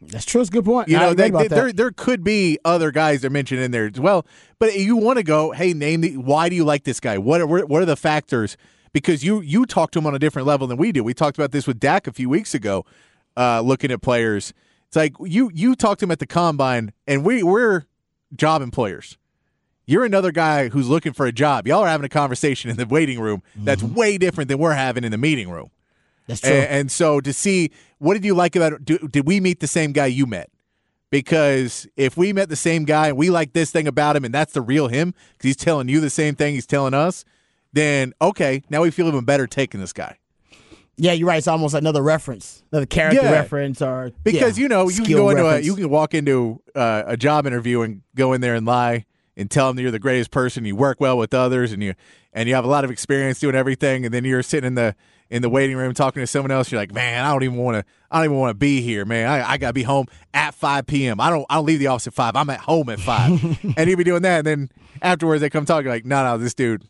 That's 0.01 0.25
true. 0.25 0.41
It's 0.41 0.51
a 0.51 0.53
good 0.53 0.65
point. 0.65 0.89
You 0.89 0.97
I 0.97 1.01
know, 1.01 1.15
they, 1.15 1.31
they- 1.31 1.49
there 1.49 1.73
there 1.73 1.91
could 1.93 2.25
be 2.25 2.59
other 2.65 2.91
guys 2.91 3.21
they're 3.21 3.31
mentioned 3.31 3.61
in 3.61 3.71
there 3.71 3.87
as 3.93 4.01
well. 4.01 4.27
But 4.59 4.75
you 4.77 4.97
want 4.97 5.19
to 5.19 5.23
go, 5.23 5.53
hey, 5.53 5.73
name 5.75 6.01
the 6.01 6.17
why 6.17 6.49
do 6.49 6.57
you 6.57 6.65
like 6.65 6.85
this 6.85 6.99
guy? 6.99 7.19
What 7.19 7.41
are 7.41 7.47
what 7.47 7.83
are 7.83 7.87
the 7.87 7.97
factors? 7.97 8.57
Because 8.93 9.23
you 9.23 9.41
you 9.41 9.65
talk 9.65 9.93
to 9.93 10.01
him 10.01 10.07
on 10.07 10.15
a 10.15 10.19
different 10.19 10.47
level 10.49 10.67
than 10.67 10.77
we 10.77 10.91
do. 10.93 11.05
We 11.05 11.15
talked 11.15 11.39
about 11.39 11.53
this 11.53 11.67
with 11.67 11.79
Dak 11.79 12.07
a 12.09 12.13
few 12.13 12.29
weeks 12.29 12.53
ago, 12.53 12.85
uh, 13.37 13.61
looking 13.61 13.91
at 13.93 14.03
players. 14.03 14.53
It's 14.89 14.97
like 14.97 15.15
you 15.25 15.51
you 15.55 15.77
talked 15.77 16.01
to 16.01 16.05
him 16.07 16.11
at 16.11 16.19
the 16.19 16.27
combine, 16.27 16.93
and 17.07 17.25
we 17.25 17.43
we're 17.45 17.85
job 18.35 18.61
employers. 18.61 19.17
You're 19.87 20.05
another 20.05 20.31
guy 20.33 20.69
who's 20.69 20.89
looking 20.89 21.13
for 21.13 21.27
a 21.27 21.33
job. 21.33 21.67
Y'all 21.67 21.81
are 21.83 21.89
having 21.89 22.05
a 22.05 22.09
conversation 22.09 22.71
in 22.71 22.77
the 22.77 22.87
waiting 22.87 23.21
room 23.21 23.43
that's 23.57 23.83
way 23.83 24.17
different 24.19 24.49
than 24.49 24.59
we're 24.59 24.75
having 24.75 25.03
in 25.05 25.11
the 25.11 25.19
meeting 25.19 25.51
room. 25.51 25.71
That's 26.29 26.41
true. 26.41 26.51
And, 26.53 26.67
and 26.71 26.91
so 26.93 27.21
to 27.21 27.33
see 27.33 27.71
what 27.99 28.15
did 28.15 28.25
you 28.25 28.35
like 28.35 28.55
about 28.55 28.85
do, 28.85 28.99
did 28.99 29.27
we 29.27 29.41
meet 29.41 29.59
the 29.61 29.67
same 29.67 29.93
guy 29.93 30.07
you 30.07 30.25
met? 30.27 30.51
Because 31.11 31.87
if 31.97 32.17
we 32.17 32.33
met 32.33 32.49
the 32.49 32.57
same 32.57 32.85
guy 32.85 33.09
and 33.09 33.17
we 33.17 33.29
like 33.29 33.53
this 33.53 33.71
thing 33.71 33.87
about 33.87 34.17
him 34.17 34.25
and 34.25 34.33
that's 34.33 34.53
the 34.55 34.63
real 34.63 34.89
him 34.89 35.13
because 35.33 35.43
he's 35.49 35.57
telling 35.57 35.89
you 35.89 36.01
the 36.01 36.09
same 36.11 36.35
thing 36.35 36.55
he's 36.55 36.67
telling 36.67 36.95
us, 36.95 37.25
then 37.73 38.15
okay, 38.23 38.63
now 38.71 38.83
we 38.83 38.91
feel 38.91 39.09
even 39.09 39.25
better 39.25 39.47
taking 39.47 39.81
this 39.81 39.93
guy. 39.93 40.17
yeah, 40.97 41.13
you're 41.13 41.29
right. 41.29 41.39
It's 41.39 41.49
almost 41.49 41.75
another 41.75 42.03
reference, 42.03 42.63
another 42.73 42.87
character 42.87 43.21
Yeah. 43.23 43.31
reference, 43.33 43.83
or 43.83 44.13
Because 44.23 44.57
yeah, 44.57 44.63
you 44.63 44.69
know 44.69 44.89
you 44.89 45.03
can 45.03 45.13
go 45.17 45.29
into 45.31 45.45
a, 45.47 45.59
you 45.59 45.75
can 45.75 45.91
walk 45.91 46.15
into 46.15 46.63
uh, 46.75 47.03
a 47.07 47.17
job 47.17 47.47
interview 47.47 47.83
and 47.83 48.03
go 48.15 48.33
in 48.33 48.41
there 48.41 48.55
and 48.55 48.65
lie 48.65 49.05
and 49.37 49.51
tell 49.51 49.67
them 49.69 49.77
that 49.77 49.83
you're 49.83 49.91
the 49.91 49.99
greatest 49.99 50.31
person. 50.31 50.65
You 50.65 50.77
work 50.77 51.01
well 51.01 51.17
with 51.19 51.33
others 51.35 51.73
and 51.73 51.83
you 51.83 51.95
and 52.33 52.49
you 52.49 52.55
have 52.55 52.65
a 52.65 52.69
lot 52.69 52.85
of 52.85 52.91
experience 52.91 53.41
doing 53.41 53.55
everything. 53.55 54.05
And 54.05 54.13
then 54.13 54.25
you're 54.25 54.43
sitting 54.43 54.67
in 54.69 54.75
the 54.75 54.95
in 55.31 55.41
the 55.41 55.49
waiting 55.49 55.77
room 55.77 55.95
talking 55.95 56.23
to 56.23 56.27
someone 56.27 56.51
else. 56.51 56.71
You're 56.71 56.81
like, 56.81 56.93
man, 56.93 57.25
I 57.25 57.33
don't 57.33 57.43
even 57.43 57.57
want 57.57 57.77
to. 57.77 57.85
I 58.11 58.17
don't 58.19 58.27
even 58.27 58.37
want 58.39 58.51
to 58.51 58.55
be 58.55 58.83
here, 58.83 59.05
man. 59.07 59.29
I, 59.29 59.53
I 59.53 59.57
gotta 59.57 59.73
be 59.73 59.83
home 59.85 60.07
at 60.35 60.55
5 60.55 60.87
p.m. 60.87 61.21
I 61.21 61.31
don't. 61.31 61.47
I 61.49 61.55
don't 61.57 61.65
leave 61.67 61.79
the 61.79 61.87
office 61.87 62.07
at 62.07 62.15
five. 62.15 62.37
I'm 62.37 62.51
at 62.51 62.61
home 62.61 62.89
at 62.91 63.01
five. 63.01 63.31
and 63.77 63.89
you 63.91 63.97
be 63.97 64.05
doing 64.05 64.23
that, 64.23 64.39
and 64.39 64.47
then 64.47 64.71
afterwards 65.01 65.41
they 65.41 65.49
come 65.51 65.65
talk. 65.65 65.85
Like, 65.87 66.05
no, 66.05 66.23
no, 66.25 66.37
this 66.39 66.55
dude. 66.55 66.85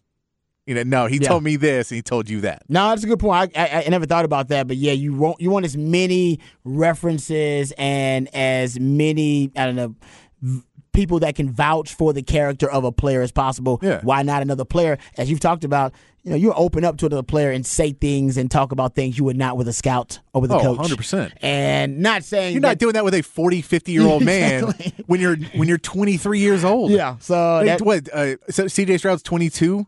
You 0.64 0.76
know, 0.76 0.82
no, 0.84 1.06
he 1.06 1.16
Yeah. 1.16 1.26
told 1.26 1.42
me 1.42 1.56
this 1.56 1.90
and 1.90 1.96
he 1.96 2.02
told 2.02 2.30
you 2.30 2.42
that. 2.42 2.62
No, 2.68 2.90
that's 2.90 3.02
a 3.02 3.08
good 3.08 3.18
point. 3.18 3.50
I, 3.56 3.64
I, 3.66 3.82
I 3.84 3.88
never 3.88 4.06
thought 4.06 4.24
about 4.24 4.46
that, 4.48 4.68
but 4.68 4.76
yeah, 4.76 4.92
you 4.92 5.12
want 5.12 5.40
you 5.40 5.50
want 5.50 5.64
as 5.64 5.76
many 5.76 6.38
references 6.64 7.72
and 7.78 8.32
as 8.34 8.78
many 8.78 9.50
I 9.56 9.66
don't 9.66 9.74
know 9.76 9.94
people 10.92 11.18
that 11.20 11.34
can 11.34 11.50
vouch 11.50 11.94
for 11.94 12.12
the 12.12 12.22
character 12.22 12.70
of 12.70 12.84
a 12.84 12.92
player 12.92 13.22
as 13.22 13.32
possible. 13.32 13.78
Yeah. 13.82 14.00
Why 14.02 14.22
not 14.22 14.42
another 14.42 14.64
player? 14.64 14.98
As 15.16 15.30
you've 15.30 15.40
talked 15.40 15.64
about, 15.64 15.92
you 16.22 16.30
know, 16.30 16.36
you 16.36 16.52
open 16.52 16.84
up 16.84 16.98
to 16.98 17.06
another 17.06 17.22
player 17.22 17.50
and 17.50 17.64
say 17.66 17.92
things 17.92 18.36
and 18.36 18.50
talk 18.50 18.72
about 18.72 18.94
things 18.94 19.18
you 19.18 19.24
would 19.24 19.36
not 19.36 19.56
with 19.56 19.66
a 19.68 19.72
scout 19.72 20.20
or 20.34 20.40
with 20.42 20.50
a 20.52 20.54
Oh, 20.56 20.76
coach. 20.76 20.90
100%. 20.90 21.32
And 21.42 21.98
not 22.00 22.22
saying 22.24 22.52
You're 22.52 22.60
that, 22.60 22.68
not 22.68 22.78
doing 22.78 22.92
that 22.92 23.04
with 23.04 23.14
a 23.14 23.22
40, 23.22 23.62
50 23.62 23.90
year 23.92 24.02
old 24.02 24.22
man 24.24 24.64
Exactly. 24.64 25.04
when 25.06 25.20
you're 25.20 25.36
when 25.56 25.66
you're 25.66 25.78
23 25.78 26.38
years 26.38 26.62
old. 26.64 26.90
Yeah, 26.92 27.16
so 27.18 27.34
Like, 27.56 27.66
that, 27.66 27.80
what? 27.80 28.08
Uh, 28.12 28.36
so 28.50 28.66
CJ 28.66 28.98
Stroud's 28.98 29.22
22. 29.22 29.86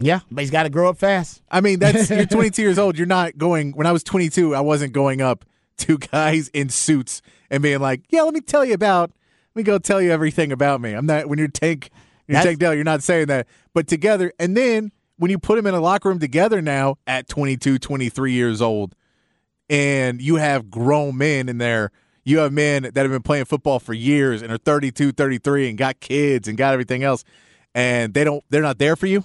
yeah, 0.00 0.20
but 0.30 0.42
he's 0.42 0.50
got 0.50 0.64
to 0.64 0.70
grow 0.70 0.88
up 0.88 0.98
fast. 0.98 1.40
I 1.50 1.60
mean, 1.60 1.78
that's 1.78 2.10
you're 2.10 2.26
22 2.26 2.60
years 2.62 2.78
old. 2.78 2.98
You're 2.98 3.06
not 3.06 3.38
going. 3.38 3.72
When 3.72 3.86
I 3.86 3.92
was 3.92 4.02
22, 4.02 4.54
I 4.54 4.60
wasn't 4.60 4.92
going 4.92 5.20
up 5.20 5.44
to 5.78 5.98
guys 5.98 6.48
in 6.48 6.68
suits 6.68 7.22
and 7.50 7.62
being 7.62 7.80
like, 7.80 8.02
"Yeah, 8.10 8.22
let 8.22 8.34
me 8.34 8.40
tell 8.40 8.64
you 8.64 8.74
about. 8.74 9.10
Let 9.54 9.60
me 9.60 9.62
go 9.62 9.78
tell 9.78 10.00
you 10.00 10.10
everything 10.10 10.52
about 10.52 10.80
me." 10.80 10.92
I'm 10.92 11.06
not. 11.06 11.28
When 11.28 11.38
you're 11.38 11.48
Tank, 11.48 11.90
you're 12.26 12.34
That's- 12.34 12.44
Tank 12.44 12.58
Dell. 12.58 12.74
You're 12.74 12.84
not 12.84 13.02
saying 13.02 13.26
that. 13.26 13.46
But 13.74 13.86
together, 13.86 14.32
and 14.38 14.56
then 14.56 14.92
when 15.16 15.30
you 15.30 15.38
put 15.38 15.56
them 15.56 15.66
in 15.66 15.74
a 15.74 15.80
locker 15.80 16.08
room 16.08 16.18
together 16.18 16.62
now 16.62 16.96
at 17.06 17.28
22, 17.28 17.78
23 17.78 18.32
years 18.32 18.62
old, 18.62 18.94
and 19.68 20.20
you 20.20 20.36
have 20.36 20.70
grown 20.70 21.16
men 21.16 21.48
in 21.48 21.58
there. 21.58 21.90
You 22.22 22.38
have 22.38 22.52
men 22.52 22.82
that 22.82 22.96
have 22.96 23.10
been 23.10 23.22
playing 23.22 23.46
football 23.46 23.80
for 23.80 23.94
years 23.94 24.42
and 24.42 24.52
are 24.52 24.58
32, 24.58 25.12
33 25.12 25.70
and 25.70 25.78
got 25.78 26.00
kids 26.00 26.48
and 26.48 26.56
got 26.56 26.72
everything 26.74 27.02
else 27.02 27.24
and 27.74 28.14
they 28.14 28.24
don't 28.24 28.44
they're 28.50 28.62
not 28.62 28.78
there 28.78 28.96
for 28.96 29.06
you 29.06 29.24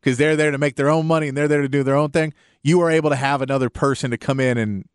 because 0.00 0.18
they're 0.18 0.36
there 0.36 0.50
to 0.50 0.58
make 0.58 0.76
their 0.76 0.90
own 0.90 1.06
money 1.06 1.28
and 1.28 1.36
they're 1.36 1.48
there 1.48 1.62
to 1.62 1.68
do 1.68 1.82
their 1.82 1.96
own 1.96 2.10
thing. 2.10 2.34
You 2.62 2.80
are 2.80 2.90
able 2.90 3.10
to 3.10 3.16
have 3.16 3.42
another 3.42 3.70
person 3.70 4.10
to 4.10 4.18
come 4.18 4.40
in 4.40 4.58
and 4.58 4.86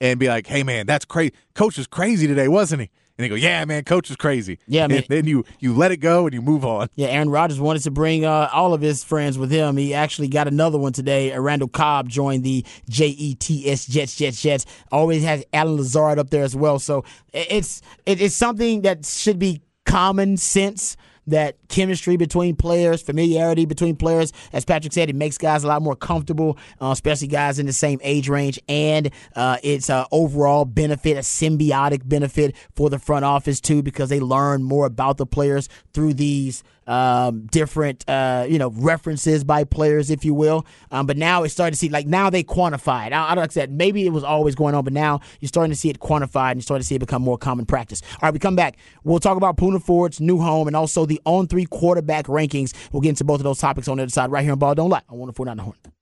and 0.00 0.18
be 0.18 0.28
like, 0.28 0.46
"Hey 0.46 0.62
man, 0.62 0.86
that's 0.86 1.04
crazy. 1.04 1.34
Coach 1.54 1.76
was 1.76 1.86
crazy 1.86 2.26
today, 2.26 2.48
wasn't 2.48 2.82
he?" 2.82 2.90
And 3.20 3.24
they 3.26 3.28
go, 3.28 3.34
"Yeah, 3.34 3.62
man, 3.66 3.84
coach 3.84 4.08
was 4.08 4.16
crazy." 4.16 4.58
Yeah, 4.66 4.86
man. 4.86 4.98
And 4.98 5.06
then 5.08 5.26
you 5.26 5.44
you 5.58 5.74
let 5.74 5.92
it 5.92 5.98
go 5.98 6.24
and 6.24 6.32
you 6.32 6.40
move 6.40 6.64
on. 6.64 6.88
Yeah, 6.94 7.08
Aaron 7.08 7.28
Rodgers 7.28 7.60
wanted 7.60 7.82
to 7.82 7.90
bring 7.90 8.24
uh, 8.24 8.48
all 8.50 8.72
of 8.72 8.80
his 8.80 9.04
friends 9.04 9.36
with 9.36 9.50
him. 9.50 9.76
He 9.76 9.92
actually 9.92 10.28
got 10.28 10.48
another 10.48 10.78
one 10.78 10.94
today. 10.94 11.30
Uh, 11.34 11.40
Randall 11.40 11.68
Cobb 11.68 12.08
joined 12.08 12.44
the 12.44 12.64
JETS 12.88 13.86
Jets, 13.86 14.16
Jets, 14.16 14.40
Jets. 14.40 14.64
Always 14.90 15.22
has 15.22 15.44
Allen 15.52 15.76
Lazard 15.76 16.18
up 16.18 16.30
there 16.30 16.44
as 16.44 16.56
well. 16.56 16.78
So 16.78 17.04
it's 17.34 17.82
it's 18.06 18.34
something 18.34 18.80
that 18.82 19.04
should 19.04 19.38
be 19.38 19.60
common 19.84 20.38
sense. 20.38 20.96
That 21.30 21.56
chemistry 21.68 22.16
between 22.16 22.56
players, 22.56 23.02
familiarity 23.02 23.64
between 23.64 23.96
players, 23.96 24.32
as 24.52 24.64
Patrick 24.64 24.92
said, 24.92 25.08
it 25.08 25.16
makes 25.16 25.38
guys 25.38 25.64
a 25.64 25.68
lot 25.68 25.80
more 25.80 25.96
comfortable, 25.96 26.58
uh, 26.80 26.90
especially 26.90 27.28
guys 27.28 27.58
in 27.58 27.66
the 27.66 27.72
same 27.72 28.00
age 28.02 28.28
range, 28.28 28.58
and 28.68 29.10
uh, 29.36 29.58
it's 29.62 29.88
an 29.88 30.04
overall 30.10 30.64
benefit, 30.64 31.16
a 31.16 31.20
symbiotic 31.20 32.08
benefit 32.08 32.56
for 32.74 32.90
the 32.90 32.98
front 32.98 33.24
office 33.24 33.60
too, 33.60 33.82
because 33.82 34.08
they 34.08 34.20
learn 34.20 34.62
more 34.62 34.86
about 34.86 35.16
the 35.18 35.26
players 35.26 35.68
through 35.92 36.14
these 36.14 36.62
um, 36.90 37.46
different, 37.46 38.04
uh, 38.08 38.44
you 38.48 38.58
know, 38.58 38.70
references 38.70 39.44
by 39.44 39.62
players, 39.62 40.10
if 40.10 40.24
you 40.24 40.34
will. 40.34 40.66
Um, 40.90 41.06
but 41.06 41.16
now 41.16 41.44
it's 41.44 41.54
starting 41.54 41.72
to 41.72 41.78
see, 41.78 41.88
like, 41.88 42.06
now 42.06 42.30
they 42.30 42.42
quantify 42.42 43.06
it. 43.06 43.12
I, 43.12 43.28
I 43.28 43.34
like 43.34 43.52
said, 43.52 43.70
maybe 43.70 44.04
it 44.04 44.10
was 44.10 44.24
always 44.24 44.56
going 44.56 44.74
on, 44.74 44.82
but 44.82 44.92
now 44.92 45.20
you're 45.38 45.48
starting 45.48 45.70
to 45.70 45.78
see 45.78 45.88
it 45.88 46.00
quantified 46.00 46.50
and 46.50 46.58
you're 46.58 46.64
starting 46.64 46.82
to 46.82 46.86
see 46.86 46.96
it 46.96 46.98
become 46.98 47.22
more 47.22 47.38
common 47.38 47.64
practice. 47.64 48.02
All 48.14 48.18
right, 48.24 48.32
we 48.32 48.40
come 48.40 48.56
back. 48.56 48.76
We'll 49.04 49.20
talk 49.20 49.36
about 49.36 49.56
Poona 49.56 49.80
Ford's 49.80 50.20
new 50.20 50.40
home 50.40 50.66
and 50.66 50.74
also 50.74 51.06
the 51.06 51.20
On3 51.26 51.70
quarterback 51.70 52.26
rankings. 52.26 52.74
We'll 52.92 53.02
get 53.02 53.10
into 53.10 53.24
both 53.24 53.38
of 53.38 53.44
those 53.44 53.60
topics 53.60 53.86
on 53.86 53.98
the 53.98 54.02
other 54.02 54.10
side 54.10 54.32
right 54.32 54.42
here 54.42 54.52
on 54.52 54.58
Ball 54.58 54.74
Don't 54.74 54.90
Lie. 54.90 55.02
To 55.08 55.44
down 55.44 55.56
the 55.58 55.62
horn. 55.62 55.99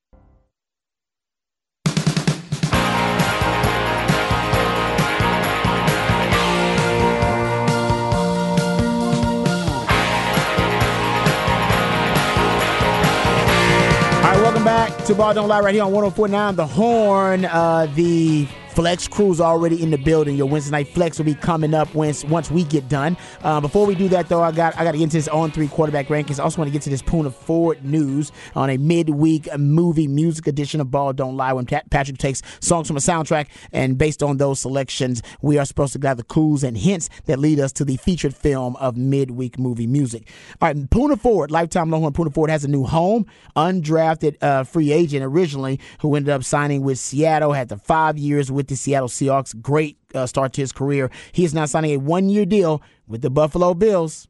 Welcome 14.65 14.97
back 14.97 15.05
to 15.05 15.15
Ball 15.15 15.35
Don't 15.35 15.49
Lie 15.49 15.61
right 15.61 15.75
here 15.75 15.85
on 15.85 15.93
1049 15.93 16.57
The 16.57 16.67
Horn. 16.67 17.45
Uh, 17.45 17.87
the 17.95 18.49
Flex 18.79 19.09
crew's 19.09 19.41
already 19.41 19.83
in 19.83 19.91
the 19.91 19.99
building. 19.99 20.37
Your 20.37 20.47
Wednesday 20.47 20.71
night 20.71 20.95
flex 20.95 21.19
will 21.19 21.25
be 21.25 21.35
coming 21.35 21.75
up 21.75 21.93
once 21.97 22.25
once 22.25 22.49
we 22.49 22.63
get 22.63 22.89
done. 22.89 23.17
Uh, 23.43 23.61
before 23.61 23.85
we 23.85 23.97
do 23.97 24.07
that, 24.11 24.29
though, 24.29 24.41
I 24.41 24.53
got 24.53 24.79
I 24.79 24.85
got 24.85 24.93
to 24.93 24.99
get 24.99 25.03
into 25.03 25.17
this 25.17 25.27
On3 25.27 25.69
quarterback 25.69 26.07
rankings. 26.07 26.39
I 26.39 26.45
also 26.45 26.59
want 26.59 26.69
to 26.69 26.73
get 26.73 26.83
to 26.83 26.91
this 26.91 27.03
Poona 27.03 27.35
Ford 27.35 27.85
news 27.85 28.31
on 28.55 28.71
a 28.71 28.77
midweek 28.77 29.49
movie 29.59 30.07
music 30.07 30.47
edition 30.47 30.81
of 30.81 30.93
Ball 30.93 31.13
Don't 31.13 31.37
Lie 31.37 31.55
when 31.55 31.67
Pat- 31.67 31.91
Patrick 31.91 32.19
takes 32.19 32.41
songs 32.61 32.87
from 32.87 32.97
a 32.97 33.01
soundtrack 33.01 33.49
and 33.73 33.99
based 33.99 34.23
on 34.23 34.37
those 34.37 34.61
selections, 34.61 35.25
we 35.43 35.59
are 35.59 35.65
supposed 35.65 35.93
to 35.95 35.99
gather 35.99 36.23
clues 36.23 36.63
and 36.63 36.77
hints 36.79 37.11
that 37.25 37.41
lead 37.41 37.59
us 37.59 37.73
to 37.73 37.85
the 37.85 37.97
featured 37.97 38.37
film 38.37 38.77
of 38.77 38.97
midweek 38.97 39.59
movie 39.59 39.89
music. 39.89 40.29
All 40.61 40.69
right, 40.69 40.77
Poona 40.89 41.19
Ford, 41.19 41.51
lifetime 41.51 41.91
Longhorn 41.91 42.13
Puna 42.13 42.31
Ford 42.31 42.49
has 42.49 42.63
a 42.63 42.69
new 42.69 42.85
home, 42.85 43.27
undrafted 43.57 44.37
uh, 44.41 44.63
free 44.63 44.93
agent 44.93 45.25
originally 45.25 45.81
who 45.99 46.15
ended 46.15 46.31
up 46.33 46.45
signing 46.45 46.83
with 46.83 47.01
Seattle, 47.01 47.55
had 47.55 47.71
the 47.71 47.77
five 47.77 48.17
years 48.17 48.53
with 48.53 48.68
the 48.69 48.77
Seattle 48.77 49.09
Seahawks. 49.09 49.61
Great 49.61 49.99
uh, 50.15 50.27
start 50.27 50.53
to 50.55 50.61
his 50.61 50.73
career. 50.73 51.11
He 51.33 51.45
is 51.45 51.55
now 51.55 51.67
signing 51.67 51.93
a 51.93 51.97
one 51.99 52.29
year 52.29 52.47
deal 52.47 52.83
with 53.07 53.23
the 53.23 53.31
Buffalo 53.31 53.75
Bills. 53.75 54.29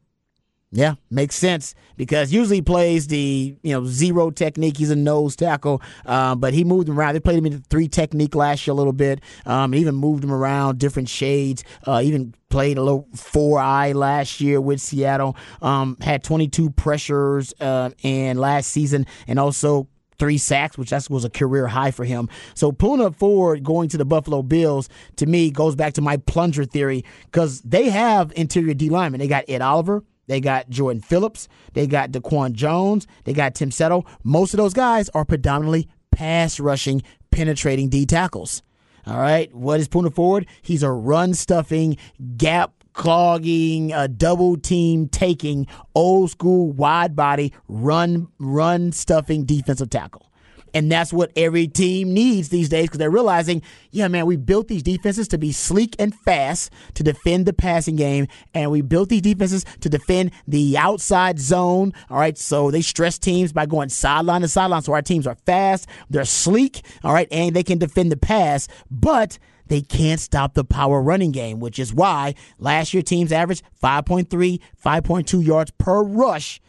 Yeah, 0.70 0.96
makes 1.10 1.34
sense 1.34 1.74
because 1.96 2.30
usually 2.30 2.56
he 2.56 2.62
plays 2.62 3.06
the 3.06 3.56
you 3.62 3.72
know 3.72 3.86
zero 3.86 4.30
technique. 4.30 4.76
He's 4.76 4.90
a 4.90 4.96
nose 4.96 5.34
tackle, 5.34 5.80
um, 6.04 6.40
but 6.40 6.52
he 6.52 6.62
moved 6.62 6.90
him 6.90 6.98
around. 6.98 7.14
They 7.14 7.20
played 7.20 7.38
him 7.38 7.46
in 7.46 7.62
three 7.70 7.88
technique 7.88 8.34
last 8.34 8.66
year 8.66 8.72
a 8.72 8.76
little 8.76 8.92
bit. 8.92 9.22
Um, 9.46 9.74
even 9.74 9.94
moved 9.94 10.24
him 10.24 10.32
around 10.32 10.78
different 10.78 11.08
shades. 11.08 11.64
Uh, 11.86 12.02
even 12.04 12.34
played 12.50 12.76
a 12.76 12.82
little 12.82 13.08
four 13.14 13.58
eye 13.58 13.92
last 13.92 14.42
year 14.42 14.60
with 14.60 14.78
Seattle. 14.78 15.36
Um, 15.62 15.96
had 16.02 16.22
22 16.22 16.70
pressures 16.70 17.54
uh, 17.60 17.90
and 18.04 18.38
last 18.38 18.68
season, 18.68 19.06
and 19.26 19.38
also 19.38 19.88
three 20.18 20.38
sacks, 20.38 20.76
which 20.76 20.90
that 20.90 21.08
was 21.08 21.24
a 21.24 21.30
career 21.30 21.66
high 21.66 21.90
for 21.90 22.04
him. 22.04 22.28
So 22.54 22.72
Poona 22.72 23.14
Ford 23.14 23.62
going 23.62 23.88
to 23.90 23.96
the 23.96 24.04
Buffalo 24.04 24.42
Bills 24.42 24.88
to 25.16 25.26
me 25.26 25.50
goes 25.50 25.76
back 25.76 25.94
to 25.94 26.00
my 26.02 26.16
plunger 26.16 26.64
theory 26.64 27.04
because 27.24 27.60
they 27.62 27.88
have 27.90 28.32
interior 28.36 28.74
D 28.74 28.90
linemen. 28.90 29.20
They 29.20 29.28
got 29.28 29.44
Ed 29.48 29.62
Oliver, 29.62 30.04
They 30.26 30.40
got 30.40 30.68
Jordan 30.70 31.02
Phillips. 31.02 31.48
They 31.72 31.86
got 31.86 32.12
Daquan 32.12 32.52
Jones. 32.52 33.06
They 33.24 33.32
got 33.32 33.54
Tim 33.54 33.70
Settle. 33.70 34.06
Most 34.22 34.54
of 34.54 34.58
those 34.58 34.74
guys 34.74 35.08
are 35.10 35.24
predominantly 35.24 35.88
pass 36.10 36.60
rushing, 36.60 37.02
penetrating 37.30 37.88
D 37.88 38.06
tackles. 38.06 38.62
All 39.06 39.18
right. 39.18 39.52
What 39.54 39.80
is 39.80 39.88
Poona 39.88 40.14
Ford? 40.14 40.46
He's 40.60 40.82
a 40.82 40.90
run 40.90 41.32
stuffing, 41.32 41.96
gap 42.36 42.77
clogging, 42.98 43.92
a 43.92 44.08
double 44.08 44.58
team 44.58 45.08
taking, 45.08 45.66
old 45.94 46.30
school 46.30 46.70
wide 46.72 47.16
body, 47.16 47.54
run 47.68 48.28
run 48.38 48.92
stuffing 48.92 49.44
defensive 49.44 49.88
tackle. 49.88 50.26
And 50.74 50.92
that's 50.92 51.12
what 51.12 51.32
every 51.34 51.66
team 51.66 52.12
needs 52.12 52.50
these 52.50 52.68
days 52.68 52.86
because 52.86 52.98
they're 52.98 53.10
realizing, 53.10 53.62
yeah, 53.90 54.08
man, 54.08 54.26
we 54.26 54.36
built 54.36 54.68
these 54.68 54.82
defenses 54.82 55.28
to 55.28 55.38
be 55.38 55.52
sleek 55.52 55.96
and 55.98 56.14
fast 56.14 56.70
to 56.94 57.02
defend 57.02 57.46
the 57.46 57.54
passing 57.54 57.96
game. 57.96 58.26
And 58.52 58.70
we 58.70 58.82
built 58.82 59.08
these 59.08 59.22
defenses 59.22 59.64
to 59.80 59.88
defend 59.88 60.32
the 60.46 60.76
outside 60.76 61.38
zone. 61.38 61.94
All 62.10 62.18
right. 62.18 62.36
So 62.36 62.70
they 62.70 62.82
stress 62.82 63.18
teams 63.18 63.52
by 63.52 63.64
going 63.64 63.88
sideline 63.88 64.42
to 64.42 64.48
sideline. 64.48 64.82
So 64.82 64.92
our 64.92 65.02
teams 65.02 65.26
are 65.26 65.36
fast, 65.46 65.88
they're 66.10 66.26
sleek. 66.26 66.82
All 67.02 67.14
right. 67.14 67.28
And 67.30 67.56
they 67.56 67.62
can 67.62 67.78
defend 67.78 68.12
the 68.12 68.18
pass. 68.18 68.68
But 68.90 69.38
they 69.68 69.80
can't 69.80 70.20
stop 70.20 70.54
the 70.54 70.64
power 70.64 71.00
running 71.02 71.32
game, 71.32 71.60
which 71.60 71.78
is 71.78 71.92
why 71.92 72.34
last 72.58 72.94
year 72.94 73.02
teams 73.02 73.32
averaged 73.32 73.62
5.3, 73.82 74.60
5.2 74.84 75.44
yards 75.44 75.70
per 75.78 76.02
rush 76.02 76.60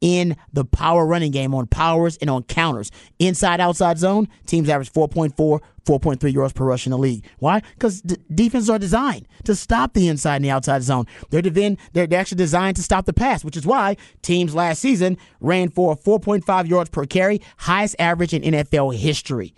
in 0.00 0.36
the 0.52 0.64
power 0.64 1.06
running 1.06 1.30
game 1.30 1.54
on 1.54 1.66
powers 1.66 2.16
and 2.18 2.30
on 2.30 2.42
counters. 2.44 2.90
Inside 3.18 3.60
outside 3.60 3.98
zone, 3.98 4.28
teams 4.46 4.68
average 4.68 4.92
4.4, 4.92 5.60
4.3 5.84 6.32
yards 6.32 6.52
per 6.52 6.64
rush 6.64 6.86
in 6.86 6.90
the 6.92 6.98
league. 6.98 7.24
Why? 7.38 7.60
Because 7.74 8.00
d- 8.00 8.16
defenses 8.34 8.70
are 8.70 8.78
designed 8.78 9.28
to 9.44 9.54
stop 9.54 9.92
the 9.92 10.08
inside 10.08 10.36
and 10.36 10.44
the 10.44 10.50
outside 10.50 10.82
zone. 10.82 11.06
They're, 11.30 11.42
divin- 11.42 11.78
they're, 11.92 12.06
they're 12.06 12.20
actually 12.20 12.38
designed 12.38 12.76
to 12.76 12.82
stop 12.82 13.06
the 13.06 13.12
pass, 13.12 13.44
which 13.44 13.56
is 13.56 13.66
why 13.66 13.96
teams 14.22 14.54
last 14.54 14.80
season 14.80 15.18
ran 15.40 15.68
for 15.68 15.96
4.5 15.96 16.68
yards 16.68 16.90
per 16.90 17.04
carry, 17.04 17.40
highest 17.58 17.96
average 17.98 18.32
in 18.32 18.42
NFL 18.42 18.96
history. 18.96 19.54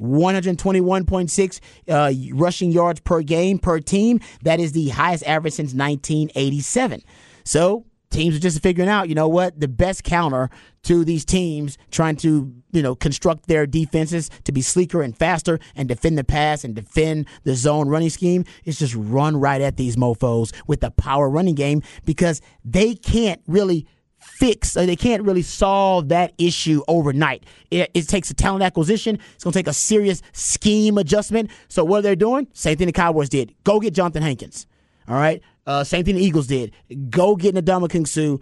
121.6 0.00 1.60
uh, 1.88 2.34
rushing 2.34 2.70
yards 2.70 3.00
per 3.00 3.22
game 3.22 3.58
per 3.58 3.80
team. 3.80 4.20
That 4.42 4.60
is 4.60 4.72
the 4.72 4.88
highest 4.90 5.24
average 5.26 5.54
since 5.54 5.74
1987. 5.74 7.02
So 7.44 7.84
teams 8.14 8.36
are 8.36 8.40
just 8.40 8.62
figuring 8.62 8.88
out, 8.88 9.08
you 9.08 9.14
know 9.14 9.28
what, 9.28 9.58
the 9.58 9.68
best 9.68 10.04
counter 10.04 10.48
to 10.84 11.04
these 11.04 11.24
teams 11.24 11.76
trying 11.90 12.16
to, 12.16 12.54
you 12.72 12.82
know, 12.82 12.94
construct 12.94 13.46
their 13.46 13.66
defenses 13.66 14.30
to 14.44 14.52
be 14.52 14.62
sleeker 14.62 15.02
and 15.02 15.16
faster 15.16 15.58
and 15.74 15.88
defend 15.88 16.16
the 16.16 16.24
pass 16.24 16.64
and 16.64 16.74
defend 16.74 17.26
the 17.42 17.54
zone 17.54 17.88
running 17.88 18.10
scheme 18.10 18.44
is 18.64 18.78
just 18.78 18.94
run 18.94 19.36
right 19.36 19.60
at 19.60 19.76
these 19.76 19.96
mofos 19.96 20.52
with 20.66 20.80
the 20.80 20.90
power 20.92 21.28
running 21.28 21.54
game 21.54 21.82
because 22.04 22.40
they 22.64 22.94
can't 22.94 23.42
really 23.46 23.86
fix, 24.24 24.72
they 24.74 24.96
can't 24.96 25.22
really 25.22 25.42
solve 25.42 26.08
that 26.08 26.32
issue 26.38 26.82
overnight. 26.88 27.44
It, 27.70 27.90
it 27.94 28.08
takes 28.08 28.30
a 28.30 28.34
talent 28.34 28.62
acquisition. 28.62 29.18
It's 29.34 29.44
going 29.44 29.52
to 29.52 29.58
take 29.58 29.68
a 29.68 29.72
serious 29.72 30.22
scheme 30.32 30.98
adjustment. 30.98 31.50
So 31.68 31.84
what 31.84 31.98
are 31.98 32.02
they're 32.02 32.16
doing, 32.16 32.48
same 32.52 32.76
thing 32.76 32.86
the 32.86 32.92
Cowboys 32.92 33.28
did. 33.28 33.54
Go 33.64 33.80
get 33.80 33.94
Johnathan 33.94 34.22
Hankins. 34.22 34.66
All 35.08 35.16
right. 35.16 35.42
Uh, 35.66 35.82
same 35.82 36.04
thing 36.04 36.16
the 36.16 36.22
Eagles 36.22 36.46
did. 36.46 36.72
Go 37.08 37.36
get 37.36 37.54
Ndamukong 37.54 38.06
Suh. 38.06 38.36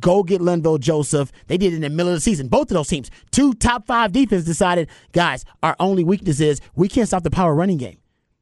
Go 0.00 0.22
get 0.22 0.40
Linval 0.40 0.78
Joseph. 0.78 1.32
They 1.48 1.58
did 1.58 1.72
it 1.72 1.76
in 1.76 1.82
the 1.82 1.90
middle 1.90 2.12
of 2.12 2.16
the 2.16 2.20
season. 2.20 2.48
Both 2.48 2.70
of 2.70 2.74
those 2.74 2.88
teams, 2.88 3.10
two 3.30 3.52
top 3.54 3.86
five 3.86 4.12
defense 4.12 4.44
decided, 4.44 4.88
guys, 5.12 5.44
our 5.62 5.74
only 5.80 6.04
weakness 6.04 6.40
is 6.40 6.60
we 6.76 6.88
can't 6.88 7.08
stop 7.08 7.24
the 7.24 7.30
power 7.30 7.54
running 7.54 7.78
game. 7.78 7.98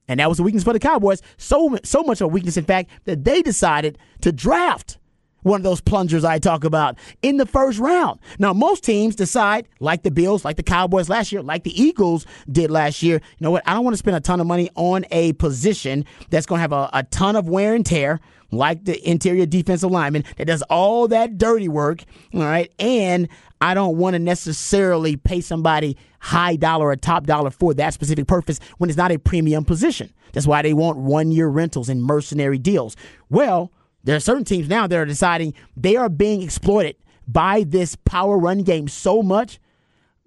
And 0.08 0.20
that 0.20 0.28
was 0.28 0.38
a 0.38 0.42
weakness 0.42 0.64
for 0.64 0.72
the 0.72 0.78
Cowboys. 0.78 1.22
So 1.36 1.78
so 1.82 2.02
much 2.02 2.20
of 2.20 2.26
a 2.26 2.28
weakness, 2.28 2.56
in 2.56 2.64
fact, 2.64 2.90
that 3.04 3.24
they 3.24 3.42
decided 3.42 3.98
to 4.20 4.32
draft 4.32 4.98
one 5.46 5.60
of 5.60 5.62
those 5.62 5.80
plungers 5.80 6.24
I 6.24 6.40
talk 6.40 6.64
about 6.64 6.98
in 7.22 7.36
the 7.36 7.46
first 7.46 7.78
round. 7.78 8.18
Now, 8.40 8.52
most 8.52 8.82
teams 8.82 9.14
decide, 9.14 9.68
like 9.78 10.02
the 10.02 10.10
Bills, 10.10 10.44
like 10.44 10.56
the 10.56 10.64
Cowboys 10.64 11.08
last 11.08 11.30
year, 11.30 11.40
like 11.40 11.62
the 11.62 11.80
Eagles 11.80 12.26
did 12.50 12.68
last 12.68 13.00
year, 13.00 13.20
you 13.38 13.44
know 13.44 13.52
what? 13.52 13.62
I 13.64 13.72
don't 13.72 13.84
want 13.84 13.94
to 13.94 13.98
spend 13.98 14.16
a 14.16 14.20
ton 14.20 14.40
of 14.40 14.46
money 14.48 14.70
on 14.74 15.06
a 15.12 15.34
position 15.34 16.04
that's 16.30 16.46
going 16.46 16.58
to 16.58 16.62
have 16.62 16.72
a, 16.72 16.90
a 16.92 17.04
ton 17.04 17.36
of 17.36 17.48
wear 17.48 17.74
and 17.74 17.86
tear 17.86 18.20
like 18.50 18.84
the 18.84 19.08
interior 19.08 19.46
defensive 19.46 19.90
lineman 19.90 20.24
that 20.36 20.46
does 20.46 20.62
all 20.62 21.06
that 21.08 21.38
dirty 21.38 21.68
work, 21.68 22.02
all 22.34 22.40
right? 22.40 22.72
And 22.80 23.28
I 23.60 23.74
don't 23.74 23.96
want 23.96 24.14
to 24.14 24.18
necessarily 24.18 25.16
pay 25.16 25.40
somebody 25.40 25.96
high 26.18 26.56
dollar 26.56 26.88
or 26.88 26.96
top 26.96 27.24
dollar 27.24 27.50
for 27.50 27.72
that 27.74 27.94
specific 27.94 28.26
purpose 28.26 28.58
when 28.78 28.90
it's 28.90 28.96
not 28.96 29.12
a 29.12 29.18
premium 29.18 29.64
position. 29.64 30.12
That's 30.32 30.46
why 30.46 30.62
they 30.62 30.74
want 30.74 30.98
one 30.98 31.30
year 31.30 31.46
rentals 31.46 31.88
and 31.88 32.02
mercenary 32.02 32.58
deals. 32.58 32.96
Well, 33.30 33.70
there 34.06 34.14
are 34.14 34.20
certain 34.20 34.44
teams 34.44 34.68
now 34.68 34.86
that 34.86 34.96
are 34.96 35.04
deciding 35.04 35.52
they 35.76 35.96
are 35.96 36.08
being 36.08 36.40
exploited 36.40 36.94
by 37.26 37.64
this 37.64 37.96
power 37.96 38.38
run 38.38 38.62
game 38.62 38.86
so 38.86 39.20
much, 39.20 39.58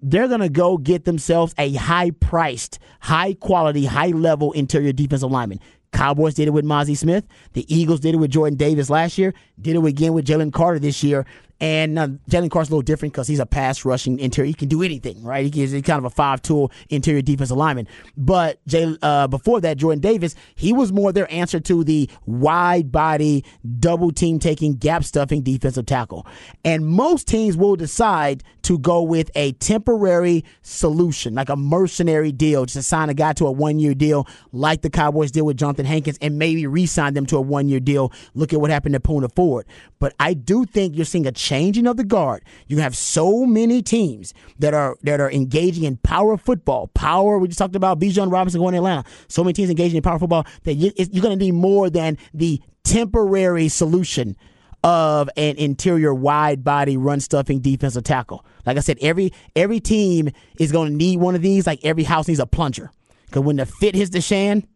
they're 0.02 0.28
going 0.28 0.40
to 0.40 0.50
go 0.50 0.76
get 0.76 1.06
themselves 1.06 1.54
a 1.56 1.72
high 1.72 2.10
priced, 2.10 2.78
high 3.00 3.32
quality, 3.32 3.86
high 3.86 4.08
level 4.08 4.52
interior 4.52 4.92
defensive 4.92 5.30
lineman. 5.30 5.60
Cowboys 5.92 6.34
did 6.34 6.46
it 6.46 6.50
with 6.50 6.64
Mazi 6.64 6.94
Smith. 6.94 7.26
The 7.54 7.74
Eagles 7.74 8.00
did 8.00 8.14
it 8.14 8.18
with 8.18 8.30
Jordan 8.30 8.56
Davis 8.56 8.90
last 8.90 9.16
year. 9.16 9.32
Did 9.58 9.76
it 9.76 9.84
again 9.84 10.12
with 10.12 10.26
Jalen 10.26 10.52
Carter 10.52 10.78
this 10.78 11.02
year. 11.02 11.24
And 11.60 11.98
uh, 11.98 12.08
Jalen 12.30 12.50
Carter's 12.50 12.68
a 12.68 12.72
little 12.72 12.82
different 12.82 13.12
because 13.12 13.28
he's 13.28 13.40
a 13.40 13.46
pass 13.46 13.84
rushing 13.84 14.18
interior. 14.18 14.48
He 14.48 14.54
can 14.54 14.68
do 14.68 14.82
anything, 14.82 15.22
right? 15.22 15.52
He 15.52 15.60
he's 15.60 15.72
kind 15.82 15.98
of 15.98 16.04
a 16.04 16.10
five 16.10 16.40
tool 16.42 16.72
interior 16.88 17.22
defensive 17.22 17.56
lineman. 17.56 17.86
But 18.16 18.64
Jay, 18.66 18.96
uh, 19.02 19.26
before 19.26 19.60
that, 19.60 19.76
Jordan 19.76 20.00
Davis, 20.00 20.34
he 20.54 20.72
was 20.72 20.92
more 20.92 21.12
their 21.12 21.30
answer 21.32 21.60
to 21.60 21.84
the 21.84 22.08
wide 22.26 22.90
body, 22.90 23.44
double 23.78 24.10
team 24.10 24.38
taking, 24.38 24.74
gap 24.76 25.04
stuffing 25.04 25.42
defensive 25.42 25.86
tackle. 25.86 26.26
And 26.64 26.86
most 26.86 27.28
teams 27.28 27.56
will 27.56 27.76
decide 27.76 28.42
to 28.62 28.78
go 28.78 29.02
with 29.02 29.30
a 29.34 29.52
temporary 29.52 30.44
solution, 30.62 31.34
like 31.34 31.48
a 31.48 31.56
mercenary 31.56 32.32
deal, 32.32 32.64
just 32.64 32.76
to 32.76 32.82
sign 32.82 33.08
a 33.08 33.14
guy 33.14 33.32
to 33.34 33.46
a 33.46 33.50
one 33.50 33.78
year 33.78 33.94
deal, 33.94 34.26
like 34.52 34.82
the 34.82 34.90
Cowboys 34.90 35.30
did 35.30 35.42
with 35.42 35.56
Johnathan 35.56 35.84
Hankins, 35.84 36.18
and 36.20 36.38
maybe 36.38 36.66
re 36.66 36.86
sign 36.86 37.14
them 37.14 37.26
to 37.26 37.36
a 37.36 37.40
one 37.40 37.68
year 37.68 37.80
deal. 37.80 38.12
Look 38.34 38.52
at 38.52 38.60
what 38.60 38.70
happened 38.70 38.94
to 38.94 39.00
Poona 39.00 39.34
Ford. 39.34 39.66
But 39.98 40.14
I 40.18 40.34
do 40.34 40.64
think 40.64 40.96
you're 40.96 41.04
seeing 41.04 41.26
a 41.26 41.32
changing 41.50 41.88
of 41.88 41.96
the 41.96 42.04
guard. 42.04 42.44
You 42.68 42.78
have 42.78 42.96
so 42.96 43.44
many 43.44 43.82
teams 43.82 44.32
that 44.60 44.72
are 44.72 44.96
that 45.02 45.20
are 45.20 45.30
engaging 45.30 45.82
in 45.82 45.96
power 45.96 46.36
football. 46.36 46.86
Power. 46.94 47.38
We 47.38 47.48
just 47.48 47.58
talked 47.58 47.74
about 47.74 47.98
Bijan 47.98 48.30
Robinson 48.30 48.60
going 48.60 48.72
to 48.72 48.78
Atlanta. 48.78 49.04
So 49.26 49.42
many 49.42 49.54
teams 49.54 49.68
engaging 49.68 49.96
in 49.96 50.02
power 50.02 50.20
football 50.20 50.46
that 50.62 50.74
you, 50.74 50.92
you're 50.96 51.22
going 51.22 51.36
to 51.36 51.44
need 51.44 51.54
more 51.54 51.90
than 51.90 52.18
the 52.32 52.60
temporary 52.84 53.68
solution 53.68 54.36
of 54.84 55.28
an 55.36 55.56
interior 55.56 56.14
wide 56.14 56.62
body 56.62 56.96
run 56.96 57.18
stuffing 57.18 57.58
defensive 57.58 58.04
tackle. 58.04 58.44
Like 58.64 58.76
I 58.76 58.80
said, 58.80 58.98
every 59.02 59.32
every 59.56 59.80
team 59.80 60.30
is 60.58 60.70
going 60.70 60.90
to 60.90 60.94
need 60.94 61.18
one 61.18 61.34
of 61.34 61.42
these. 61.42 61.66
Like 61.66 61.80
every 61.82 62.04
house 62.04 62.28
needs 62.28 62.38
a 62.38 62.46
plunger. 62.46 62.92
Because 63.26 63.42
when 63.42 63.56
the 63.56 63.66
fit 63.66 63.96
hits 63.96 64.10
the 64.10 64.20
shan, 64.20 64.66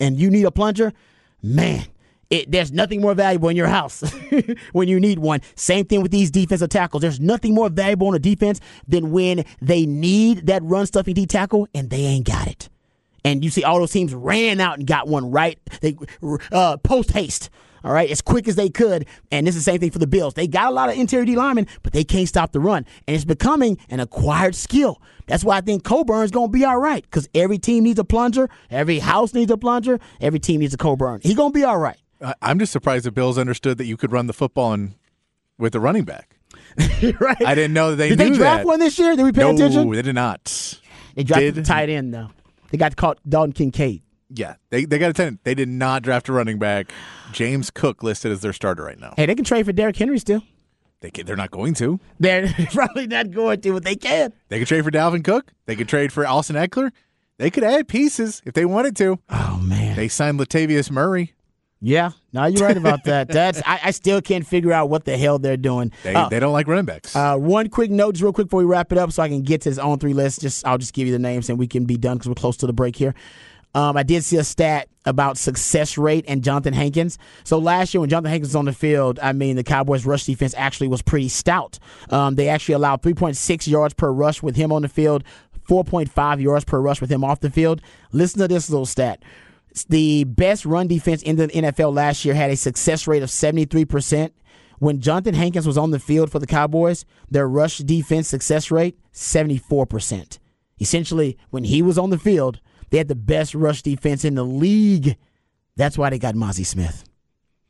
and 0.00 0.18
you 0.18 0.30
need 0.30 0.46
a 0.46 0.50
plunger, 0.50 0.92
man, 1.42 1.86
it, 2.32 2.50
there's 2.50 2.72
nothing 2.72 3.02
more 3.02 3.14
valuable 3.14 3.50
in 3.50 3.56
your 3.56 3.66
house 3.66 4.02
when 4.72 4.88
you 4.88 4.98
need 4.98 5.18
one. 5.18 5.42
Same 5.54 5.84
thing 5.84 6.00
with 6.00 6.10
these 6.10 6.30
defensive 6.30 6.70
tackles. 6.70 7.02
There's 7.02 7.20
nothing 7.20 7.54
more 7.54 7.68
valuable 7.68 8.08
on 8.08 8.14
a 8.14 8.18
defense 8.18 8.58
than 8.88 9.12
when 9.12 9.44
they 9.60 9.84
need 9.84 10.46
that 10.46 10.62
run 10.62 10.86
stuffing 10.86 11.12
D 11.12 11.26
tackle 11.26 11.68
and 11.74 11.90
they 11.90 12.00
ain't 12.00 12.26
got 12.26 12.48
it. 12.48 12.70
And 13.22 13.44
you 13.44 13.50
see 13.50 13.64
all 13.64 13.78
those 13.78 13.92
teams 13.92 14.14
ran 14.14 14.60
out 14.60 14.78
and 14.78 14.86
got 14.86 15.08
one 15.08 15.30
right. 15.30 15.58
They 15.82 15.96
uh, 16.50 16.78
post 16.78 17.10
haste. 17.10 17.50
All 17.84 17.92
right, 17.92 18.08
as 18.08 18.20
quick 18.20 18.46
as 18.46 18.54
they 18.54 18.70
could. 18.70 19.06
And 19.32 19.44
this 19.44 19.56
is 19.56 19.64
the 19.64 19.70
same 19.72 19.80
thing 19.80 19.90
for 19.90 19.98
the 19.98 20.06
Bills. 20.06 20.34
They 20.34 20.46
got 20.46 20.68
a 20.68 20.74
lot 20.74 20.88
of 20.88 20.96
interior 20.96 21.26
D 21.26 21.34
linemen, 21.34 21.66
but 21.82 21.92
they 21.92 22.04
can't 22.04 22.28
stop 22.28 22.52
the 22.52 22.60
run. 22.60 22.86
And 23.08 23.16
it's 23.16 23.24
becoming 23.24 23.76
an 23.90 23.98
acquired 23.98 24.54
skill. 24.54 25.02
That's 25.26 25.42
why 25.42 25.56
I 25.56 25.60
think 25.62 25.82
Coburn's 25.82 26.30
going 26.30 26.48
to 26.48 26.52
be 26.52 26.64
all 26.64 26.78
right 26.78 27.02
because 27.02 27.28
every 27.34 27.58
team 27.58 27.82
needs 27.82 27.98
a 27.98 28.04
plunger. 28.04 28.48
Every 28.70 29.00
house 29.00 29.34
needs 29.34 29.50
a 29.50 29.56
plunger. 29.56 29.98
Every 30.20 30.38
team 30.38 30.60
needs 30.60 30.72
a 30.72 30.76
Coburn. 30.76 31.20
He's 31.22 31.34
going 31.34 31.52
to 31.52 31.58
be 31.58 31.64
all 31.64 31.78
right. 31.78 31.98
I'm 32.40 32.58
just 32.58 32.72
surprised 32.72 33.04
the 33.04 33.12
Bills 33.12 33.38
understood 33.38 33.78
that 33.78 33.86
you 33.86 33.96
could 33.96 34.12
run 34.12 34.26
the 34.26 34.32
football 34.32 34.72
and 34.72 34.94
with 35.58 35.72
the 35.72 35.80
running 35.80 36.04
back. 36.04 36.36
right. 37.20 37.42
I 37.44 37.54
didn't 37.54 37.72
know 37.72 37.90
that 37.90 37.96
they 37.96 38.10
did 38.10 38.18
knew 38.18 38.30
they 38.30 38.36
draft 38.36 38.60
that. 38.60 38.66
one 38.66 38.80
this 38.80 38.98
year? 38.98 39.16
Did 39.16 39.22
we 39.24 39.32
pay 39.32 39.42
no, 39.42 39.54
attention? 39.54 39.90
they 39.90 40.02
did 40.02 40.14
not. 40.14 40.80
They 41.14 41.24
drafted 41.24 41.54
Did- 41.54 41.64
the 41.64 41.68
tight 41.68 41.88
end 41.88 42.12
though. 42.14 42.30
They 42.70 42.78
got 42.78 42.96
caught 42.96 43.18
Dalton 43.28 43.52
Kincaid. 43.52 44.02
Yeah, 44.30 44.54
they 44.70 44.86
they 44.86 44.98
got 44.98 45.10
a 45.10 45.12
tenant. 45.12 45.40
They 45.44 45.54
did 45.54 45.68
not 45.68 46.02
draft 46.02 46.28
a 46.30 46.32
running 46.32 46.58
back. 46.58 46.90
James 47.32 47.70
Cook 47.70 48.02
listed 48.02 48.32
as 48.32 48.40
their 48.40 48.54
starter 48.54 48.82
right 48.82 48.98
now. 48.98 49.12
Hey, 49.16 49.26
they 49.26 49.34
can 49.34 49.44
trade 49.44 49.66
for 49.66 49.72
Derrick 49.72 49.96
Henry 49.96 50.18
still. 50.18 50.42
They 51.00 51.10
can, 51.10 51.26
they're 51.26 51.36
not 51.36 51.50
going 51.50 51.74
to. 51.74 52.00
They're 52.18 52.48
probably 52.72 53.06
not 53.08 53.30
going 53.30 53.60
to, 53.60 53.72
but 53.74 53.84
they 53.84 53.96
can. 53.96 54.32
They 54.48 54.58
could 54.58 54.68
trade 54.68 54.84
for 54.84 54.90
Dalvin 54.90 55.22
Cook. 55.22 55.52
They 55.66 55.76
could 55.76 55.88
trade 55.88 56.12
for 56.12 56.26
Austin 56.26 56.56
Ekeler. 56.56 56.92
They 57.38 57.50
could 57.50 57.64
add 57.64 57.88
pieces 57.88 58.40
if 58.46 58.54
they 58.54 58.64
wanted 58.64 58.96
to. 58.96 59.18
Oh 59.28 59.60
man. 59.62 59.96
They 59.96 60.08
signed 60.08 60.38
Latavius 60.38 60.90
Murray. 60.90 61.34
Yeah. 61.84 62.12
No, 62.32 62.46
you're 62.46 62.64
right 62.64 62.76
about 62.76 63.02
that. 63.04 63.28
That's 63.28 63.60
I, 63.66 63.80
I 63.84 63.90
still 63.90 64.22
can't 64.22 64.46
figure 64.46 64.72
out 64.72 64.88
what 64.88 65.04
the 65.04 65.18
hell 65.18 65.40
they're 65.40 65.56
doing. 65.56 65.92
They 66.04 66.14
Uh, 66.14 66.28
they 66.28 66.38
don't 66.38 66.52
like 66.52 66.68
running 66.68 66.84
backs. 66.84 67.14
Uh, 67.14 67.36
one 67.36 67.68
quick 67.68 67.90
note, 67.90 68.12
just 68.12 68.22
real 68.22 68.32
quick 68.32 68.46
before 68.46 68.60
we 68.60 68.64
wrap 68.66 68.92
it 68.92 68.98
up, 68.98 69.10
so 69.10 69.22
I 69.22 69.28
can 69.28 69.42
get 69.42 69.62
to 69.62 69.70
this 69.70 69.78
On3 69.80 70.14
list. 70.14 70.40
Just 70.40 70.64
I'll 70.64 70.78
just 70.78 70.94
give 70.94 71.08
you 71.08 71.12
the 71.12 71.18
names 71.18 71.50
and 71.50 71.58
we 71.58 71.66
can 71.66 71.84
be 71.84 71.96
done 71.96 72.16
because 72.16 72.28
we're 72.28 72.34
close 72.36 72.56
to 72.58 72.66
the 72.68 72.72
break 72.72 72.94
here. 72.94 73.14
Um, 73.74 73.96
I 73.96 74.02
did 74.02 74.22
see 74.22 74.36
a 74.36 74.44
stat 74.44 74.88
about 75.06 75.38
success 75.38 75.98
rate 75.98 76.24
and 76.28 76.42
Johnathan 76.42 76.74
Hankins. 76.74 77.18
So 77.42 77.58
last 77.58 77.92
year 77.92 78.00
when 78.02 78.10
Johnathan 78.10 78.28
Hankins 78.28 78.50
was 78.50 78.56
on 78.56 78.66
the 78.66 78.72
field, 78.72 79.18
I 79.20 79.32
mean 79.32 79.56
the 79.56 79.64
Cowboys 79.64 80.06
rush 80.06 80.24
defense 80.24 80.54
actually 80.56 80.88
was 80.88 81.02
pretty 81.02 81.28
stout. 81.28 81.78
Um, 82.10 82.36
they 82.36 82.48
actually 82.48 82.74
allowed 82.74 83.02
3.6 83.02 83.66
yards 83.66 83.94
per 83.94 84.12
rush 84.12 84.42
with 84.42 84.54
him 84.56 84.70
on 84.72 84.82
the 84.82 84.88
field, 84.88 85.24
4.5 85.68 86.40
yards 86.40 86.64
per 86.64 86.80
rush 86.80 87.00
with 87.00 87.10
him 87.10 87.24
off 87.24 87.40
the 87.40 87.50
field. 87.50 87.80
Listen 88.12 88.40
to 88.40 88.48
this 88.48 88.70
little 88.70 88.86
stat. 88.86 89.22
The 89.88 90.24
best 90.24 90.66
run 90.66 90.86
defense 90.86 91.22
in 91.22 91.36
the 91.36 91.48
NFL 91.48 91.94
last 91.94 92.24
year 92.24 92.34
had 92.34 92.50
a 92.50 92.56
success 92.56 93.06
rate 93.06 93.22
of 93.22 93.30
73%. 93.30 94.32
When 94.78 95.00
Johnathan 95.00 95.34
Hankins 95.34 95.66
was 95.66 95.78
on 95.78 95.92
the 95.92 96.00
field 96.00 96.30
for 96.30 96.38
the 96.38 96.46
Cowboys, 96.46 97.04
their 97.30 97.48
rush 97.48 97.78
defense 97.78 98.28
success 98.28 98.70
rate, 98.70 98.98
74%. 99.12 100.38
Essentially, 100.80 101.38
when 101.50 101.64
he 101.64 101.82
was 101.82 101.98
on 101.98 102.10
the 102.10 102.18
field, 102.18 102.60
they 102.90 102.98
had 102.98 103.08
the 103.08 103.14
best 103.14 103.54
rush 103.54 103.82
defense 103.82 104.24
in 104.24 104.34
the 104.34 104.44
league. 104.44 105.16
That's 105.76 105.96
why 105.96 106.10
they 106.10 106.18
got 106.18 106.34
Mazi 106.34 106.66
Smith, 106.66 107.04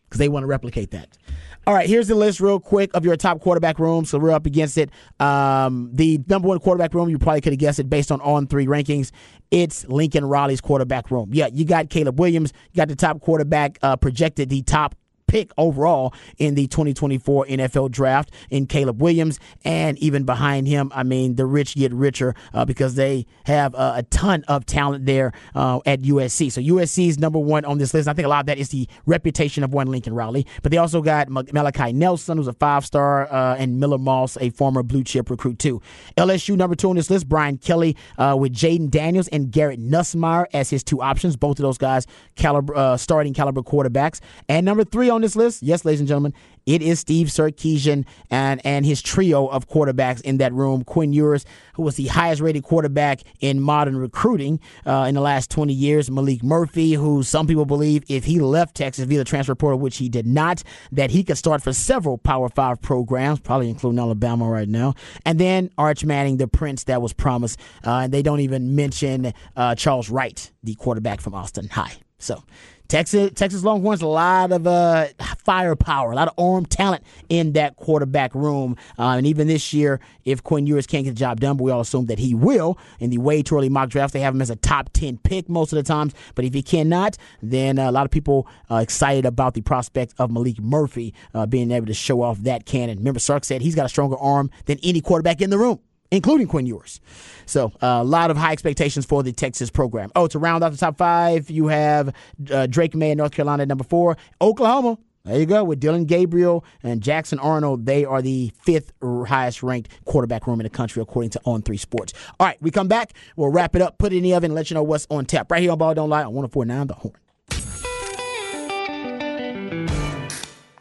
because 0.04 0.18
they 0.18 0.28
want 0.28 0.42
to 0.42 0.48
replicate 0.48 0.90
that. 0.92 1.16
All 1.64 1.74
right, 1.74 1.88
here's 1.88 2.08
the 2.08 2.16
list 2.16 2.40
real 2.40 2.58
quick 2.58 2.90
of 2.92 3.04
your 3.04 3.16
top 3.16 3.40
quarterback 3.40 3.78
rooms. 3.78 4.10
So 4.10 4.18
we're 4.18 4.32
up 4.32 4.46
against 4.46 4.76
it. 4.78 4.90
Um, 5.20 5.90
the 5.92 6.20
number 6.26 6.48
one 6.48 6.58
quarterback 6.58 6.92
room, 6.92 7.08
you 7.08 7.18
probably 7.18 7.40
could 7.40 7.52
have 7.52 7.60
guessed 7.60 7.78
it 7.78 7.88
based 7.88 8.10
on 8.10 8.18
On3 8.18 8.66
rankings. 8.66 9.12
It's 9.52 9.86
Lincoln 9.86 10.24
Riley's 10.24 10.60
quarterback 10.60 11.12
room. 11.12 11.30
Yeah, 11.32 11.46
you 11.52 11.64
got 11.64 11.88
Caleb 11.88 12.18
Williams. 12.18 12.52
You 12.72 12.78
got 12.78 12.88
the 12.88 12.96
top 12.96 13.20
quarterback 13.20 13.78
uh, 13.80 13.96
projected, 13.96 14.48
the 14.48 14.62
top 14.62 14.96
pick 15.32 15.50
overall 15.56 16.12
in 16.36 16.54
the 16.54 16.66
2024 16.66 17.46
NFL 17.46 17.90
draft 17.90 18.30
in 18.50 18.66
Caleb 18.66 19.00
Williams. 19.00 19.40
And 19.64 19.96
even 19.98 20.24
behind 20.24 20.68
him, 20.68 20.92
I 20.94 21.04
mean, 21.04 21.36
the 21.36 21.46
rich 21.46 21.74
get 21.74 21.90
richer 21.94 22.34
uh, 22.52 22.66
because 22.66 22.96
they 22.96 23.24
have 23.46 23.74
uh, 23.74 23.94
a 23.96 24.02
ton 24.02 24.44
of 24.46 24.66
talent 24.66 25.06
there 25.06 25.32
uh, 25.54 25.80
at 25.86 26.02
USC. 26.02 26.52
So 26.52 26.60
USC 26.60 27.08
is 27.08 27.18
number 27.18 27.38
one 27.38 27.64
on 27.64 27.78
this 27.78 27.94
list. 27.94 28.08
I 28.08 28.12
think 28.12 28.26
a 28.26 28.28
lot 28.28 28.40
of 28.40 28.46
that 28.46 28.58
is 28.58 28.68
the 28.68 28.86
reputation 29.06 29.64
of 29.64 29.72
one 29.72 29.86
Lincoln 29.86 30.14
Riley. 30.14 30.46
But 30.62 30.70
they 30.70 30.76
also 30.76 31.00
got 31.00 31.30
Malachi 31.30 31.94
Nelson, 31.94 32.36
who's 32.36 32.46
a 32.46 32.52
five 32.52 32.84
star, 32.84 33.32
uh, 33.32 33.56
and 33.56 33.80
Miller 33.80 33.96
Moss, 33.98 34.36
a 34.38 34.50
former 34.50 34.82
blue 34.82 35.02
chip 35.02 35.30
recruit, 35.30 35.58
too. 35.58 35.80
LSU 36.18 36.58
number 36.58 36.76
two 36.76 36.90
on 36.90 36.96
this 36.96 37.08
list, 37.08 37.26
Brian 37.26 37.56
Kelly 37.56 37.96
uh, 38.18 38.36
with 38.38 38.52
Jayden 38.52 38.90
Daniels 38.90 39.28
and 39.28 39.50
Garrett 39.50 39.80
Nussmeier 39.80 40.44
as 40.52 40.68
his 40.68 40.84
two 40.84 41.00
options. 41.00 41.36
Both 41.36 41.58
of 41.58 41.62
those 41.62 41.78
guys 41.78 42.06
caliber, 42.36 42.76
uh, 42.76 42.98
starting 42.98 43.32
caliber 43.32 43.62
quarterbacks. 43.62 44.20
And 44.46 44.66
number 44.66 44.84
three 44.84 45.08
on 45.08 45.21
this 45.22 45.36
list, 45.36 45.62
yes, 45.62 45.84
ladies 45.84 46.00
and 46.00 46.08
gentlemen, 46.08 46.34
it 46.66 46.82
is 46.82 47.00
Steve 47.00 47.28
Sarkisian 47.28 48.04
and, 48.30 48.60
and 48.64 48.86
his 48.86 49.02
trio 49.02 49.46
of 49.46 49.68
quarterbacks 49.68 50.20
in 50.20 50.38
that 50.38 50.52
room. 50.52 50.84
Quinn 50.84 51.12
Ewers, 51.12 51.44
who 51.74 51.82
was 51.82 51.96
the 51.96 52.06
highest 52.06 52.40
rated 52.40 52.62
quarterback 52.62 53.20
in 53.40 53.60
modern 53.60 53.96
recruiting 53.96 54.60
uh, 54.86 55.06
in 55.08 55.14
the 55.14 55.20
last 55.20 55.50
20 55.50 55.72
years. 55.72 56.08
Maalik 56.08 56.42
Murphy, 56.42 56.92
who 56.92 57.22
some 57.22 57.46
people 57.46 57.64
believe 57.64 58.04
if 58.08 58.24
he 58.24 58.38
left 58.38 58.76
Texas 58.76 59.04
via 59.06 59.18
the 59.18 59.24
transfer 59.24 59.54
portal, 59.54 59.78
which 59.78 59.96
he 59.96 60.08
did 60.08 60.26
not, 60.26 60.62
that 60.92 61.10
he 61.10 61.24
could 61.24 61.38
start 61.38 61.62
for 61.62 61.72
several 61.72 62.18
Power 62.18 62.48
Five 62.48 62.80
programs, 62.80 63.40
probably 63.40 63.68
including 63.68 63.98
Alabama 63.98 64.48
right 64.48 64.68
now. 64.68 64.94
And 65.24 65.38
then 65.38 65.70
Arch 65.78 66.04
Manning, 66.04 66.36
the 66.36 66.48
prince 66.48 66.84
that 66.84 67.02
was 67.02 67.12
promised. 67.12 67.58
Uh, 67.84 68.00
and 68.00 68.12
they 68.12 68.22
don't 68.22 68.40
even 68.40 68.76
mention 68.76 69.32
uh, 69.56 69.74
Charles 69.74 70.10
Wright, 70.10 70.50
the 70.62 70.74
quarterback 70.74 71.20
from 71.20 71.34
Austin 71.34 71.68
High. 71.68 71.94
So 72.18 72.42
Texas 72.92 73.30
Texas 73.34 73.64
Longhorns 73.64 74.02
a 74.02 74.06
lot 74.06 74.52
of 74.52 74.66
uh, 74.66 75.06
firepower, 75.38 76.12
a 76.12 76.14
lot 76.14 76.28
of 76.28 76.34
arm 76.36 76.66
talent 76.66 77.02
in 77.30 77.54
that 77.54 77.76
quarterback 77.76 78.34
room. 78.34 78.76
Uh, 78.98 79.16
and 79.16 79.26
even 79.26 79.48
this 79.48 79.72
year, 79.72 79.98
if 80.26 80.42
Quinn 80.42 80.66
Ewers 80.66 80.86
can't 80.86 81.04
get 81.04 81.12
the 81.12 81.16
job 81.16 81.40
done, 81.40 81.56
but 81.56 81.64
we 81.64 81.70
all 81.70 81.80
assume 81.80 82.04
that 82.06 82.18
he 82.18 82.34
will. 82.34 82.76
In 83.00 83.08
the 83.08 83.16
way 83.16 83.42
too 83.42 83.56
early 83.56 83.70
mock 83.70 83.88
drafts, 83.88 84.12
they 84.12 84.20
have 84.20 84.34
him 84.34 84.42
as 84.42 84.50
a 84.50 84.56
top 84.56 84.90
ten 84.92 85.16
pick 85.16 85.48
most 85.48 85.72
of 85.72 85.78
the 85.78 85.82
times. 85.82 86.12
But 86.34 86.44
if 86.44 86.52
he 86.52 86.62
cannot, 86.62 87.16
then 87.40 87.78
uh, 87.78 87.88
a 87.88 87.92
lot 87.92 88.04
of 88.04 88.10
people 88.10 88.46
are 88.68 88.82
excited 88.82 89.24
about 89.24 89.54
the 89.54 89.62
prospect 89.62 90.12
of 90.18 90.28
Maalik 90.28 90.60
Murphy 90.60 91.14
uh, 91.32 91.46
being 91.46 91.70
able 91.70 91.86
to 91.86 91.94
show 91.94 92.20
off 92.20 92.40
that 92.40 92.66
cannon. 92.66 92.98
Remember, 92.98 93.20
Sark 93.20 93.46
said 93.46 93.62
he's 93.62 93.74
got 93.74 93.86
a 93.86 93.88
stronger 93.88 94.18
arm 94.18 94.50
than 94.66 94.78
any 94.82 95.00
quarterback 95.00 95.40
in 95.40 95.48
the 95.48 95.56
room 95.56 95.80
including 96.12 96.46
Quinn 96.46 96.66
Ewers. 96.66 97.00
So 97.46 97.72
uh, 97.82 97.98
a 98.00 98.04
lot 98.04 98.30
of 98.30 98.36
high 98.36 98.52
expectations 98.52 99.04
for 99.04 99.24
the 99.24 99.32
Texas 99.32 99.70
program. 99.70 100.12
Oh, 100.14 100.28
to 100.28 100.38
round 100.38 100.62
out 100.62 100.70
the 100.70 100.78
top 100.78 100.96
five, 100.96 101.50
you 101.50 101.66
have 101.66 102.14
uh, 102.52 102.66
Drake 102.66 102.94
Maye 102.94 103.10
in 103.10 103.18
North 103.18 103.32
Carolina 103.32 103.62
at 103.62 103.68
number 103.68 103.82
four. 103.82 104.16
Oklahoma, 104.40 104.98
there 105.24 105.40
you 105.40 105.46
go, 105.46 105.64
with 105.64 105.80
Dillon 105.80 106.04
Gabriel 106.04 106.64
and 106.82 107.00
Jackson 107.00 107.38
Arnold. 107.38 107.86
They 107.86 108.04
are 108.04 108.20
the 108.22 108.52
fifth 108.60 108.92
highest 109.02 109.62
ranked 109.62 109.88
quarterback 110.04 110.46
room 110.46 110.60
in 110.60 110.64
the 110.64 110.70
country, 110.70 111.02
according 111.02 111.30
to 111.30 111.40
On3 111.46 111.78
Sports. 111.78 112.12
All 112.38 112.46
right, 112.46 112.60
we 112.60 112.70
come 112.70 112.88
back. 112.88 113.14
We'll 113.34 113.50
wrap 113.50 113.74
it 113.74 113.82
up, 113.82 113.98
put 113.98 114.12
it 114.12 114.16
in 114.16 114.22
the 114.22 114.34
oven, 114.34 114.50
and 114.50 114.54
let 114.54 114.70
you 114.70 114.74
know 114.74 114.82
what's 114.82 115.06
on 115.10 115.24
tap. 115.24 115.50
Right 115.50 115.62
here 115.62 115.72
on 115.72 115.78
Ball 115.78 115.94
Don't 115.94 116.10
Lie 116.10 116.24
on 116.24 116.34
1049 116.34 116.86
The 116.86 116.94
Horn. 116.94 117.14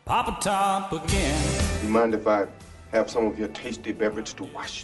Papa 0.06 0.38
Top 0.42 0.92
again. 0.92 1.64
You 1.84 1.90
mind 1.90 2.14
if 2.14 2.28
I 2.28 2.48
have 2.92 3.10
some 3.10 3.26
of 3.26 3.40
your 3.40 3.48
tasty 3.50 3.94
beverage 3.94 4.34
to 4.34 4.44
wash 4.44 4.84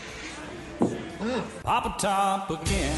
Papa 1.63 1.95
Top 1.99 2.49
again. 2.49 2.95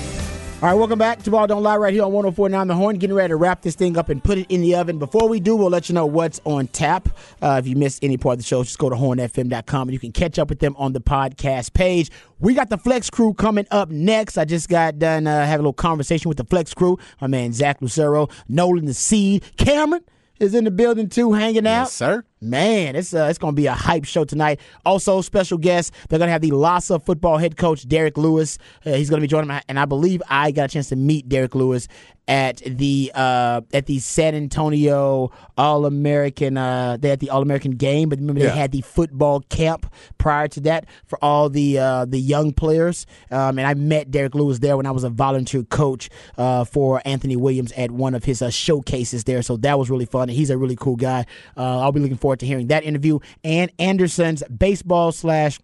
All 0.61 0.69
right, 0.69 0.75
welcome 0.75 0.97
back 0.97 1.21
to 1.23 1.29
Ball 1.31 1.45
Don't 1.45 1.61
Lie 1.61 1.75
right 1.75 1.93
here 1.93 2.03
on 2.03 2.13
1049 2.13 2.67
The 2.67 2.73
Horn. 2.73 2.97
Getting 2.97 3.17
ready 3.17 3.31
to 3.31 3.35
wrap 3.35 3.61
this 3.63 3.75
thing 3.75 3.97
up 3.97 4.07
and 4.07 4.23
put 4.23 4.37
it 4.37 4.45
in 4.47 4.61
the 4.61 4.75
oven. 4.75 4.97
Before 4.97 5.27
we 5.27 5.41
do, 5.41 5.57
we'll 5.57 5.69
let 5.69 5.89
you 5.89 5.95
know 5.95 6.05
what's 6.05 6.39
on 6.45 6.67
tap. 6.67 7.09
Uh, 7.41 7.57
if 7.61 7.67
you 7.67 7.75
missed 7.75 8.01
any 8.01 8.15
part 8.15 8.35
of 8.35 8.39
the 8.39 8.45
show, 8.45 8.63
just 8.63 8.79
go 8.79 8.89
to 8.89 8.95
hornfm.com 8.95 9.89
and 9.89 9.93
you 9.93 9.99
can 9.99 10.13
catch 10.13 10.39
up 10.39 10.47
with 10.47 10.59
them 10.59 10.73
on 10.77 10.93
the 10.93 11.01
podcast 11.01 11.73
page. 11.73 12.09
We 12.39 12.53
got 12.53 12.69
the 12.69 12.77
Flex 12.77 13.09
Crew 13.09 13.33
coming 13.33 13.67
up 13.71 13.89
next. 13.89 14.37
I 14.37 14.45
just 14.45 14.69
got 14.69 14.99
done 14.99 15.27
uh, 15.27 15.41
having 15.45 15.55
a 15.55 15.57
little 15.63 15.73
conversation 15.73 16.29
with 16.29 16.37
the 16.37 16.45
Flex 16.45 16.73
Crew. 16.73 16.97
My 17.19 17.27
man 17.27 17.51
Zach 17.51 17.81
Lucero, 17.81 18.29
Nolan 18.47 18.85
the 18.85 18.93
Seed, 18.93 19.43
Cameron 19.57 20.05
is 20.39 20.55
in 20.55 20.63
the 20.63 20.71
building 20.71 21.09
too, 21.09 21.33
hanging 21.33 21.67
out. 21.67 21.81
Yes, 21.81 21.93
sir. 21.93 22.23
Man, 22.43 22.97
it's 22.97 23.13
uh, 23.13 23.27
it's 23.29 23.39
gonna 23.39 23.53
be 23.53 23.67
a 23.67 23.73
hype 23.73 24.03
show 24.03 24.25
tonight. 24.25 24.59
Also, 24.85 25.21
special 25.21 25.57
guest. 25.57 25.93
They're 26.09 26.19
gonna 26.19 26.31
have 26.31 26.41
the 26.41 26.51
LASA 26.51 27.03
football 27.05 27.37
head 27.37 27.55
coach 27.55 27.87
Derek 27.87 28.17
Lewis. 28.17 28.57
Uh, 28.85 28.91
he's 28.91 29.09
gonna 29.09 29.21
be 29.21 29.27
joining 29.27 29.47
me, 29.47 29.59
and 29.69 29.79
I 29.79 29.85
believe 29.85 30.21
I 30.29 30.51
got 30.51 30.65
a 30.65 30.67
chance 30.67 30.89
to 30.89 30.97
meet 30.97 31.29
Derek 31.29 31.55
Lewis 31.55 31.87
at 32.27 32.57
the 32.57 33.11
uh, 33.13 33.61
at 33.73 33.85
the 33.85 33.99
San 33.99 34.35
Antonio 34.35 35.31
All 35.57 35.85
American. 35.85 36.57
Uh, 36.57 36.97
they 36.99 37.09
had 37.09 37.19
the 37.19 37.29
All 37.29 37.41
American 37.41 37.71
game, 37.71 38.09
but 38.09 38.19
remember 38.19 38.41
yeah. 38.41 38.49
they 38.49 38.57
had 38.57 38.71
the 38.71 38.81
football 38.81 39.41
camp 39.41 39.91
prior 40.17 40.47
to 40.49 40.61
that 40.61 40.85
for 41.05 41.23
all 41.23 41.49
the 41.49 41.77
uh, 41.77 42.05
the 42.05 42.19
young 42.19 42.53
players. 42.53 43.05
Um, 43.31 43.59
and 43.59 43.67
I 43.67 43.73
met 43.73 44.11
Derek 44.11 44.35
Lewis 44.35 44.59
there 44.59 44.77
when 44.77 44.85
I 44.85 44.91
was 44.91 45.03
a 45.03 45.09
volunteer 45.09 45.63
coach 45.63 46.09
uh, 46.37 46.63
for 46.63 47.01
Anthony 47.05 47.35
Williams 47.35 47.71
at 47.73 47.91
one 47.91 48.15
of 48.15 48.23
his 48.23 48.41
uh, 48.41 48.49
showcases 48.49 49.25
there. 49.25 49.41
So 49.41 49.57
that 49.57 49.77
was 49.77 49.89
really 49.89 50.05
fun. 50.05 50.29
And 50.29 50.37
he's 50.37 50.49
a 50.49 50.57
really 50.57 50.75
cool 50.75 50.95
guy. 50.95 51.25
Uh, 51.57 51.79
I'll 51.79 51.91
be 51.91 51.99
looking 51.99 52.17
forward 52.17 52.39
to 52.39 52.45
hearing 52.45 52.67
that 52.67 52.83
interview 52.83 53.19
and 53.43 53.71
Anderson's 53.79 54.43
baseball 54.43 55.11
slash 55.11 55.59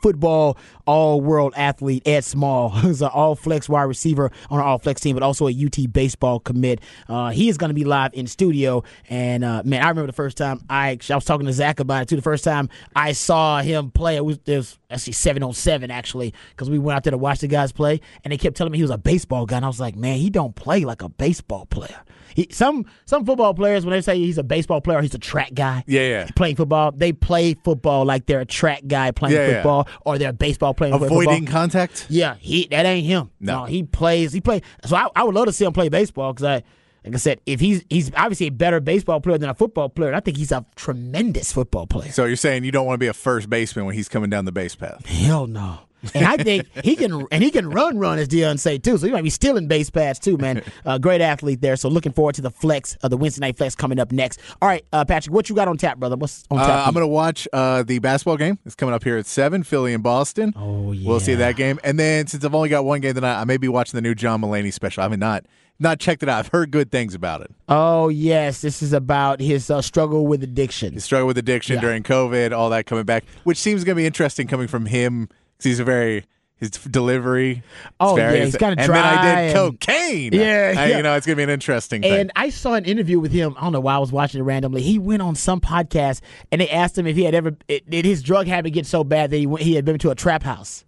football 0.00 0.56
all 0.86 1.20
world 1.20 1.52
athlete 1.56 2.02
Ed 2.06 2.24
Small, 2.24 2.68
who's 2.70 3.02
an 3.02 3.10
all 3.12 3.34
flex 3.34 3.68
wide 3.68 3.84
receiver 3.84 4.30
on 4.50 4.58
our 4.58 4.64
all 4.64 4.78
flex 4.78 5.00
team, 5.00 5.14
but 5.14 5.22
also 5.22 5.48
a 5.48 5.52
UT 5.52 5.92
baseball 5.92 6.40
commit. 6.40 6.80
Uh, 7.08 7.30
he 7.30 7.48
is 7.48 7.58
going 7.58 7.70
to 7.70 7.74
be 7.74 7.84
live 7.84 8.12
in 8.14 8.26
studio. 8.26 8.84
And 9.08 9.44
uh, 9.44 9.62
man, 9.64 9.82
I 9.82 9.88
remember 9.88 10.06
the 10.06 10.12
first 10.12 10.36
time 10.36 10.64
I, 10.68 10.98
I 11.10 11.14
was 11.14 11.24
talking 11.24 11.46
to 11.46 11.52
Zach 11.52 11.80
about 11.80 12.02
it 12.02 12.08
too. 12.08 12.16
The 12.16 12.22
first 12.22 12.44
time 12.44 12.68
I 12.94 13.12
saw 13.12 13.60
him 13.60 13.90
play, 13.90 14.16
it 14.16 14.24
was, 14.24 14.38
it 14.46 14.56
was 14.56 14.78
actually 14.90 15.12
7 15.14 15.42
on 15.42 15.52
7 15.52 15.90
actually, 15.90 16.34
because 16.50 16.70
we 16.70 16.78
went 16.78 16.96
out 16.96 17.04
there 17.04 17.10
to 17.12 17.18
watch 17.18 17.40
the 17.40 17.48
guys 17.48 17.72
play. 17.72 18.00
And 18.24 18.32
they 18.32 18.38
kept 18.38 18.56
telling 18.56 18.72
me 18.72 18.78
he 18.78 18.82
was 18.82 18.90
a 18.90 18.98
baseball 18.98 19.46
guy. 19.46 19.56
And 19.56 19.64
I 19.64 19.68
was 19.68 19.80
like, 19.80 19.96
man, 19.96 20.18
he 20.18 20.30
don't 20.30 20.54
play 20.54 20.84
like 20.84 21.02
a 21.02 21.08
baseball 21.08 21.66
player. 21.66 22.02
He, 22.34 22.48
some 22.50 22.84
some 23.06 23.24
football 23.24 23.54
players 23.54 23.86
when 23.86 23.92
they 23.92 24.02
say 24.02 24.18
he's 24.18 24.36
a 24.36 24.42
baseball 24.42 24.82
player, 24.82 25.00
he's 25.00 25.14
a 25.14 25.18
track 25.18 25.54
guy. 25.54 25.84
Yeah, 25.86 26.02
yeah. 26.02 26.28
Playing 26.36 26.56
football, 26.56 26.92
they 26.92 27.12
play 27.12 27.54
football 27.54 28.04
like 28.04 28.26
they're 28.26 28.40
a 28.40 28.44
track 28.44 28.82
guy 28.86 29.10
playing 29.10 29.36
yeah, 29.36 29.54
football, 29.54 29.86
yeah. 29.88 29.96
or 30.04 30.18
they're 30.18 30.30
a 30.30 30.34
baseball 30.34 30.74
player 30.74 30.94
avoiding 30.94 31.46
football. 31.46 31.52
contact. 31.52 32.06
Yeah, 32.10 32.34
he 32.34 32.66
that 32.66 32.84
ain't 32.84 33.06
him. 33.06 33.30
No, 33.40 33.60
no 33.60 33.64
he 33.64 33.84
plays. 33.84 34.34
He 34.34 34.42
play. 34.42 34.60
So 34.84 34.96
I, 34.96 35.08
I 35.16 35.24
would 35.24 35.34
love 35.34 35.46
to 35.46 35.52
see 35.52 35.64
him 35.64 35.72
play 35.72 35.88
baseball 35.88 36.34
because 36.34 36.44
I 36.44 36.62
like 37.06 37.14
I 37.14 37.18
said, 37.18 37.40
if 37.46 37.60
he's 37.60 37.84
he's 37.88 38.10
obviously 38.14 38.46
a 38.48 38.50
better 38.52 38.80
baseball 38.80 39.20
player 39.20 39.38
than 39.38 39.48
a 39.48 39.54
football 39.54 39.88
player, 39.88 40.08
and 40.08 40.16
I 40.16 40.20
think 40.20 40.36
he's 40.36 40.52
a 40.52 40.64
tremendous 40.74 41.52
football 41.52 41.86
player. 41.86 42.10
So 42.12 42.24
you're 42.24 42.36
saying 42.36 42.64
you 42.64 42.72
don't 42.72 42.86
want 42.86 42.94
to 42.94 42.98
be 42.98 43.06
a 43.08 43.12
first 43.14 43.48
baseman 43.48 43.86
when 43.86 43.94
he's 43.94 44.08
coming 44.08 44.30
down 44.30 44.44
the 44.44 44.52
base 44.52 44.74
path? 44.74 45.04
Hell 45.06 45.46
no. 45.46 45.80
And 46.14 46.24
I 46.24 46.36
think 46.36 46.66
he 46.84 46.94
can 46.94 47.26
and 47.32 47.42
he 47.42 47.50
can 47.50 47.68
run 47.70 47.98
run 47.98 48.18
as 48.18 48.28
Dion 48.28 48.58
say 48.58 48.78
too. 48.78 48.96
So 48.96 49.06
he 49.06 49.12
might 49.12 49.24
be 49.24 49.30
stealing 49.30 49.66
base 49.66 49.90
paths 49.90 50.20
too, 50.20 50.36
man. 50.36 50.62
Uh, 50.84 50.98
great 50.98 51.20
athlete 51.20 51.62
there. 51.62 51.74
So 51.74 51.88
looking 51.88 52.12
forward 52.12 52.36
to 52.36 52.42
the 52.42 52.50
flex 52.50 52.94
of 53.02 53.10
the 53.10 53.16
Wednesday 53.16 53.40
night 53.40 53.56
flex 53.56 53.74
coming 53.74 53.98
up 53.98 54.12
next. 54.12 54.38
All 54.62 54.68
right, 54.68 54.84
uh, 54.92 55.04
Patrick, 55.04 55.34
what 55.34 55.48
you 55.48 55.56
got 55.56 55.66
on 55.66 55.78
tap, 55.78 55.98
brother? 55.98 56.14
What's 56.16 56.44
on 56.50 56.58
Uh, 56.60 56.66
tap? 56.66 56.86
I'm 56.86 56.92
going 56.94 57.02
to 57.02 57.08
watch 57.08 57.48
uh, 57.52 57.82
the 57.82 57.98
basketball 57.98 58.36
game. 58.36 58.58
It's 58.64 58.76
coming 58.76 58.94
up 58.94 59.02
here 59.02 59.16
at 59.16 59.26
7, 59.26 59.64
Philly 59.64 59.94
and 59.94 60.02
Boston. 60.02 60.52
Oh, 60.54 60.92
yeah. 60.92 61.08
We'll 61.08 61.18
see 61.18 61.34
that 61.34 61.56
game. 61.56 61.80
And 61.82 61.98
then 61.98 62.28
since 62.28 62.44
I've 62.44 62.54
only 62.54 62.68
got 62.68 62.84
one 62.84 63.00
game 63.00 63.14
tonight, 63.14 63.40
I 63.40 63.44
may 63.44 63.56
be 63.56 63.66
watching 63.66 63.96
the 63.96 64.02
new 64.02 64.14
John 64.14 64.42
Mulaney 64.42 64.72
special. 64.72 65.02
I 65.02 65.08
have 65.08 65.18
not 65.18 65.46
not 65.78 65.98
checked 66.00 66.22
it 66.22 66.28
out. 66.28 66.38
I've 66.38 66.48
heard 66.48 66.70
good 66.70 66.90
things 66.90 67.14
about 67.14 67.42
it. 67.42 67.50
oh 67.68 68.08
yes, 68.08 68.60
this 68.60 68.82
is 68.82 68.92
about 68.92 69.40
his 69.40 69.70
uh, 69.70 69.82
struggle 69.82 70.26
with 70.26 70.42
addiction. 70.42 70.92
He 70.94 71.00
struggled 71.00 71.28
with 71.28 71.38
addiction 71.38 71.74
Yeah. 71.76 71.80
during 71.82 72.02
COVID, 72.02 72.52
all 72.52 72.70
that 72.70 72.86
coming 72.86 73.04
back, 73.04 73.24
which 73.44 73.58
seems 73.58 73.84
going 73.84 73.96
to 73.96 74.00
be 74.02 74.06
interesting 74.06 74.46
coming 74.46 74.68
from 74.68 74.86
him 74.86 75.28
because 75.56 75.64
he's 75.64 75.80
a 75.80 75.84
very 75.84 76.24
his 76.58 76.70
delivery. 76.70 77.62
Oh, 78.00 78.14
very- 78.14 78.38
yeah, 78.38 78.44
he's 78.46 78.56
kinda 78.56 78.82
And 78.82 78.90
then 78.94 79.04
I 79.04 79.22
did 79.22 79.38
and- 79.38 79.54
cocaine. 79.54 80.32
Yeah, 80.32 80.72
Uh, 80.74 80.86
yeah. 80.86 80.96
you 80.96 81.02
know 81.02 81.14
it's 81.14 81.26
going 81.26 81.34
to 81.34 81.40
be 81.40 81.42
an 81.42 81.50
interesting 81.50 82.00
thing. 82.00 82.10
And 82.18 82.32
I 82.34 82.48
saw 82.48 82.72
an 82.72 82.86
interview 82.86 83.20
with 83.20 83.30
him. 83.30 83.54
I 83.58 83.64
don't 83.64 83.74
know 83.74 83.80
why 83.80 83.96
I 83.96 83.98
was 83.98 84.10
watching 84.10 84.40
it 84.40 84.44
randomly. 84.44 84.80
He 84.80 84.98
went 84.98 85.20
on 85.20 85.34
some 85.34 85.60
podcast 85.60 86.22
and 86.50 86.62
they 86.62 86.70
asked 86.70 86.96
him 86.96 87.06
if 87.06 87.14
he 87.14 87.24
had 87.24 87.34
ever 87.34 87.54
it, 87.68 87.90
did 87.90 88.06
his 88.06 88.22
drug 88.22 88.46
habit 88.46 88.70
get 88.70 88.86
so 88.86 89.04
bad 89.04 89.30
that 89.32 89.36
he 89.36 89.46
went, 89.46 89.64
he 89.64 89.74
had 89.74 89.84
been 89.84 89.98
to 89.98 90.08
a 90.08 90.14
trap 90.14 90.42
house. 90.44 90.85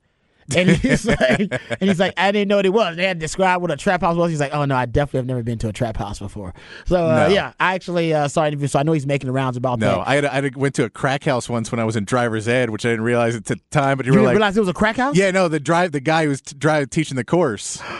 And 0.56 0.68
he's 0.76 1.06
like, 1.06 1.38
and 1.40 1.50
he's 1.80 2.00
like, 2.00 2.14
I 2.16 2.32
didn't 2.32 2.48
know 2.48 2.56
what 2.56 2.66
it 2.66 2.72
was. 2.72 2.96
They 2.96 3.04
had 3.04 3.18
to 3.18 3.24
describe 3.24 3.60
what 3.60 3.70
a 3.70 3.76
trap 3.76 4.00
house 4.00 4.16
was. 4.16 4.30
He's 4.30 4.40
like, 4.40 4.54
oh 4.54 4.64
no, 4.64 4.74
I 4.76 4.86
definitely 4.86 5.18
have 5.18 5.26
never 5.26 5.42
been 5.42 5.58
to 5.58 5.68
a 5.68 5.72
trap 5.72 5.96
house 5.96 6.18
before. 6.18 6.54
So 6.86 7.06
uh, 7.06 7.28
No. 7.28 7.34
yeah, 7.34 7.52
I 7.60 7.74
actually 7.74 8.14
uh, 8.14 8.28
saw 8.28 8.42
an 8.42 8.48
interview, 8.48 8.66
so 8.68 8.78
I 8.78 8.82
know 8.82 8.92
he's 8.92 9.06
making 9.06 9.30
rounds 9.30 9.56
about 9.56 9.78
no, 9.78 9.96
that. 9.98 10.08
I, 10.08 10.14
had, 10.14 10.24
I 10.24 10.34
had- 10.42 10.56
went 10.56 10.74
to 10.76 10.84
a 10.84 10.90
crack 10.90 11.24
house 11.24 11.48
once 11.48 11.70
when 11.70 11.78
I 11.80 11.84
was 11.84 11.96
in 11.96 12.04
driver's 12.04 12.48
ed, 12.48 12.70
which 12.70 12.86
I 12.86 12.90
didn't 12.90 13.04
realize 13.04 13.36
at 13.36 13.44
the 13.44 13.56
time. 13.70 13.96
But 13.98 14.06
you, 14.06 14.12
you 14.12 14.18
were 14.18 14.20
didn't 14.20 14.26
like, 14.26 14.34
realize 14.36 14.56
it 14.56 14.60
was 14.60 14.68
a 14.68 14.74
crack 14.74 14.96
house? 14.96 15.16
yeah, 15.16 15.30
no, 15.30 15.48
the 15.48 15.60
drive, 15.60 15.92
the 15.92 16.00
guy 16.00 16.22
who 16.24 16.30
was 16.30 16.40
t- 16.40 16.56
drive, 16.56 16.90
teaching 16.90 17.16
the 17.16 17.24
course. 17.24 17.82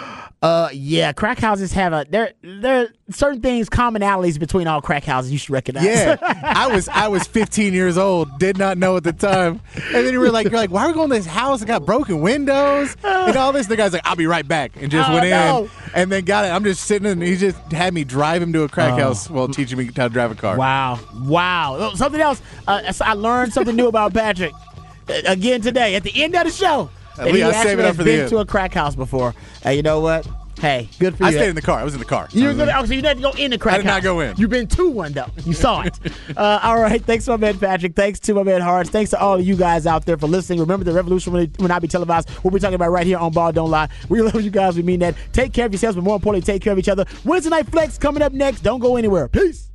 Uh, 0.41 0.69
yeah, 0.73 1.13
crack 1.13 1.41
houses 1.41 1.73
have 1.73 1.93
a 1.93 2.07
there. 2.09 2.33
There 2.43 2.83
are 2.83 2.89
certain 3.11 3.41
things, 3.41 3.69
commonalities 3.69 4.39
between 4.39 4.69
all 4.69 4.81
crack 4.81 5.03
houses 5.03 5.33
you 5.33 5.39
should 5.39 5.51
recognize. 5.51 5.85
Yeah, 5.85 6.17
I 6.45 6.69
was 6.69 6.89
I 6.89 7.09
was 7.09 7.27
15 7.27 7.73
years 7.73 7.99
old, 7.99 8.39
did 8.39 8.57
not 8.57 8.79
know 8.79 8.97
at 8.97 9.03
the 9.03 9.13
time, 9.13 9.61
and 9.75 9.95
then 10.07 10.13
you 10.13 10.21
were 10.21 10.31
like, 10.31 10.45
you're 10.49 10.53
like, 10.61 10.71
why 10.71 10.85
are 10.85 10.89
we 10.89 10.95
going 10.95 11.09
to 11.11 11.17
this 11.17 11.27
house? 11.27 11.61
It 11.61 11.67
got 11.67 11.85
broken 11.85 12.21
windows 12.21 12.97
and 13.03 13.37
all 13.37 13.51
this. 13.53 13.67
The 13.67 13.75
guy's 13.77 13.93
like, 13.93 14.03
I'll 14.07 14.15
be 14.15 14.29
right 14.29 14.47
back, 14.47 14.81
and 14.81 14.93
just 14.93 15.11
Oh, 15.11 15.15
went 15.15 15.29
no. 15.29 15.65
in, 15.65 15.71
and 15.95 16.13
then 16.13 16.25
got 16.25 16.45
it. 16.45 16.49
I'm 16.51 16.63
just 16.63 16.85
sitting, 16.85 17.07
and 17.09 17.21
he 17.21 17.35
just 17.37 17.59
had 17.73 17.93
me 17.93 18.05
drive 18.05 18.41
him 18.41 18.53
to 18.53 18.63
a 18.63 18.69
crack 18.69 18.97
house 18.97 19.29
while 19.29 19.49
teaching 19.49 19.77
me 19.77 19.87
how 19.97 20.07
to 20.07 20.09
drive 20.15 20.31
a 20.31 20.37
car. 20.37 20.55
Oh. 20.55 20.59
Wow, 20.59 21.01
wow. 21.25 21.77
Oh, 21.81 21.95
Something 21.97 22.21
else. 22.21 22.41
Uh, 22.69 22.93
I 23.01 23.15
learned 23.15 23.53
something 23.53 23.75
new 23.75 23.89
about 23.89 24.15
Patrick 24.15 24.53
uh, 25.09 25.15
again 25.27 25.63
today 25.63 25.97
at 25.97 26.05
the 26.05 26.23
end 26.23 26.37
of 26.37 26.45
the 26.45 26.53
show. 26.53 26.91
At 27.19 27.27
least 27.27 27.37
he 27.37 27.43
I'll 27.43 27.51
actually 27.51 27.71
save 27.71 27.79
it 27.79 27.85
up 27.85 27.97
for 27.97 28.05
the 28.05 28.11
been 28.11 28.21
end. 28.21 28.31
to 28.31 28.39
a 28.39 28.47
crack 28.47 28.75
house 28.75 28.95
before. 28.95 29.35
Hey, 29.63 29.77
you 29.77 29.83
know 29.83 30.01
what? 30.01 30.27
Hey, 30.61 30.89
good 30.99 31.17
for 31.17 31.23
you. 31.23 31.29
I 31.29 31.33
stayed 31.33 31.51
in 31.51 31.55
the 31.55 31.63
car. 31.63 31.79
I 31.79 31.85
was 31.85 31.95
in 31.95 32.01
the 32.01 32.05
car. 32.05 32.29
You 32.33 32.49
were 32.49 32.55
good. 32.55 32.69
Oh, 32.69 32.85
so 32.85 32.93
you 32.93 33.01
didn't 33.01 33.23
go 33.23 33.31
in 33.31 33.53
the 33.53 33.59
crack 33.59 33.75
house. 33.75 33.81
I 33.81 33.83
did 33.83 33.89
not 33.89 34.03
go 34.03 34.21
in. 34.21 34.37
You've 34.37 34.51
been 34.51 34.67
to 34.69 34.91
one 34.91 35.13
though. 35.13 35.29
You 35.45 35.53
saw 35.53 35.83
it. 35.83 35.99
uh, 36.37 36.61
all 36.63 36.81
right. 36.81 37.03
Thanks 37.05 37.27
to 37.27 37.33
my 37.33 37.37
man 37.37 37.59
Patrick. 37.59 37.95
Thanks 37.95 38.19
to 38.21 38.35
my 38.35 38.43
man 38.43 38.61
Harts. 38.61 38.91
Thanks 38.91 39.11
to 39.11 39.21
all 39.21 39.39
of 39.39 39.47
you 39.47 39.57
guys 39.57 39.87
out 39.87 40.05
there 40.05 40.19
for 40.19 40.27
listening. 40.27 40.59
Remember, 40.59 40.85
the 40.85 40.93
revolution 40.93 41.33
will 41.33 41.69
not 41.69 41.81
be 41.81 41.89
televised. 41.89 42.29
We'll 42.43 42.51
be 42.51 42.59
talking 42.59 42.75
about 42.75 42.91
right 42.91 43.07
here 43.07 43.19
on 43.19 43.33
Ball 43.33 43.53
Don't 43.53 43.71
Lie. 43.71 43.89
We 44.09 44.21
love 44.21 44.41
you 44.41 44.51
guys. 44.51 44.77
We 44.77 44.83
mean 44.83 45.01
that. 45.01 45.15
Take 45.33 45.53
care 45.53 45.67
of 45.67 45.73
yourselves, 45.73 45.95
but 45.95 46.03
more 46.03 46.17
importantly, 46.17 46.45
take 46.45 46.63
care 46.63 46.73
of 46.73 46.79
each 46.79 46.89
other. 46.89 47.05
Wednesday 47.25 47.51
night 47.51 47.71
flex 47.71 47.99
coming 47.99 48.23
up 48.23 48.33
next. 48.33 48.63
Don't 48.63 48.81
go 48.81 48.97
anywhere. 48.97 49.29
Peace. 49.29 49.68